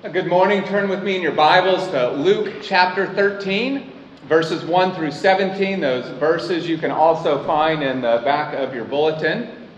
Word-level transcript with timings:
Good 0.00 0.28
morning. 0.28 0.62
Turn 0.62 0.88
with 0.88 1.02
me 1.02 1.16
in 1.16 1.22
your 1.22 1.32
Bibles 1.32 1.88
to 1.88 2.12
Luke 2.12 2.62
chapter 2.62 3.12
13, 3.14 3.90
verses 4.28 4.64
1 4.64 4.94
through 4.94 5.10
17. 5.10 5.80
Those 5.80 6.06
verses 6.20 6.68
you 6.68 6.78
can 6.78 6.92
also 6.92 7.44
find 7.44 7.82
in 7.82 8.00
the 8.00 8.22
back 8.24 8.54
of 8.54 8.72
your 8.72 8.84
bulletin. 8.84 9.68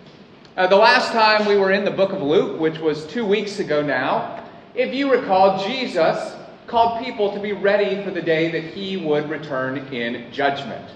Uh, 0.59 0.67
the 0.67 0.77
last 0.77 1.13
time 1.13 1.47
we 1.47 1.57
were 1.57 1.73
in 1.73 1.87
the 1.87 1.91
book 1.91 2.13
of 2.13 2.21
Luke, 2.21 2.61
which 2.61 2.79
was 2.81 3.07
two 3.07 3.25
weeks 3.25 3.61
ago 3.61 3.81
now, 3.81 4.45
if 4.75 4.93
you 4.93 5.11
recall, 5.11 5.67
Jesus 5.67 6.35
called 6.67 7.03
people 7.03 7.33
to 7.33 7.41
be 7.41 7.53
ready 7.53 8.05
for 8.05 8.11
the 8.11 8.21
day 8.21 8.51
that 8.51 8.75
he 8.75 8.99
would 8.99 9.31
return 9.31 9.79
in 9.91 10.31
judgment. 10.31 10.87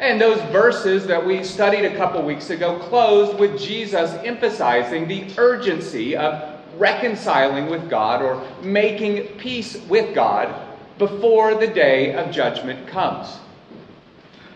And 0.00 0.20
those 0.20 0.38
verses 0.52 1.06
that 1.06 1.24
we 1.24 1.42
studied 1.44 1.86
a 1.86 1.96
couple 1.96 2.20
weeks 2.22 2.50
ago 2.50 2.78
closed 2.78 3.38
with 3.38 3.58
Jesus 3.58 4.10
emphasizing 4.22 5.08
the 5.08 5.32
urgency 5.38 6.14
of 6.14 6.49
reconciling 6.80 7.68
with 7.68 7.88
God 7.88 8.22
or 8.22 8.42
making 8.62 9.38
peace 9.38 9.76
with 9.88 10.14
God 10.14 10.68
before 10.98 11.54
the 11.54 11.66
day 11.66 12.14
of 12.14 12.32
judgment 12.32 12.88
comes. 12.88 13.38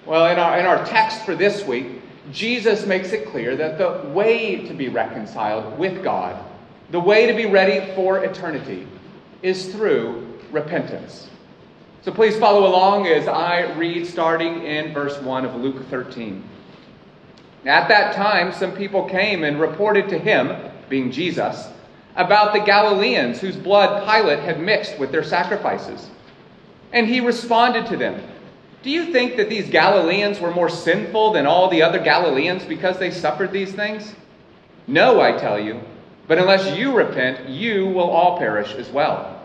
Well, 0.07 0.27
in 0.33 0.39
our, 0.39 0.59
in 0.59 0.67
our 0.67 0.85
text 0.85 1.25
for 1.25 1.35
this 1.35 1.65
week, 1.65 2.03
Jesus 2.33 2.87
makes 2.87 3.13
it 3.13 3.29
clear 3.29 3.55
that 3.57 3.79
the 3.79 4.09
way 4.11 4.67
to 4.67 4.75
be 4.75 4.89
reconciled 4.89 5.79
with 5.79 6.03
God, 6.03 6.43
the 6.91 7.01
way 7.01 7.27
to 7.27 7.35
be 7.35 7.47
ready 7.47 7.95
for 7.95 8.25
eternity, 8.25 8.89
is 9.43 9.73
through 9.73 10.27
repentance. 10.51 11.29
So 12.03 12.13
please 12.13 12.37
follow 12.37 12.67
along 12.67 13.07
as 13.07 13.29
I 13.29 13.73
read 13.75 14.07
starting 14.07 14.65
in 14.65 14.93
verse 14.93 15.19
1 15.21 15.45
of 15.45 15.55
Luke 15.57 15.87
13. 15.89 16.43
At 17.65 17.89
that 17.89 18.15
time, 18.15 18.53
some 18.53 18.73
people 18.73 19.09
came 19.09 19.45
and 19.45 19.59
reported 19.59 20.09
to 20.11 20.19
him, 20.19 20.55
being 20.91 21.11
Jesus, 21.11 21.69
about 22.17 22.53
the 22.53 22.61
Galileans 22.61 23.41
whose 23.41 23.57
blood 23.57 24.07
Pilate 24.07 24.41
had 24.41 24.61
mixed 24.61 24.99
with 24.99 25.11
their 25.11 25.25
sacrifices. 25.25 26.11
And 26.93 27.07
he 27.07 27.21
responded 27.21 27.87
to 27.87 27.97
them 27.97 28.23
Do 28.83 28.91
you 28.91 29.13
think 29.13 29.37
that 29.37 29.49
these 29.49 29.69
Galileans 29.69 30.41
were 30.41 30.53
more 30.53 30.69
sinful 30.69 31.33
than 31.33 31.47
all 31.47 31.69
the 31.69 31.83
other 31.83 31.99
Galileans 31.99 32.65
because 32.65 32.99
they 32.99 33.11
suffered 33.11 33.53
these 33.53 33.73
things? 33.73 34.15
No, 34.87 35.21
I 35.21 35.33
tell 35.33 35.59
you. 35.59 35.81
But 36.27 36.39
unless 36.39 36.77
you 36.77 36.95
repent, 36.95 37.49
you 37.49 37.87
will 37.87 38.11
all 38.11 38.39
perish 38.39 38.75
as 38.75 38.89
well. 38.91 39.43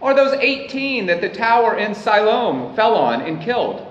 Or 0.00 0.14
those 0.14 0.34
18 0.34 1.06
that 1.06 1.20
the 1.20 1.28
tower 1.28 1.78
in 1.78 1.94
Siloam 1.94 2.74
fell 2.76 2.94
on 2.94 3.22
and 3.22 3.40
killed? 3.40 3.86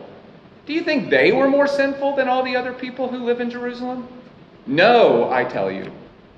Do 0.66 0.73
you 0.73 0.81
think 0.81 1.09
they 1.09 1.31
were 1.31 1.49
more 1.49 1.67
sinful 1.67 2.16
than 2.16 2.29
all 2.29 2.43
the 2.43 2.55
other 2.55 2.73
people 2.73 3.09
who 3.09 3.17
live 3.17 3.41
in 3.41 3.49
Jerusalem? 3.49 4.07
No, 4.66 5.31
I 5.31 5.43
tell 5.43 5.71
you. 5.71 5.91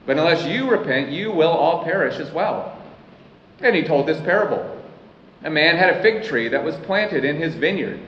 But 0.06 0.18
unless 0.18 0.46
you 0.46 0.70
repent, 0.70 1.10
you 1.10 1.32
will 1.32 1.50
all 1.50 1.84
perish 1.84 2.20
as 2.20 2.32
well. 2.32 2.78
And 3.62 3.76
he 3.76 3.84
told 3.84 4.08
this 4.08 4.22
parable. 4.22 4.72
A 5.44 5.50
man 5.50 5.78
had 5.78 5.96
a 5.96 6.02
fig 6.02 6.24
tree 6.24 6.48
that 6.50 6.64
was 6.64 6.76
planted 6.78 7.24
in 7.24 7.38
his 7.38 7.56
vineyard. 7.56 8.00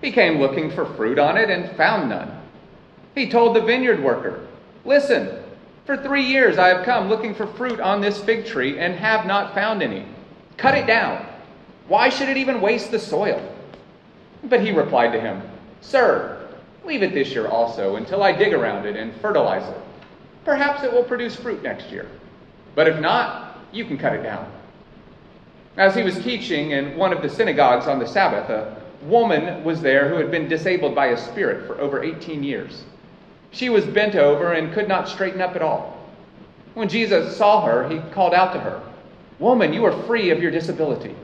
He 0.00 0.12
came 0.12 0.40
looking 0.40 0.70
for 0.70 0.84
fruit 0.84 1.18
on 1.18 1.36
it 1.36 1.50
and 1.50 1.76
found 1.76 2.08
none. 2.08 2.40
He 3.14 3.28
told 3.28 3.54
the 3.54 3.62
vineyard 3.62 4.02
worker, 4.02 4.46
Listen, 4.84 5.42
for 5.86 5.96
three 5.96 6.24
years 6.24 6.58
I 6.58 6.68
have 6.68 6.84
come 6.84 7.08
looking 7.08 7.34
for 7.34 7.46
fruit 7.46 7.80
on 7.80 8.00
this 8.00 8.22
fig 8.22 8.46
tree 8.46 8.78
and 8.78 8.94
have 8.94 9.26
not 9.26 9.54
found 9.54 9.82
any. 9.82 10.06
Cut 10.56 10.76
it 10.76 10.86
down. 10.86 11.26
Why 11.88 12.08
should 12.08 12.28
it 12.28 12.36
even 12.36 12.60
waste 12.60 12.90
the 12.90 12.98
soil? 12.98 13.40
But 14.44 14.60
he 14.60 14.72
replied 14.72 15.12
to 15.12 15.20
him, 15.20 15.42
Sir, 15.80 16.48
leave 16.84 17.02
it 17.02 17.12
this 17.12 17.30
year 17.30 17.48
also 17.48 17.96
until 17.96 18.22
I 18.22 18.32
dig 18.32 18.52
around 18.52 18.86
it 18.86 18.96
and 18.96 19.14
fertilize 19.16 19.68
it. 19.68 19.80
Perhaps 20.44 20.82
it 20.82 20.92
will 20.92 21.04
produce 21.04 21.36
fruit 21.36 21.62
next 21.62 21.90
year. 21.90 22.06
But 22.74 22.88
if 22.88 23.00
not, 23.00 23.58
you 23.72 23.84
can 23.84 23.98
cut 23.98 24.14
it 24.14 24.22
down. 24.22 24.50
As 25.76 25.94
he 25.94 26.02
was 26.02 26.18
teaching 26.18 26.72
in 26.72 26.96
one 26.96 27.12
of 27.12 27.22
the 27.22 27.28
synagogues 27.28 27.86
on 27.86 27.98
the 27.98 28.06
Sabbath, 28.06 28.48
a 28.48 28.76
woman 29.04 29.64
was 29.64 29.80
there 29.80 30.08
who 30.08 30.16
had 30.16 30.30
been 30.30 30.48
disabled 30.48 30.94
by 30.94 31.06
a 31.06 31.16
spirit 31.16 31.66
for 31.66 31.80
over 31.80 32.02
18 32.02 32.42
years. 32.44 32.84
She 33.50 33.70
was 33.70 33.84
bent 33.84 34.14
over 34.14 34.52
and 34.52 34.72
could 34.72 34.88
not 34.88 35.08
straighten 35.08 35.40
up 35.40 35.56
at 35.56 35.62
all. 35.62 35.98
When 36.74 36.88
Jesus 36.88 37.36
saw 37.36 37.64
her, 37.64 37.88
he 37.88 37.98
called 38.12 38.34
out 38.34 38.52
to 38.52 38.60
her, 38.60 38.82
Woman, 39.38 39.72
you 39.72 39.84
are 39.84 40.02
free 40.04 40.30
of 40.30 40.40
your 40.40 40.50
disability. 40.50 41.14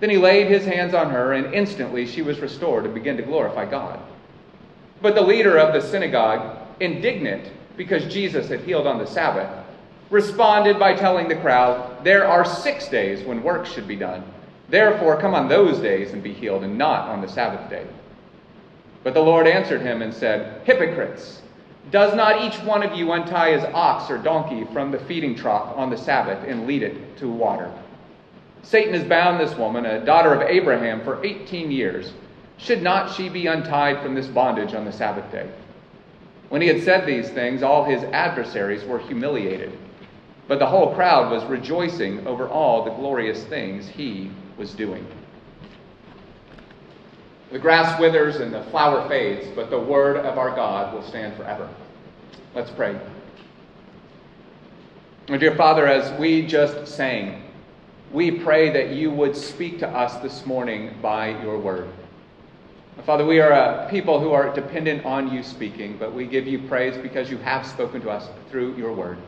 Then 0.00 0.10
he 0.10 0.16
laid 0.16 0.48
his 0.48 0.64
hands 0.64 0.94
on 0.94 1.10
her, 1.10 1.34
and 1.34 1.54
instantly 1.54 2.06
she 2.06 2.22
was 2.22 2.40
restored 2.40 2.84
and 2.84 2.94
began 2.94 3.16
to 3.16 3.22
glorify 3.22 3.64
God. 3.64 4.00
But 5.00 5.14
the 5.14 5.22
leader 5.22 5.58
of 5.58 5.72
the 5.72 5.80
synagogue, 5.80 6.58
indignant 6.80 7.50
because 7.76 8.12
Jesus 8.12 8.48
had 8.48 8.60
healed 8.60 8.86
on 8.86 8.98
the 8.98 9.06
Sabbath, 9.06 9.64
responded 10.10 10.78
by 10.78 10.94
telling 10.94 11.28
the 11.28 11.36
crowd, 11.36 12.04
There 12.04 12.26
are 12.26 12.44
six 12.44 12.88
days 12.88 13.24
when 13.26 13.42
work 13.42 13.66
should 13.66 13.88
be 13.88 13.96
done. 13.96 14.24
Therefore, 14.68 15.20
come 15.20 15.34
on 15.34 15.48
those 15.48 15.78
days 15.80 16.12
and 16.12 16.22
be 16.22 16.32
healed, 16.32 16.64
and 16.64 16.78
not 16.78 17.08
on 17.08 17.20
the 17.20 17.28
Sabbath 17.28 17.68
day. 17.68 17.86
But 19.02 19.14
the 19.14 19.20
Lord 19.20 19.46
answered 19.46 19.82
him 19.82 20.02
and 20.02 20.12
said, 20.12 20.62
Hypocrites! 20.64 21.42
Does 21.90 22.14
not 22.14 22.42
each 22.42 22.58
one 22.64 22.82
of 22.82 22.96
you 22.98 23.12
untie 23.12 23.52
his 23.52 23.64
ox 23.74 24.10
or 24.10 24.16
donkey 24.16 24.64
from 24.72 24.90
the 24.90 24.98
feeding 25.00 25.34
trough 25.34 25.76
on 25.76 25.90
the 25.90 25.98
Sabbath 25.98 26.42
and 26.48 26.66
lead 26.66 26.82
it 26.82 27.18
to 27.18 27.28
water? 27.28 27.70
Satan 28.62 28.94
has 28.94 29.04
bound 29.04 29.38
this 29.38 29.54
woman, 29.58 29.84
a 29.84 30.02
daughter 30.02 30.32
of 30.32 30.48
Abraham, 30.48 31.02
for 31.04 31.22
18 31.22 31.70
years. 31.70 32.12
Should 32.56 32.82
not 32.82 33.14
she 33.14 33.28
be 33.28 33.46
untied 33.46 34.02
from 34.02 34.14
this 34.14 34.26
bondage 34.26 34.72
on 34.72 34.86
the 34.86 34.92
Sabbath 34.92 35.30
day? 35.30 35.50
When 36.54 36.62
he 36.62 36.68
had 36.68 36.84
said 36.84 37.04
these 37.04 37.28
things, 37.30 37.64
all 37.64 37.82
his 37.82 38.04
adversaries 38.04 38.84
were 38.84 39.00
humiliated, 39.00 39.76
but 40.46 40.60
the 40.60 40.66
whole 40.66 40.94
crowd 40.94 41.32
was 41.32 41.44
rejoicing 41.46 42.24
over 42.28 42.48
all 42.48 42.84
the 42.84 42.92
glorious 42.92 43.42
things 43.42 43.88
he 43.88 44.30
was 44.56 44.72
doing. 44.72 45.04
The 47.50 47.58
grass 47.58 47.98
withers 47.98 48.36
and 48.36 48.54
the 48.54 48.62
flower 48.70 49.08
fades, 49.08 49.48
but 49.56 49.68
the 49.68 49.80
word 49.80 50.16
of 50.16 50.38
our 50.38 50.54
God 50.54 50.94
will 50.94 51.02
stand 51.02 51.36
forever. 51.36 51.68
Let's 52.54 52.70
pray. 52.70 53.00
Oh, 55.30 55.36
dear 55.36 55.56
Father, 55.56 55.88
as 55.88 56.16
we 56.20 56.46
just 56.46 56.86
sang, 56.86 57.42
we 58.12 58.30
pray 58.30 58.70
that 58.70 58.90
you 58.90 59.10
would 59.10 59.34
speak 59.34 59.80
to 59.80 59.88
us 59.88 60.22
this 60.22 60.46
morning 60.46 60.94
by 61.02 61.30
your 61.42 61.58
word. 61.58 61.88
Father, 63.02 63.26
we 63.26 63.40
are 63.40 63.50
a 63.50 63.88
people 63.90 64.18
who 64.20 64.32
are 64.32 64.54
dependent 64.54 65.04
on 65.04 65.30
you 65.30 65.42
speaking, 65.42 65.96
but 65.98 66.14
we 66.14 66.26
give 66.26 66.46
you 66.46 66.60
praise 66.60 66.96
because 66.96 67.28
you 67.28 67.36
have 67.38 67.66
spoken 67.66 68.00
to 68.00 68.08
us 68.08 68.28
through 68.50 68.76
your 68.76 68.94
word. 68.94 69.18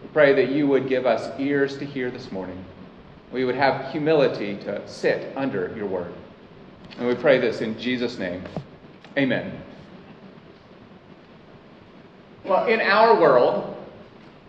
We 0.00 0.08
pray 0.08 0.32
that 0.34 0.50
you 0.50 0.66
would 0.68 0.88
give 0.88 1.04
us 1.04 1.38
ears 1.38 1.76
to 1.78 1.84
hear 1.84 2.10
this 2.10 2.32
morning. 2.32 2.64
We 3.30 3.44
would 3.44 3.56
have 3.56 3.90
humility 3.90 4.56
to 4.58 4.86
sit 4.88 5.36
under 5.36 5.74
your 5.76 5.86
word. 5.86 6.14
And 6.96 7.06
we 7.06 7.14
pray 7.14 7.38
this 7.38 7.60
in 7.60 7.78
Jesus' 7.78 8.16
name. 8.16 8.42
Amen. 9.18 9.60
Well, 12.44 12.66
in 12.66 12.80
our 12.80 13.20
world, 13.20 13.76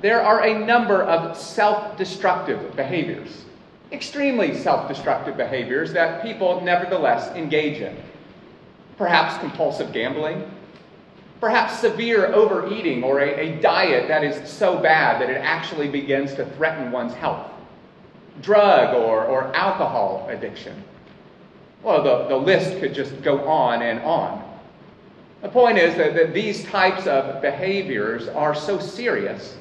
there 0.02 0.22
are 0.22 0.46
a 0.46 0.66
number 0.66 1.02
of 1.02 1.36
self 1.36 1.98
destructive 1.98 2.76
behaviors, 2.76 3.46
extremely 3.92 4.56
self 4.56 4.88
destructive 4.88 5.36
behaviors 5.36 5.92
that 5.94 6.22
people 6.22 6.62
nevertheless 6.62 7.36
engage 7.36 7.82
in. 7.82 7.98
Perhaps 8.98 9.40
compulsive 9.40 9.92
gambling, 9.92 10.50
perhaps 11.40 11.80
severe 11.80 12.34
overeating 12.34 13.04
or 13.04 13.20
a, 13.20 13.40
a, 13.40 13.62
diet 13.62 14.08
that 14.08 14.24
is 14.24 14.50
so 14.50 14.78
bad 14.78 15.22
that 15.22 15.30
it 15.30 15.38
actually 15.38 15.90
begins 15.90 16.34
to 16.36 16.46
threaten 16.52 16.92
one's 16.92 17.14
health, 17.14 17.50
drug 18.42 18.96
or, 18.96 19.26
or 19.26 19.56
alcohol 19.56 20.28
addiction 20.30 20.82
well, 21.86 22.02
the, 22.02 22.28
the 22.30 22.36
list 22.36 22.80
could 22.80 22.96
just 22.96 23.22
go 23.22 23.48
on 23.48 23.84
and 23.84 24.00
on. 24.00 24.44
The 25.44 25.50
point 25.50 25.78
is 25.78 25.96
that, 25.98 26.16
that 26.16 26.34
these 26.34 26.66
types 26.66 27.06
of 27.06 27.44
behaviors 27.44 28.28
are 28.28 28.56
so 28.56 28.80
serious 28.80 29.56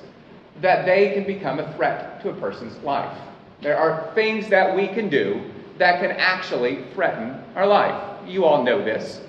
that 0.62 0.86
they 0.86 1.12
can 1.12 1.24
become 1.24 1.60
a 1.60 1.70
threat 1.74 2.22
to 2.22 2.30
a 2.30 2.34
person's 2.34 2.82
life. 2.82 3.14
There 3.60 3.76
are 3.76 4.10
things 4.14 4.48
that 4.48 4.74
we 4.74 4.88
can 4.88 5.10
do 5.10 5.50
that 5.76 6.00
can 6.00 6.12
actually 6.12 6.84
threaten 6.94 7.44
our 7.56 7.66
life. 7.66 8.13
You 8.26 8.44
all 8.44 8.62
know 8.62 8.84
this. 8.84 9.20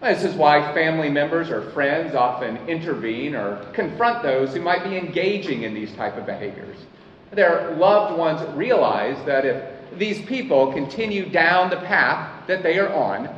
This 0.00 0.22
is 0.22 0.34
why 0.34 0.72
family 0.74 1.08
members 1.08 1.50
or 1.50 1.70
friends 1.70 2.14
often 2.14 2.58
intervene 2.68 3.34
or 3.34 3.64
confront 3.72 4.22
those 4.22 4.52
who 4.52 4.60
might 4.60 4.84
be 4.84 4.98
engaging 4.98 5.62
in 5.62 5.72
these 5.72 5.92
type 5.94 6.16
of 6.16 6.26
behaviors. 6.26 6.76
Their 7.30 7.74
loved 7.76 8.18
ones 8.18 8.42
realize 8.54 9.16
that 9.24 9.46
if 9.46 9.64
these 9.98 10.20
people 10.26 10.72
continue 10.72 11.28
down 11.28 11.70
the 11.70 11.76
path 11.76 12.46
that 12.46 12.62
they 12.62 12.78
are 12.78 12.92
on, 12.92 13.28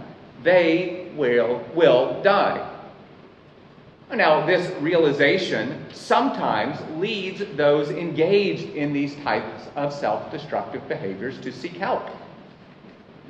they 0.42 1.08
will, 1.14 1.64
will 1.74 2.20
die. 2.22 2.72
Now, 4.12 4.46
this 4.46 4.70
realization 4.80 5.84
sometimes 5.92 6.78
leads 6.98 7.42
those 7.56 7.90
engaged 7.90 8.74
in 8.74 8.92
these 8.92 9.16
types 9.16 9.68
of 9.74 9.92
self 9.92 10.30
destructive 10.30 10.86
behaviors 10.88 11.38
to 11.40 11.52
seek 11.52 11.76
help. 11.76 12.08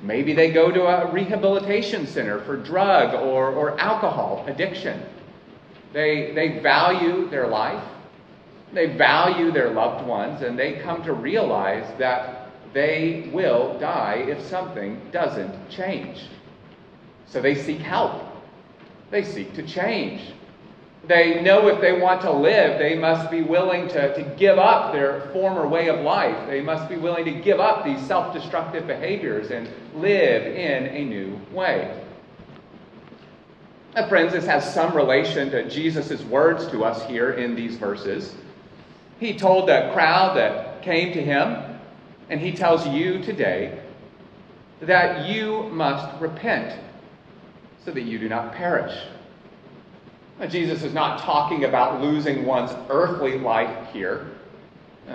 Maybe 0.03 0.35
they 0.35 0.53
go 0.53 0.71
to 0.71 0.83
a 0.85 1.11
rehabilitation 1.13 2.07
center 2.07 2.41
for 2.45 2.57
drug 2.57 3.15
or, 3.15 3.51
or 3.51 3.81
alcohol 3.81 4.45
addiction. 4.47 5.03
They, 5.93 6.33
they 6.35 6.61
value 6.61 7.29
their 7.31 7.47
life, 7.47 7.83
They 8.73 8.97
value 8.97 9.51
their 9.51 9.71
loved 9.71 10.07
ones 10.07 10.43
and 10.43 10.59
they 10.59 10.81
come 10.81 11.03
to 11.05 11.13
realize 11.15 11.87
that 11.99 12.51
they 12.75 13.31
will 13.33 13.79
die 13.79 14.27
if 14.29 14.43
something 14.43 15.01
doesn't 15.13 15.71
change. 15.71 16.27
So 17.27 17.41
they 17.41 17.55
seek 17.55 17.79
help. 17.81 18.23
They 19.11 19.25
seek 19.25 19.55
to 19.55 19.67
change. 19.67 20.35
They 21.07 21.41
know 21.41 21.69
if 21.69 21.81
they 21.81 22.01
want 22.01 22.21
to 22.23 22.33
live, 22.33 22.79
they 22.79 22.97
must 22.97 23.31
be 23.31 23.43
willing 23.43 23.87
to, 23.89 24.15
to 24.15 24.23
give 24.37 24.59
up 24.59 24.93
their 24.93 25.21
former 25.33 25.67
way 25.67 25.89
of 25.89 26.01
life. 26.01 26.49
They 26.49 26.61
must 26.61 26.89
be 26.89 26.97
willing 26.97 27.25
to 27.27 27.31
give 27.31 27.61
up 27.61 27.85
these 27.85 28.05
self 28.07 28.35
destructive 28.35 28.87
behaviors 28.87 29.51
and 29.51 29.69
live 29.95 30.47
in 30.47 30.87
a 30.87 31.05
new 31.05 31.41
way. 31.53 32.03
Now, 33.95 34.09
friends, 34.09 34.33
this 34.33 34.47
has 34.47 34.75
some 34.75 34.95
relation 34.95 35.51
to 35.51 35.69
Jesus' 35.71 36.23
words 36.25 36.67
to 36.69 36.85
us 36.85 37.03
here 37.05 37.33
in 37.33 37.55
these 37.55 37.77
verses. 37.77 38.35
He 39.21 39.39
told 39.39 39.69
the 39.69 39.91
crowd 39.95 40.37
that 40.37 40.83
came 40.83 41.15
to 41.15 41.23
him, 41.23 41.79
and 42.29 42.41
he 42.41 42.53
tells 42.53 42.87
you 42.87 43.23
today 43.23 43.81
that 44.81 45.29
you 45.29 45.63
must 45.71 46.21
repent 46.21 46.79
so 47.85 47.93
that 47.93 48.03
you 48.03 48.19
do 48.19 48.29
not 48.29 48.53
perish. 48.53 48.95
Jesus 50.49 50.83
is 50.83 50.93
not 50.93 51.21
talking 51.21 51.65
about 51.65 52.03
losing 52.03 52.45
one's 52.45 52.73
earthly 52.91 53.39
life 53.39 53.91
here. 53.93 54.27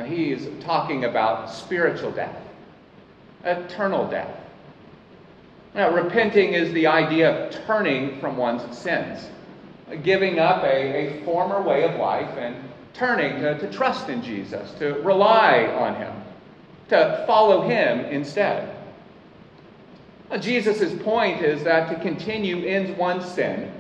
He 0.06 0.32
is 0.32 0.48
talking 0.64 1.06
about 1.06 1.50
spiritual 1.50 2.12
death, 2.12 2.42
eternal 3.44 4.10
death. 4.10 4.36
Now, 5.76 5.92
repenting 5.92 6.54
is 6.54 6.74
the 6.74 6.88
idea 6.88 7.48
of 7.48 7.66
turning 7.66 8.20
from 8.20 8.36
one's 8.36 8.78
sins, 8.78 9.30
giving 10.04 10.40
up 10.40 10.64
a, 10.64 11.20
a 11.20 11.24
former 11.24 11.62
way 11.62 11.84
of 11.84 12.00
life 12.00 12.38
and 12.38 12.56
turning 12.94 13.42
to, 13.42 13.58
to 13.60 13.72
trust 13.72 14.10
in 14.10 14.22
Jesus, 14.22 14.72
to 14.80 14.94
rely 15.02 15.68
on 15.68 15.96
Him, 15.96 16.14
to 16.90 17.24
follow 17.28 17.62
Him 17.62 18.00
instead. 18.06 18.76
Jesus' 20.40 21.00
point 21.04 21.42
is 21.42 21.64
that 21.64 21.90
to 21.90 22.02
continue 22.02 22.66
in 22.66 22.98
one's 22.98 23.26
sin, 23.26 23.72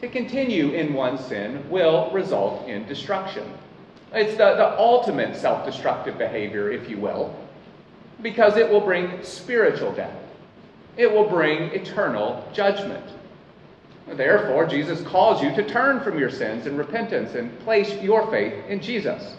to 0.00 0.08
continue 0.08 0.72
in 0.72 0.92
one 0.92 1.18
sin, 1.18 1.68
will 1.70 2.10
result 2.12 2.68
in 2.68 2.86
destruction. 2.86 3.50
It's 4.12 4.32
the, 4.32 4.54
the 4.54 4.78
ultimate 4.78 5.36
self 5.36 5.64
destructive 5.64 6.18
behavior, 6.18 6.70
if 6.70 6.88
you 6.88 6.98
will, 6.98 7.34
because 8.22 8.56
it 8.56 8.70
will 8.70 8.80
bring 8.80 9.22
spiritual 9.22 9.92
death, 9.92 10.16
it 10.96 11.10
will 11.10 11.28
bring 11.28 11.70
eternal 11.72 12.46
judgment. 12.52 13.04
Therefore, 14.08 14.66
Jesus 14.66 15.02
calls 15.02 15.42
you 15.42 15.52
to 15.56 15.68
turn 15.68 16.00
from 16.00 16.18
your 16.18 16.30
sins 16.30 16.66
in 16.66 16.76
repentance 16.76 17.34
and 17.34 17.58
place 17.60 17.92
your 18.00 18.30
faith 18.30 18.54
in 18.68 18.80
Jesus. 18.80 19.34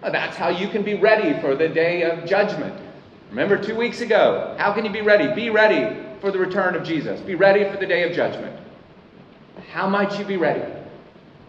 That's 0.00 0.36
how 0.36 0.48
you 0.48 0.68
can 0.68 0.82
be 0.82 0.94
ready 0.94 1.38
for 1.40 1.54
the 1.54 1.68
day 1.68 2.02
of 2.02 2.24
judgment. 2.24 2.74
Remember 3.30 3.62
two 3.62 3.76
weeks 3.76 4.00
ago, 4.00 4.56
how 4.58 4.72
can 4.72 4.86
you 4.86 4.90
be 4.90 5.02
ready? 5.02 5.34
Be 5.34 5.50
ready 5.50 6.02
for 6.20 6.30
the 6.30 6.38
return 6.38 6.74
of 6.74 6.84
Jesus. 6.84 7.20
Be 7.20 7.34
ready 7.34 7.70
for 7.70 7.76
the 7.76 7.86
day 7.86 8.08
of 8.08 8.16
judgment. 8.16 8.58
How 9.70 9.88
might 9.88 10.18
you 10.18 10.24
be 10.24 10.36
ready? 10.36 10.62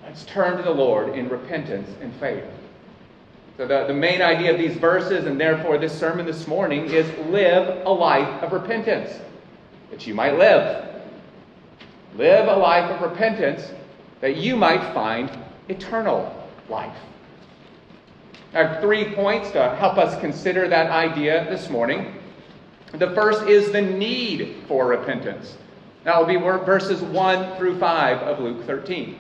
Let's 0.04 0.26
turn 0.26 0.58
to 0.58 0.64
the 0.64 0.72
Lord 0.72 1.16
in 1.16 1.30
repentance 1.30 1.90
and 2.02 2.14
faith. 2.16 2.44
So, 3.58 3.68
the, 3.68 3.86
the 3.88 3.94
main 3.94 4.22
idea 4.22 4.52
of 4.52 4.58
these 4.58 4.76
verses, 4.78 5.26
and 5.26 5.40
therefore 5.40 5.78
this 5.78 5.98
sermon 5.98 6.26
this 6.26 6.48
morning, 6.48 6.86
is 6.86 7.08
live 7.28 7.86
a 7.86 7.90
life 7.90 8.42
of 8.42 8.52
repentance 8.52 9.20
that 9.92 10.08
you 10.08 10.14
might 10.14 10.38
live. 10.38 10.86
Live 12.16 12.48
a 12.48 12.56
life 12.56 12.90
of 12.90 13.02
repentance 13.10 13.70
that 14.22 14.38
you 14.38 14.56
might 14.56 14.94
find 14.94 15.30
eternal 15.68 16.34
life. 16.70 16.98
I 18.54 18.64
have 18.64 18.82
three 18.82 19.14
points 19.14 19.52
to 19.52 19.76
help 19.76 19.98
us 19.98 20.20
consider 20.20 20.68
that 20.68 20.90
idea 20.90 21.46
this 21.50 21.70
morning. 21.70 22.16
The 22.94 23.12
first 23.12 23.44
is 23.44 23.72
the 23.72 23.82
need 23.82 24.64
for 24.68 24.88
repentance. 24.88 25.56
That 26.10 26.18
will 26.18 26.26
be 26.26 26.38
verses 26.38 27.04
1 27.04 27.56
through 27.58 27.78
5 27.78 28.18
of 28.24 28.40
Luke 28.40 28.66
13. 28.66 29.16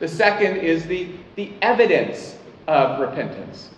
The 0.00 0.08
second 0.08 0.56
is 0.56 0.84
the, 0.84 1.12
the 1.36 1.52
evidence 1.62 2.34
of 2.66 2.98
repentance. 2.98 3.70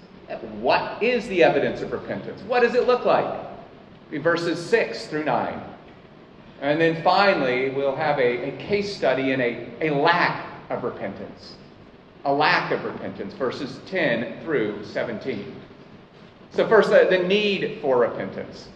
What 0.62 1.02
is 1.02 1.28
the 1.28 1.44
evidence 1.44 1.82
of 1.82 1.92
repentance? 1.92 2.40
What 2.44 2.60
does 2.60 2.74
it 2.74 2.86
look 2.86 3.04
like? 3.04 3.46
Be 4.10 4.16
verses 4.16 4.64
6 4.70 5.08
through 5.08 5.24
9. 5.24 5.62
And 6.62 6.80
then 6.80 7.02
finally, 7.02 7.68
we'll 7.68 7.94
have 7.94 8.18
a, 8.18 8.54
a 8.54 8.56
case 8.56 8.96
study 8.96 9.32
in 9.32 9.42
a, 9.42 9.68
a 9.82 9.90
lack 9.90 10.46
of 10.70 10.84
repentance. 10.84 11.56
A 12.24 12.32
lack 12.32 12.72
of 12.72 12.84
repentance, 12.84 13.34
verses 13.34 13.80
10 13.84 14.42
through 14.44 14.82
17. 14.82 15.54
So, 16.52 16.66
first, 16.66 16.88
the, 16.88 17.06
the 17.10 17.18
need 17.18 17.80
for 17.82 17.98
repentance. 17.98 18.68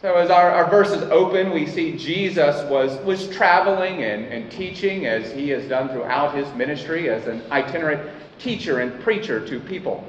So, 0.00 0.14
as 0.14 0.30
our, 0.30 0.52
our 0.52 0.70
verses 0.70 1.02
open, 1.10 1.50
we 1.50 1.66
see 1.66 1.96
Jesus 1.96 2.64
was, 2.70 2.96
was 3.04 3.28
traveling 3.30 4.04
and, 4.04 4.26
and 4.26 4.48
teaching 4.48 5.06
as 5.06 5.32
he 5.32 5.48
has 5.48 5.68
done 5.68 5.88
throughout 5.88 6.36
his 6.36 6.46
ministry 6.54 7.10
as 7.10 7.26
an 7.26 7.42
itinerant 7.50 8.08
teacher 8.38 8.78
and 8.78 9.00
preacher 9.02 9.44
to 9.48 9.58
people. 9.58 10.06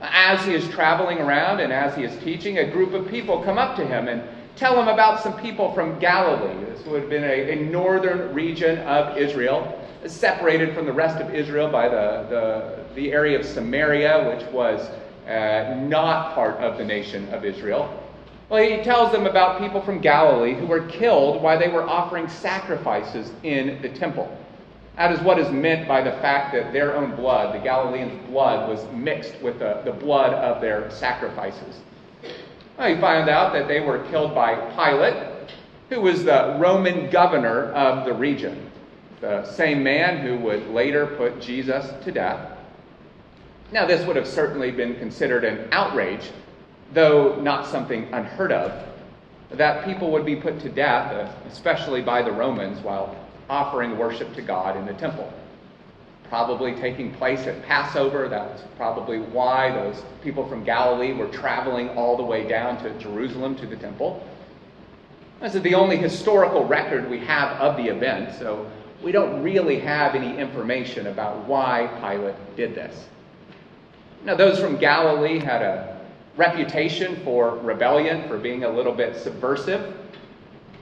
As 0.00 0.44
he 0.44 0.52
is 0.52 0.68
traveling 0.70 1.18
around 1.18 1.60
and 1.60 1.72
as 1.72 1.94
he 1.94 2.02
is 2.02 2.24
teaching, 2.24 2.58
a 2.58 2.68
group 2.68 2.92
of 2.92 3.08
people 3.08 3.40
come 3.44 3.56
up 3.56 3.76
to 3.76 3.86
him 3.86 4.08
and 4.08 4.20
tell 4.56 4.80
him 4.82 4.88
about 4.88 5.22
some 5.22 5.38
people 5.38 5.72
from 5.74 6.00
Galilee. 6.00 6.64
This 6.64 6.84
would 6.86 7.02
have 7.02 7.10
been 7.10 7.22
a, 7.22 7.52
a 7.52 7.54
northern 7.70 8.34
region 8.34 8.78
of 8.78 9.16
Israel, 9.16 9.80
separated 10.08 10.74
from 10.74 10.86
the 10.86 10.92
rest 10.92 11.22
of 11.22 11.32
Israel 11.32 11.70
by 11.70 11.88
the, 11.88 12.26
the, 12.28 12.84
the 12.96 13.12
area 13.12 13.38
of 13.38 13.46
Samaria, 13.46 14.34
which 14.34 14.44
was 14.50 14.80
uh, 15.28 15.76
not 15.82 16.34
part 16.34 16.56
of 16.56 16.78
the 16.78 16.84
nation 16.84 17.32
of 17.32 17.44
Israel. 17.44 18.07
Well, 18.48 18.62
he 18.62 18.82
tells 18.82 19.12
them 19.12 19.26
about 19.26 19.60
people 19.60 19.82
from 19.82 20.00
Galilee 20.00 20.54
who 20.54 20.66
were 20.66 20.86
killed 20.86 21.42
while 21.42 21.58
they 21.58 21.68
were 21.68 21.82
offering 21.82 22.28
sacrifices 22.28 23.30
in 23.42 23.82
the 23.82 23.90
temple. 23.90 24.34
That 24.96 25.12
is 25.12 25.20
what 25.20 25.38
is 25.38 25.50
meant 25.50 25.86
by 25.86 26.02
the 26.02 26.12
fact 26.12 26.54
that 26.54 26.72
their 26.72 26.96
own 26.96 27.14
blood, 27.14 27.54
the 27.54 27.62
Galileans' 27.62 28.26
blood, 28.28 28.68
was 28.68 28.84
mixed 28.92 29.40
with 29.42 29.58
the, 29.58 29.82
the 29.84 29.92
blood 29.92 30.32
of 30.32 30.60
their 30.62 30.90
sacrifices. 30.90 31.80
Well, 32.78 32.94
he 32.94 33.00
found 33.00 33.28
out 33.28 33.52
that 33.52 33.68
they 33.68 33.80
were 33.80 33.98
killed 34.04 34.34
by 34.34 34.54
Pilate, 34.74 35.52
who 35.90 36.00
was 36.00 36.24
the 36.24 36.56
Roman 36.58 37.10
governor 37.10 37.72
of 37.72 38.06
the 38.06 38.14
region, 38.14 38.70
the 39.20 39.44
same 39.44 39.82
man 39.82 40.18
who 40.18 40.36
would 40.38 40.66
later 40.68 41.06
put 41.06 41.40
Jesus 41.40 41.92
to 42.04 42.10
death. 42.10 42.56
Now, 43.72 43.86
this 43.86 44.06
would 44.06 44.16
have 44.16 44.26
certainly 44.26 44.70
been 44.70 44.96
considered 44.96 45.44
an 45.44 45.68
outrage, 45.70 46.30
though 46.92 47.40
not 47.40 47.66
something 47.66 48.08
unheard 48.12 48.52
of, 48.52 48.72
that 49.50 49.84
people 49.84 50.10
would 50.10 50.26
be 50.26 50.36
put 50.36 50.60
to 50.60 50.68
death, 50.68 51.34
especially 51.50 52.02
by 52.02 52.22
the 52.22 52.32
Romans, 52.32 52.80
while 52.80 53.16
offering 53.48 53.96
worship 53.96 54.34
to 54.34 54.42
God 54.42 54.76
in 54.76 54.84
the 54.84 54.94
temple 54.94 55.32
probably 56.28 56.74
taking 56.74 57.12
place 57.14 57.40
at 57.46 57.62
Passover. 57.62 58.28
That's 58.28 58.62
probably 58.76 59.18
why 59.18 59.70
those 59.72 60.02
people 60.22 60.46
from 60.46 60.62
Galilee 60.64 61.12
were 61.12 61.28
traveling 61.28 61.88
all 61.90 62.16
the 62.16 62.22
way 62.22 62.46
down 62.46 62.82
to 62.82 62.90
Jerusalem 62.98 63.56
to 63.56 63.66
the 63.66 63.76
temple. 63.76 64.26
This 65.40 65.54
is 65.54 65.62
the 65.62 65.74
only 65.74 65.96
historical 65.96 66.64
record 66.64 67.08
we 67.08 67.20
have 67.20 67.58
of 67.60 67.76
the 67.76 67.86
event, 67.86 68.38
so 68.38 68.70
we 69.02 69.12
don't 69.12 69.42
really 69.42 69.78
have 69.80 70.14
any 70.14 70.36
information 70.36 71.06
about 71.06 71.46
why 71.46 71.88
Pilate 72.00 72.56
did 72.56 72.74
this. 72.74 73.06
Now, 74.24 74.34
those 74.34 74.58
from 74.58 74.76
Galilee 74.76 75.38
had 75.38 75.62
a 75.62 75.97
reputation 76.38 77.22
for 77.24 77.58
rebellion, 77.58 78.26
for 78.26 78.38
being 78.38 78.64
a 78.64 78.68
little 78.68 78.94
bit 78.94 79.14
subversive. 79.14 79.94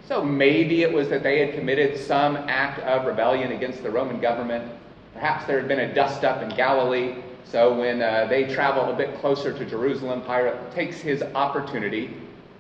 So 0.07 0.23
maybe 0.23 0.83
it 0.83 0.93
was 0.93 1.09
that 1.09 1.25
they 1.25 1.45
had 1.45 1.57
committed 1.57 1.99
some 1.99 2.37
act 2.37 2.79
of 2.81 3.07
rebellion 3.07 3.51
against 3.51 3.83
the 3.83 3.91
Roman 3.91 4.21
government 4.21 4.71
Perhaps 5.17 5.47
there 5.47 5.59
had 5.59 5.67
been 5.67 5.81
a 5.81 5.95
dust 5.95 6.25
up 6.25 6.43
in 6.43 6.55
Galilee, 6.55 7.15
so 7.45 7.75
when 7.81 8.03
uh, 8.03 8.27
they 8.29 8.45
travel 8.45 8.93
a 8.93 8.95
bit 8.95 9.19
closer 9.19 9.51
to 9.51 9.65
Jerusalem, 9.65 10.21
Pilate 10.21 10.71
takes 10.73 11.01
his 11.01 11.23
opportunity 11.23 12.15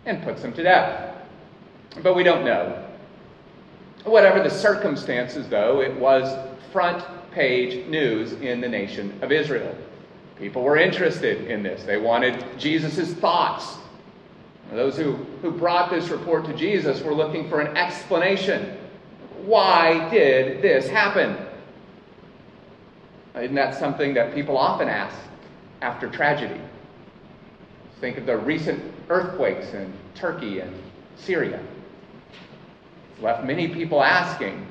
and 0.06 0.22
puts 0.22 0.40
them 0.40 0.54
to 0.54 0.62
death. 0.62 1.14
But 2.02 2.16
we 2.16 2.22
don't 2.22 2.46
know. 2.46 2.82
Whatever 4.04 4.42
the 4.42 4.48
circumstances, 4.48 5.48
though, 5.50 5.82
it 5.82 5.94
was 5.96 6.34
front 6.72 7.04
page 7.30 7.86
news 7.88 8.32
in 8.32 8.62
the 8.62 8.68
nation 8.68 9.18
of 9.20 9.30
Israel. 9.30 9.76
People 10.38 10.62
were 10.62 10.76
interested 10.76 11.50
in 11.50 11.62
this. 11.62 11.84
They 11.84 11.96
wanted 11.96 12.44
Jesus' 12.58 13.14
thoughts. 13.14 13.78
Those 14.70 14.96
who, 14.96 15.12
who 15.42 15.50
brought 15.50 15.90
this 15.90 16.08
report 16.08 16.44
to 16.46 16.54
Jesus 16.54 17.00
were 17.02 17.14
looking 17.14 17.48
for 17.48 17.60
an 17.60 17.76
explanation. 17.76 18.76
Why 19.44 20.10
did 20.10 20.60
this 20.60 20.88
happen? 20.88 21.36
Isn't 23.36 23.54
that 23.54 23.74
something 23.74 24.14
that 24.14 24.34
people 24.34 24.56
often 24.56 24.88
ask 24.88 25.16
after 25.82 26.08
tragedy? 26.10 26.60
Think 28.00 28.18
of 28.18 28.26
the 28.26 28.36
recent 28.36 28.82
earthquakes 29.08 29.72
in 29.72 29.92
Turkey 30.14 30.60
and 30.60 30.74
Syria. 31.16 31.62
It's 33.12 33.22
left 33.22 33.44
many 33.44 33.68
people 33.68 34.02
asking, 34.02 34.66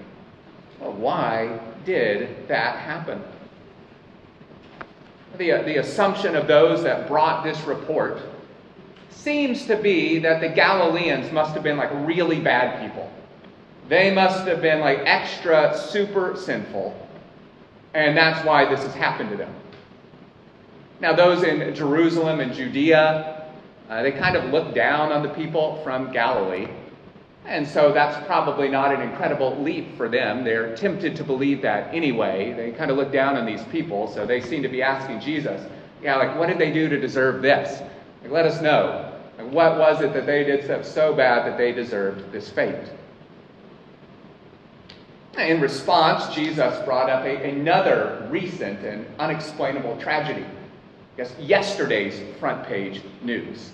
well, 0.80 0.94
why 0.94 1.60
did 1.86 2.48
that 2.48 2.78
happen? 2.80 3.24
The, 5.38 5.64
the 5.66 5.78
assumption 5.78 6.36
of 6.36 6.48
those 6.48 6.84
that 6.84 7.08
brought 7.08 7.44
this 7.44 7.62
report 7.64 8.20
seems 9.10 9.66
to 9.66 9.76
be 9.76 10.20
that 10.20 10.42
the 10.42 10.50
Galileans 10.50 11.32
must 11.32 11.54
have 11.54 11.64
been 11.64 11.78
like 11.78 11.90
really 12.08 12.40
bad 12.40 12.82
people. 12.82 13.12
They 13.88 14.14
must 14.14 14.48
have 14.48 14.62
been 14.62 14.80
like 14.80 15.00
extra 15.06 15.78
super 15.78 16.36
sinful. 16.36 17.08
And 17.94 18.16
that's 18.16 18.46
why 18.46 18.66
this 18.66 18.84
has 18.84 18.94
happened 18.94 19.30
to 19.30 19.38
them. 19.38 19.54
Now, 21.00 21.14
those 21.14 21.44
in 21.44 21.74
Jerusalem 21.74 22.40
and 22.40 22.54
Judea, 22.54 23.48
uh, 23.90 24.04
they 24.04 24.12
kind 24.12 24.36
of 24.36 24.52
look 24.52 24.74
down 24.74 25.12
on 25.12 25.24
the 25.24 25.30
people 25.30 25.82
from 25.84 26.12
Galilee. 26.12 26.68
And 27.46 27.68
so 27.68 27.92
that's 27.94 28.26
probably 28.26 28.68
not 28.70 28.94
an 28.94 29.02
incredible 29.02 29.56
leap 29.62 29.96
for 29.98 30.10
them. 30.10 30.44
They're 30.44 30.76
tempted 30.76 31.16
to 31.18 31.24
believe 31.24 31.62
that 31.62 31.94
anyway. 31.94 32.54
They 32.54 32.72
kind 32.72 32.90
of 32.90 32.98
look 32.98 33.12
down 33.12 33.38
on 33.38 33.46
these 33.46 33.64
people, 33.66 34.08
so 34.08 34.26
they 34.26 34.42
seem 34.42 34.64
to 34.64 34.70
be 34.70 34.82
asking 34.82 35.20
Jesus, 35.20 35.62
yeah, 36.02 36.16
like, 36.16 36.36
what 36.38 36.48
did 36.48 36.58
they 36.58 36.72
do 36.72 36.90
to 36.90 37.00
deserve 37.00 37.42
this? 37.44 37.82
Like, 38.24 38.32
let 38.32 38.46
us 38.46 38.62
know. 38.62 39.14
Like, 39.38 39.52
what 39.52 39.78
was 39.78 40.02
it 40.02 40.14
that 40.14 40.26
they 40.26 40.44
did 40.44 40.86
so 40.86 41.14
bad 41.14 41.46
that 41.46 41.58
they 41.58 41.72
deserved 41.72 42.32
this 42.32 42.50
fate? 42.50 42.90
In 45.38 45.62
response, 45.62 46.34
Jesus 46.34 46.84
brought 46.86 47.10
up 47.10 47.26
a, 47.26 47.50
another 47.50 48.28
recent 48.32 48.80
and 48.86 49.06
unexplainable 49.20 49.98
tragedy. 49.98 50.46
Guess 51.18 51.36
yesterday's 51.40 52.20
front 52.40 52.66
page 52.66 53.02
news 53.22 53.72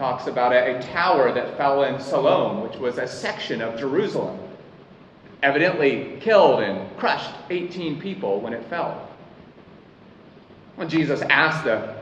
talks 0.00 0.28
about 0.28 0.50
a, 0.50 0.78
a 0.78 0.82
tower 0.94 1.30
that 1.30 1.58
fell 1.58 1.84
in 1.84 2.00
Siloam, 2.00 2.62
which 2.62 2.78
was 2.78 2.96
a 2.96 3.06
section 3.06 3.60
of 3.60 3.78
Jerusalem. 3.78 4.38
Evidently 5.42 6.16
killed 6.20 6.62
and 6.62 6.96
crushed 6.96 7.30
18 7.50 8.00
people 8.00 8.40
when 8.40 8.54
it 8.54 8.64
fell. 8.70 9.06
When 10.76 10.88
Jesus 10.88 11.20
asked 11.20 11.64
the, 11.64 11.96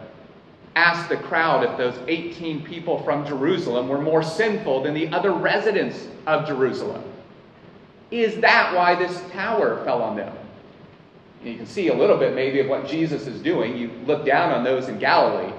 asked 0.76 1.08
the 1.08 1.16
crowd 1.16 1.64
if 1.64 1.76
those 1.76 1.98
18 2.06 2.64
people 2.64 3.02
from 3.02 3.26
Jerusalem 3.26 3.88
were 3.88 4.00
more 4.00 4.22
sinful 4.22 4.84
than 4.84 4.94
the 4.94 5.08
other 5.08 5.32
residents 5.32 6.06
of 6.28 6.46
Jerusalem. 6.46 7.02
Is 8.12 8.40
that 8.40 8.76
why 8.76 8.94
this 8.94 9.20
tower 9.32 9.84
fell 9.84 10.02
on 10.02 10.14
them? 10.14 10.32
And 11.40 11.50
you 11.50 11.56
can 11.56 11.66
see 11.66 11.88
a 11.88 11.94
little 11.94 12.16
bit 12.16 12.36
maybe 12.36 12.60
of 12.60 12.68
what 12.68 12.86
Jesus 12.86 13.26
is 13.26 13.42
doing. 13.42 13.76
You 13.76 13.90
look 14.06 14.24
down 14.24 14.52
on 14.52 14.62
those 14.62 14.86
in 14.86 15.00
Galilee. 15.00 15.52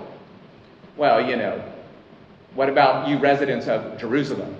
Well, 0.96 1.29
you 1.29 1.36
know, 1.36 1.62
what 2.56 2.70
about 2.70 3.08
you 3.08 3.18
residents 3.18 3.68
of 3.68 3.98
Jerusalem? 3.98 4.56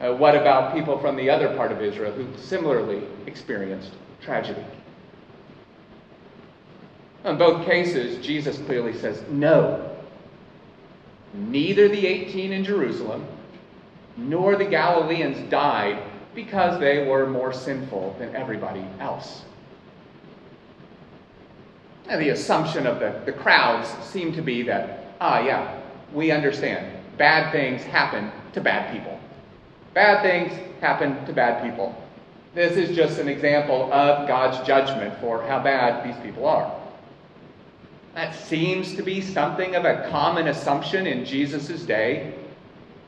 Uh, 0.00 0.12
what 0.12 0.34
about 0.34 0.74
people 0.74 0.98
from 0.98 1.16
the 1.16 1.30
other 1.30 1.54
part 1.56 1.72
of 1.72 1.80
Israel 1.80 2.12
who 2.12 2.26
similarly 2.36 3.02
experienced 3.26 3.92
tragedy? 4.20 4.64
In 7.24 7.38
both 7.38 7.64
cases, 7.64 8.24
Jesus 8.24 8.58
clearly 8.58 8.92
says, 8.92 9.22
no. 9.30 9.96
Neither 11.32 11.88
the 11.88 12.06
18 12.06 12.52
in 12.52 12.64
Jerusalem 12.64 13.26
nor 14.16 14.56
the 14.56 14.64
Galileans 14.64 15.50
died 15.50 16.02
because 16.34 16.78
they 16.80 17.06
were 17.06 17.26
more 17.26 17.52
sinful 17.52 18.16
than 18.18 18.34
everybody 18.34 18.84
else. 19.00 19.42
And 22.08 22.20
the 22.20 22.30
assumption 22.30 22.86
of 22.86 23.00
the, 23.00 23.22
the 23.24 23.32
crowds 23.32 23.88
seemed 24.06 24.34
to 24.34 24.42
be 24.42 24.62
that, 24.62 25.14
ah, 25.20 25.40
yeah, 25.40 25.80
we 26.14 26.30
understand. 26.30 26.90
Bad 27.18 27.52
things 27.52 27.82
happen 27.82 28.30
to 28.52 28.60
bad 28.60 28.92
people. 28.92 29.18
Bad 29.92 30.22
things 30.22 30.52
happen 30.80 31.24
to 31.26 31.32
bad 31.32 31.62
people. 31.62 31.94
This 32.54 32.76
is 32.76 32.96
just 32.96 33.18
an 33.18 33.28
example 33.28 33.92
of 33.92 34.28
God's 34.28 34.64
judgment 34.66 35.18
for 35.20 35.42
how 35.42 35.62
bad 35.62 36.06
these 36.06 36.20
people 36.22 36.46
are. 36.46 36.80
That 38.14 38.34
seems 38.34 38.94
to 38.94 39.02
be 39.02 39.20
something 39.20 39.74
of 39.74 39.84
a 39.84 40.08
common 40.08 40.46
assumption 40.46 41.06
in 41.06 41.24
Jesus' 41.24 41.82
day. 41.82 42.34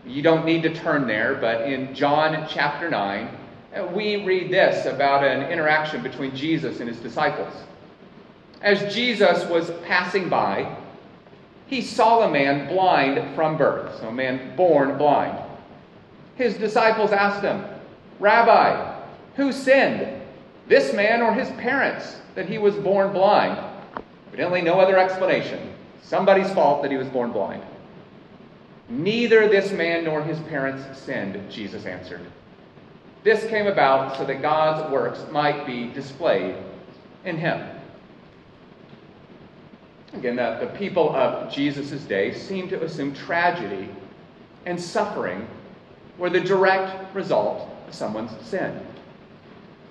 You 0.04 0.22
don't 0.22 0.44
need 0.44 0.62
to 0.62 0.74
turn 0.74 1.06
there, 1.06 1.36
but 1.36 1.62
in 1.62 1.94
John 1.94 2.46
chapter 2.48 2.90
9, 2.90 3.28
uh, 3.76 3.86
we 3.94 4.24
read 4.24 4.50
this 4.50 4.86
about 4.86 5.24
an 5.24 5.50
interaction 5.50 6.02
between 6.02 6.34
Jesus 6.34 6.80
and 6.80 6.88
his 6.88 6.98
disciples. 6.98 7.52
As 8.62 8.92
Jesus 8.92 9.44
was 9.48 9.70
passing 9.84 10.28
by, 10.28 10.76
he 11.66 11.82
saw 11.82 12.22
a 12.22 12.30
man 12.30 12.68
blind 12.68 13.34
from 13.34 13.56
birth, 13.56 13.98
so 14.00 14.08
a 14.08 14.12
man 14.12 14.54
born 14.56 14.96
blind. 14.96 15.38
His 16.36 16.56
disciples 16.56 17.12
asked 17.12 17.42
him, 17.42 17.64
Rabbi, 18.20 19.02
who 19.34 19.52
sinned, 19.52 20.22
this 20.68 20.92
man 20.94 21.22
or 21.22 21.32
his 21.32 21.48
parents, 21.60 22.20
that 22.34 22.48
he 22.48 22.58
was 22.58 22.74
born 22.76 23.12
blind? 23.12 23.58
Evidently, 24.28 24.62
no 24.62 24.80
other 24.80 24.98
explanation. 24.98 25.72
Somebody's 26.02 26.52
fault 26.52 26.82
that 26.82 26.90
he 26.90 26.96
was 26.96 27.08
born 27.08 27.32
blind. 27.32 27.62
Neither 28.88 29.48
this 29.48 29.72
man 29.72 30.04
nor 30.04 30.22
his 30.22 30.38
parents 30.40 31.00
sinned, 31.00 31.50
Jesus 31.50 31.86
answered. 31.86 32.20
This 33.24 33.44
came 33.46 33.66
about 33.66 34.16
so 34.16 34.24
that 34.24 34.40
God's 34.40 34.88
works 34.92 35.24
might 35.32 35.66
be 35.66 35.88
displayed 35.88 36.54
in 37.24 37.36
him. 37.36 37.75
Again, 40.12 40.36
the, 40.36 40.58
the 40.60 40.78
people 40.78 41.14
of 41.14 41.52
Jesus' 41.52 42.02
day 42.02 42.32
seem 42.32 42.68
to 42.68 42.82
assume 42.84 43.14
tragedy 43.14 43.88
and 44.64 44.80
suffering 44.80 45.46
were 46.18 46.30
the 46.30 46.40
direct 46.40 47.14
result 47.14 47.68
of 47.86 47.94
someone's 47.94 48.32
sin. 48.46 48.80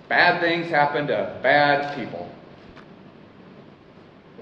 Bad 0.08 0.42
things 0.42 0.70
happen 0.70 1.08
to 1.08 1.40
bad 1.42 1.96
people. 1.96 2.30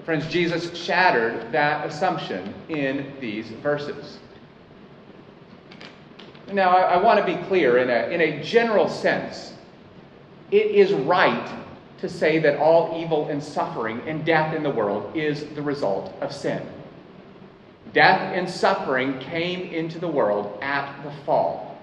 Friends, 0.04 0.26
Jesus 0.26 0.76
shattered 0.76 1.50
that 1.52 1.86
assumption 1.86 2.52
in 2.68 3.12
these 3.20 3.48
verses. 3.48 4.18
Now, 6.52 6.76
I, 6.76 6.94
I 6.94 6.96
want 7.02 7.18
to 7.20 7.24
be 7.24 7.42
clear 7.46 7.78
in 7.78 7.88
a, 7.88 8.12
in 8.12 8.20
a 8.20 8.42
general 8.42 8.88
sense, 8.88 9.54
it 10.50 10.66
is 10.66 10.92
right 10.92 11.50
to 12.04 12.10
say 12.10 12.38
that 12.38 12.58
all 12.58 13.02
evil 13.02 13.28
and 13.28 13.42
suffering 13.42 13.98
and 14.06 14.26
death 14.26 14.54
in 14.54 14.62
the 14.62 14.68
world 14.68 15.16
is 15.16 15.46
the 15.54 15.62
result 15.62 16.12
of 16.20 16.34
sin. 16.34 16.60
Death 17.94 18.20
and 18.34 18.48
suffering 18.48 19.18
came 19.20 19.72
into 19.72 19.98
the 19.98 20.08
world 20.08 20.58
at 20.60 21.02
the 21.02 21.10
fall, 21.24 21.78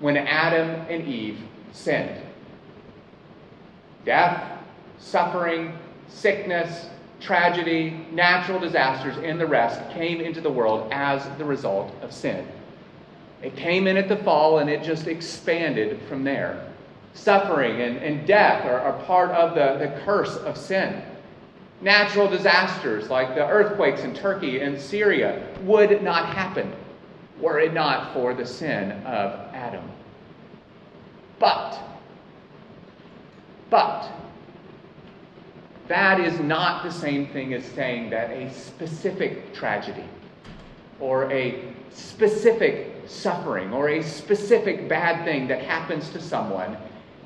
when 0.00 0.18
Adam 0.18 0.68
and 0.90 1.08
Eve 1.08 1.38
sinned. 1.72 2.20
Death, 4.04 4.52
suffering, 4.98 5.72
sickness, 6.08 6.90
tragedy, 7.18 8.06
natural 8.12 8.58
disasters, 8.58 9.16
and 9.16 9.40
the 9.40 9.46
rest 9.46 9.80
came 9.92 10.20
into 10.20 10.42
the 10.42 10.50
world 10.50 10.92
as 10.92 11.26
the 11.38 11.44
result 11.44 11.90
of 12.02 12.12
sin. 12.12 12.46
It 13.42 13.56
came 13.56 13.86
in 13.86 13.96
at 13.96 14.10
the 14.10 14.16
fall 14.18 14.58
and 14.58 14.68
it 14.68 14.82
just 14.82 15.06
expanded 15.06 16.02
from 16.06 16.22
there. 16.22 16.70
Suffering 17.14 17.80
and, 17.80 17.96
and 17.98 18.26
death 18.26 18.64
are, 18.66 18.80
are 18.80 19.00
part 19.04 19.30
of 19.30 19.54
the, 19.54 19.84
the 19.84 20.00
curse 20.02 20.36
of 20.36 20.56
sin. 20.56 21.02
Natural 21.80 22.28
disasters 22.28 23.08
like 23.08 23.34
the 23.34 23.46
earthquakes 23.46 24.02
in 24.02 24.14
Turkey 24.14 24.60
and 24.60 24.80
Syria 24.80 25.46
would 25.62 26.02
not 26.02 26.26
happen 26.34 26.72
were 27.40 27.60
it 27.60 27.72
not 27.72 28.12
for 28.12 28.34
the 28.34 28.46
sin 28.46 28.92
of 29.04 29.32
Adam. 29.54 29.84
But, 31.38 31.78
but, 33.70 34.10
that 35.88 36.20
is 36.20 36.38
not 36.40 36.84
the 36.84 36.90
same 36.90 37.26
thing 37.28 37.52
as 37.54 37.64
saying 37.64 38.10
that 38.10 38.30
a 38.30 38.52
specific 38.52 39.52
tragedy 39.52 40.04
or 41.00 41.30
a 41.30 41.74
specific 41.90 43.02
suffering 43.06 43.72
or 43.72 43.90
a 43.90 44.02
specific 44.02 44.88
bad 44.88 45.24
thing 45.24 45.46
that 45.48 45.62
happens 45.62 46.08
to 46.10 46.20
someone 46.20 46.76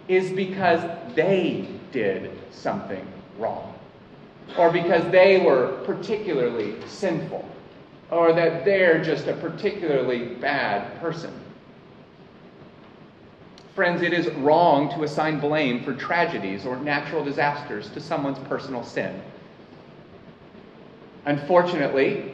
is 0.08 0.32
because 0.32 0.82
they 1.14 1.68
did 1.92 2.30
something 2.50 3.06
wrong, 3.38 3.74
or 4.58 4.70
because 4.70 5.08
they 5.12 5.38
were 5.44 5.80
particularly 5.84 6.74
sinful, 6.86 7.48
or 8.10 8.32
that 8.32 8.64
they're 8.64 9.02
just 9.02 9.26
a 9.26 9.34
particularly 9.34 10.34
bad 10.36 10.98
person. 11.00 11.32
Friends, 13.74 14.02
it 14.02 14.12
is 14.12 14.28
wrong 14.38 14.92
to 14.94 15.04
assign 15.04 15.38
blame 15.38 15.84
for 15.84 15.94
tragedies 15.94 16.66
or 16.66 16.76
natural 16.78 17.22
disasters 17.24 17.88
to 17.90 18.00
someone's 18.00 18.38
personal 18.48 18.82
sin. 18.82 19.22
Unfortunately, 21.26 22.32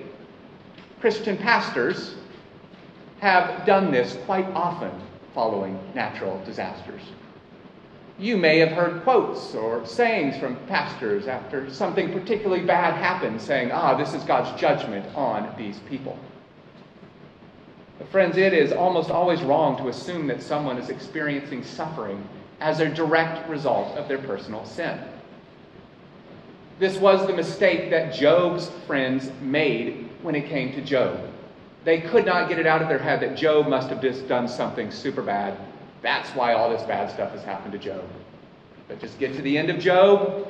Christian 1.00 1.36
pastors 1.36 2.14
have 3.20 3.66
done 3.66 3.90
this 3.90 4.16
quite 4.24 4.46
often 4.54 4.90
following 5.34 5.78
natural 5.94 6.42
disasters. 6.46 7.02
You 8.18 8.36
may 8.36 8.58
have 8.58 8.70
heard 8.70 9.02
quotes 9.02 9.54
or 9.54 9.84
sayings 9.84 10.36
from 10.38 10.56
pastors 10.68 11.26
after 11.26 11.68
something 11.70 12.12
particularly 12.12 12.64
bad 12.64 12.94
happened, 12.94 13.40
saying, 13.40 13.72
Ah, 13.72 13.96
this 13.96 14.14
is 14.14 14.22
God's 14.22 14.58
judgment 14.60 15.04
on 15.16 15.52
these 15.58 15.78
people. 15.80 16.16
But 17.98 18.08
friends, 18.08 18.36
it 18.36 18.52
is 18.52 18.72
almost 18.72 19.10
always 19.10 19.42
wrong 19.42 19.76
to 19.78 19.88
assume 19.88 20.28
that 20.28 20.42
someone 20.42 20.78
is 20.78 20.90
experiencing 20.90 21.64
suffering 21.64 22.26
as 22.60 22.80
a 22.80 22.88
direct 22.88 23.48
result 23.48 23.96
of 23.96 24.06
their 24.06 24.18
personal 24.18 24.64
sin. 24.64 24.98
This 26.78 26.98
was 26.98 27.26
the 27.26 27.32
mistake 27.32 27.90
that 27.90 28.14
Job's 28.14 28.70
friends 28.86 29.30
made 29.40 30.08
when 30.22 30.34
it 30.34 30.48
came 30.48 30.72
to 30.74 30.80
Job. 30.80 31.20
They 31.84 32.00
could 32.00 32.24
not 32.24 32.48
get 32.48 32.58
it 32.58 32.66
out 32.66 32.80
of 32.80 32.88
their 32.88 32.98
head 32.98 33.20
that 33.20 33.36
Job 33.36 33.68
must 33.68 33.90
have 33.90 34.00
just 34.00 34.26
done 34.28 34.48
something 34.48 34.90
super 34.90 35.22
bad. 35.22 35.56
That's 36.04 36.28
why 36.32 36.52
all 36.52 36.68
this 36.68 36.82
bad 36.82 37.10
stuff 37.10 37.32
has 37.32 37.42
happened 37.44 37.72
to 37.72 37.78
Job. 37.78 38.04
But 38.88 39.00
just 39.00 39.18
get 39.18 39.34
to 39.36 39.42
the 39.42 39.56
end 39.56 39.70
of 39.70 39.78
Job, 39.78 40.46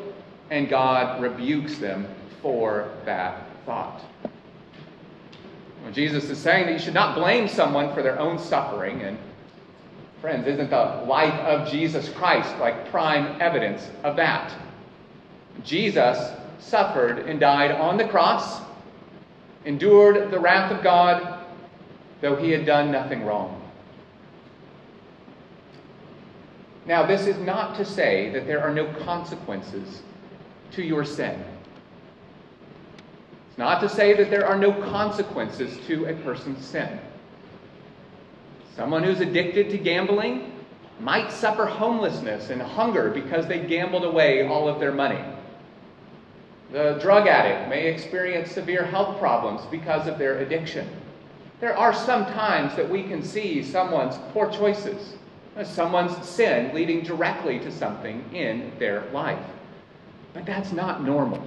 and 0.51 0.69
God 0.69 1.23
rebukes 1.23 1.79
them 1.79 2.09
for 2.43 2.91
that 3.05 3.47
thought. 3.65 4.03
Well, 5.85 5.93
Jesus 5.93 6.29
is 6.29 6.39
saying 6.39 6.67
that 6.67 6.73
you 6.73 6.81
should 6.81 6.93
not 6.93 7.15
blame 7.15 7.47
someone 7.47 7.95
for 7.95 8.03
their 8.03 8.19
own 8.19 8.37
suffering. 8.37 9.03
And, 9.03 9.17
friends, 10.21 10.49
isn't 10.49 10.71
the 10.71 11.05
life 11.07 11.39
of 11.39 11.71
Jesus 11.71 12.09
Christ 12.09 12.59
like 12.59 12.91
prime 12.91 13.41
evidence 13.41 13.89
of 14.03 14.17
that? 14.17 14.53
Jesus 15.63 16.33
suffered 16.59 17.21
and 17.29 17.39
died 17.39 17.71
on 17.71 17.97
the 17.97 18.09
cross, 18.09 18.61
endured 19.67 20.33
the 20.33 20.41
wrath 20.41 20.73
of 20.73 20.83
God, 20.83 21.39
though 22.23 22.35
he 22.35 22.51
had 22.51 22.67
done 22.67 22.91
nothing 22.91 23.25
wrong. 23.25 23.64
Now, 26.87 27.07
this 27.07 27.27
is 27.27 27.39
not 27.39 27.77
to 27.77 27.85
say 27.85 28.31
that 28.31 28.47
there 28.47 28.63
are 28.63 28.73
no 28.73 28.87
consequences 29.05 30.03
to 30.73 30.83
your 30.83 31.05
sin. 31.05 31.43
It's 33.49 33.59
not 33.59 33.81
to 33.81 33.89
say 33.89 34.15
that 34.15 34.31
there 34.31 34.47
are 34.47 34.59
no 34.59 34.73
consequences 34.73 35.79
to 35.87 36.07
a 36.07 36.15
person's 36.15 36.65
sin. 36.65 36.99
Someone 38.77 39.05
who's 39.05 39.21
addicted 39.21 39.71
to 39.71 39.79
gambling 39.79 40.53
might 41.01 41.31
suffer 41.31 41.65
homelessness 41.65 42.51
and 42.51 42.61
hunger 42.61 43.11
because 43.11 43.47
they 43.47 43.61
gambled 43.61 44.05
away 44.05 44.47
all 44.47 44.69
of 44.69 44.81
their 44.81 44.93
money. 44.93 45.21
The 46.73 46.99
drug 47.01 47.29
addict 47.29 47.69
may 47.69 47.87
experience 47.87 48.51
severe 48.51 48.85
health 48.85 49.19
problems 49.19 49.63
because 49.71 50.09
of 50.09 50.19
their 50.19 50.39
addiction. 50.39 50.89
There 51.61 51.77
are 51.77 51.95
some 51.95 52.27
times 52.27 52.75
that 52.75 52.91
we 52.91 53.05
can 53.05 53.23
see 53.23 53.63
someone's 53.63 54.17
poor 54.33 54.51
choices, 54.51 55.15
someone's 55.63 56.27
sin 56.27 56.75
leading 56.75 57.03
directly 57.03 57.61
to 57.61 57.71
something 57.71 58.25
in 58.35 58.73
their 58.79 59.05
life. 59.13 59.45
But 60.33 60.47
that's 60.47 60.73
not 60.73 61.05
normal. 61.05 61.43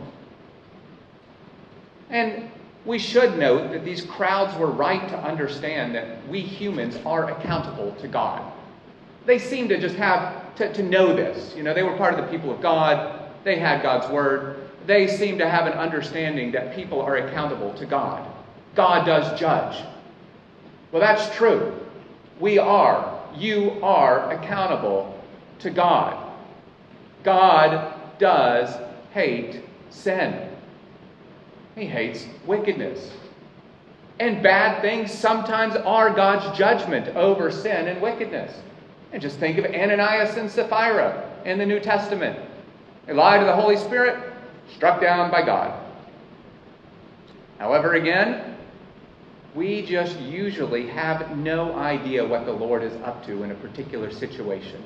And 2.09 2.49
we 2.85 2.99
should 2.99 3.37
note 3.37 3.71
that 3.71 3.83
these 3.83 4.01
crowds 4.03 4.57
were 4.57 4.71
right 4.71 5.07
to 5.09 5.17
understand 5.17 5.93
that 5.95 6.25
we 6.29 6.39
humans 6.39 6.97
are 7.05 7.31
accountable 7.31 7.91
to 7.95 8.07
God. 8.07 8.49
They 9.25 9.39
seem 9.39 9.67
to 9.67 9.77
just 9.77 9.95
have 9.97 10.55
to, 10.55 10.71
to 10.71 10.83
know 10.83 11.13
this. 11.13 11.53
You 11.55 11.63
know, 11.63 11.73
they 11.73 11.83
were 11.83 11.97
part 11.97 12.17
of 12.17 12.23
the 12.23 12.31
people 12.31 12.49
of 12.49 12.61
God, 12.61 13.29
they 13.43 13.59
had 13.59 13.81
God's 13.81 14.09
word. 14.11 14.69
They 14.85 15.07
seem 15.07 15.37
to 15.39 15.49
have 15.49 15.67
an 15.67 15.73
understanding 15.73 16.51
that 16.53 16.73
people 16.73 17.01
are 17.01 17.17
accountable 17.17 17.73
to 17.73 17.85
God. 17.85 18.25
God 18.73 19.05
does 19.05 19.37
judge. 19.37 19.83
Well, 20.91 21.01
that's 21.01 21.35
true. 21.35 21.77
We 22.39 22.57
are. 22.57 23.16
You 23.37 23.79
are 23.83 24.31
accountable 24.31 25.23
to 25.59 25.69
God. 25.69 26.33
God 27.23 27.93
does 28.19 28.75
hate 29.13 29.63
sin. 29.89 30.49
He 31.75 31.85
hates 31.85 32.25
wickedness. 32.45 33.11
And 34.19 34.41
bad 34.41 34.81
things 34.81 35.11
sometimes 35.11 35.75
are 35.75 36.09
God's 36.09 36.57
judgment 36.57 37.15
over 37.15 37.51
sin 37.51 37.87
and 37.87 38.01
wickedness. 38.01 38.51
And 39.13 39.21
just 39.21 39.37
think 39.37 39.57
of 39.57 39.65
Ananias 39.65 40.37
and 40.37 40.49
Sapphira 40.49 41.29
in 41.45 41.57
the 41.57 41.65
New 41.65 41.79
Testament. 41.79 42.39
They 43.05 43.13
lied 43.13 43.39
to 43.39 43.45
the 43.45 43.55
Holy 43.55 43.77
Spirit, 43.77 44.33
struck 44.75 44.99
down 44.99 45.31
by 45.31 45.43
God. 45.43 45.83
However, 47.59 47.93
again, 47.93 48.56
we 49.55 49.81
just 49.81 50.19
usually 50.19 50.87
have 50.87 51.37
no 51.37 51.75
idea 51.75 52.25
what 52.25 52.45
the 52.45 52.51
Lord 52.51 52.83
is 52.83 52.93
up 53.03 53.25
to 53.25 53.43
in 53.43 53.51
a 53.51 53.55
particular 53.55 54.11
situation. 54.11 54.83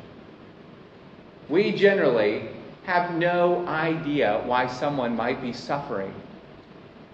We 1.49 1.71
generally 1.71 2.49
have 2.83 3.13
no 3.15 3.67
idea 3.67 4.41
why 4.45 4.67
someone 4.67 5.15
might 5.15 5.41
be 5.41 5.53
suffering 5.53 6.13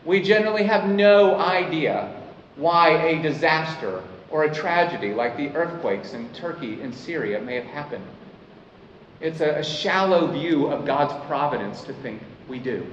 we 0.07 0.21
generally 0.21 0.63
have 0.63 0.89
no 0.89 1.37
idea 1.37 2.15
why 2.55 2.91
a 2.91 3.21
disaster 3.21 4.01
or 4.31 4.45
a 4.45 4.55
tragedy 4.55 5.13
like 5.13 5.35
the 5.35 5.49
earthquakes 5.49 6.13
in 6.13 6.29
Turkey 6.29 6.81
and 6.81 6.95
Syria 6.95 7.41
may 7.41 7.55
have 7.55 7.65
happened. 7.65 8.05
It's 9.19 9.41
a, 9.41 9.61
shallow 9.61 10.31
view 10.31 10.67
of 10.67 10.85
God's 10.85 11.13
providence 11.27 11.81
to 11.83 11.93
think 11.93 12.21
we 12.47 12.57
do. 12.57 12.87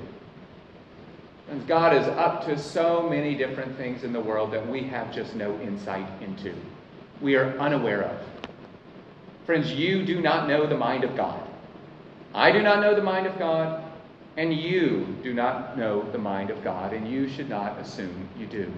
God 1.67 1.95
is 1.95 2.07
up 2.07 2.45
to 2.47 2.59
so 2.59 3.09
many 3.09 3.35
different 3.35 3.77
things 3.77 4.05
in 4.05 4.13
the 4.13 4.21
world 4.21 4.53
that 4.53 4.67
we 4.69 4.83
have 4.85 5.13
just 5.13 5.35
no 5.35 5.59
insight 5.61 6.07
into. 6.21 6.55
We 7.21 7.37
are 7.37 7.57
unaware 7.59 8.03
of. 8.03 8.51
Friends, 9.47 9.73
you 9.73 10.05
do 10.05 10.21
not 10.21 10.49
know 10.49 10.67
the 10.67 10.77
mind 10.77 11.05
of 11.05 11.17
God. 11.17 11.41
I 12.35 12.51
do 12.51 12.63
not 12.63 12.81
know 12.81 12.95
the 12.95 13.03
mind 13.03 13.27
of 13.27 13.39
God. 13.39 13.85
And 14.37 14.53
you 14.53 15.17
do 15.23 15.33
not 15.33 15.79
know 15.79 16.11
the 16.11 16.19
mind 16.19 16.51
of 16.51 16.65
God, 16.65 16.93
and 16.93 17.09
you 17.09 17.29
should 17.29 17.49
not 17.49 17.79
assume 17.79 18.29
you 18.37 18.47
do. 18.47 18.73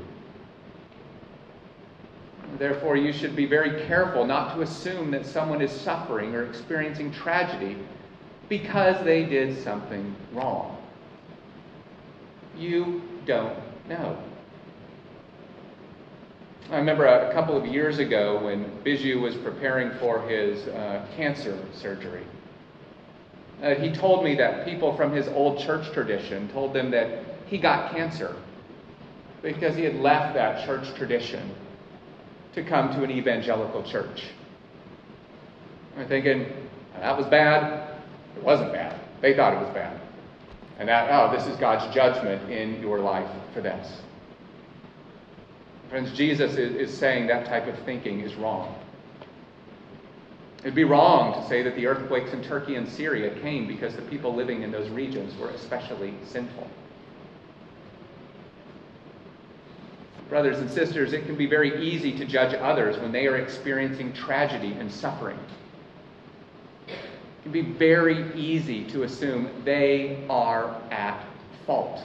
Therefore, 2.59 2.97
you 2.97 3.13
should 3.13 3.35
be 3.35 3.47
very 3.47 3.87
careful 3.87 4.27
not 4.27 4.55
to 4.55 4.63
assume 4.63 5.11
that 5.13 5.25
someone 5.25 5.63
is 5.63 5.71
suffering 5.71 6.35
or 6.35 6.45
experiencing 6.45 7.11
tragedy 7.11 7.79
because 8.49 9.03
they 9.05 9.25
did 9.25 9.63
something 9.63 10.15
wrong. 10.33 10.76
You 12.59 13.03
don't 13.27 13.57
know. 13.89 14.19
I 16.71 16.79
remember 16.79 17.07
a 17.07 17.33
couple 17.33 17.57
of 17.57 17.67
years 17.67 17.99
ago 17.99 18.45
when 18.45 18.83
Bijou 18.83 19.21
was 19.21 19.37
preparing 19.37 19.97
for 19.99 20.27
his 20.29 20.67
uh, 20.69 21.07
cancer 21.17 21.57
surgery. 21.73 22.25
Uh, 23.63 23.75
he 23.75 23.93
told 23.93 24.25
me 24.25 24.35
that 24.37 24.65
people 24.65 24.97
from 24.97 25.13
his 25.13 25.29
old 25.29 25.59
church 25.61 25.93
tradition 25.93 26.49
told 26.49 26.75
them 26.75 26.91
that 26.91 27.21
he 27.47 27.59
got 27.59 27.93
cancer 27.93 28.35
because 29.43 29.77
he 29.77 29.85
had 29.85 29.95
left 29.97 30.35
that 30.35 30.67
church 30.67 30.93
tradition 30.97 31.55
to 32.55 32.65
come 32.65 32.93
to 32.95 33.05
an 33.05 33.11
evangelical 33.11 33.83
church. 33.83 34.25
I'm 35.97 36.09
thinking, 36.09 36.47
that 36.99 37.17
was 37.17 37.27
bad. 37.27 38.01
It 38.37 38.43
wasn't 38.43 38.73
bad. 38.73 38.99
They 39.21 39.35
thought 39.35 39.55
it 39.55 39.61
was 39.61 39.73
bad. 39.73 40.01
And 40.79 40.89
that, 40.89 41.09
oh, 41.11 41.35
this 41.35 41.47
is 41.47 41.57
God's 41.57 41.93
judgment 41.95 42.51
in 42.51 42.81
your 42.81 42.99
life 42.99 43.31
for 43.55 43.61
this. 43.61 44.01
Friends, 45.89 46.13
Jesus 46.13 46.57
is, 46.57 46.75
is 46.75 46.97
saying 46.97 47.29
that 47.29 47.47
type 47.47 47.67
of 47.67 47.79
thinking 47.85 48.21
is 48.21 48.35
wrong. 48.35 48.75
It'd 50.61 50.75
be 50.75 50.85
wrong 50.85 51.41
to 51.41 51.49
say 51.49 51.63
that 51.63 51.77
the 51.77 51.87
earthquakes 51.87 52.33
in 52.33 52.43
Turkey 52.43 52.75
and 52.75 52.89
Syria 52.89 53.39
came 53.41 53.69
because 53.69 53.95
the 53.95 54.03
people 54.03 54.35
living 54.35 54.63
in 54.63 54.73
those 54.73 54.89
regions 54.89 55.39
were 55.39 55.51
especially 55.51 56.13
sinful. 56.27 56.69
Brothers 60.29 60.59
and 60.59 60.69
sisters, 60.69 61.13
it 61.13 61.25
can 61.25 61.37
be 61.37 61.47
very 61.47 61.87
easy 61.87 62.19
to 62.19 62.25
judge 62.25 62.53
others 62.55 62.99
when 62.99 63.13
they 63.13 63.29
are 63.29 63.37
experiencing 63.37 64.13
tragedy 64.13 64.73
and 64.73 64.91
suffering. 64.91 65.39
It 67.47 67.53
can 67.53 67.63
be 67.63 67.79
very 67.79 68.35
easy 68.35 68.83
to 68.87 69.05
assume 69.05 69.49
they 69.65 70.25
are 70.29 70.75
at 70.91 71.25
fault. 71.65 72.03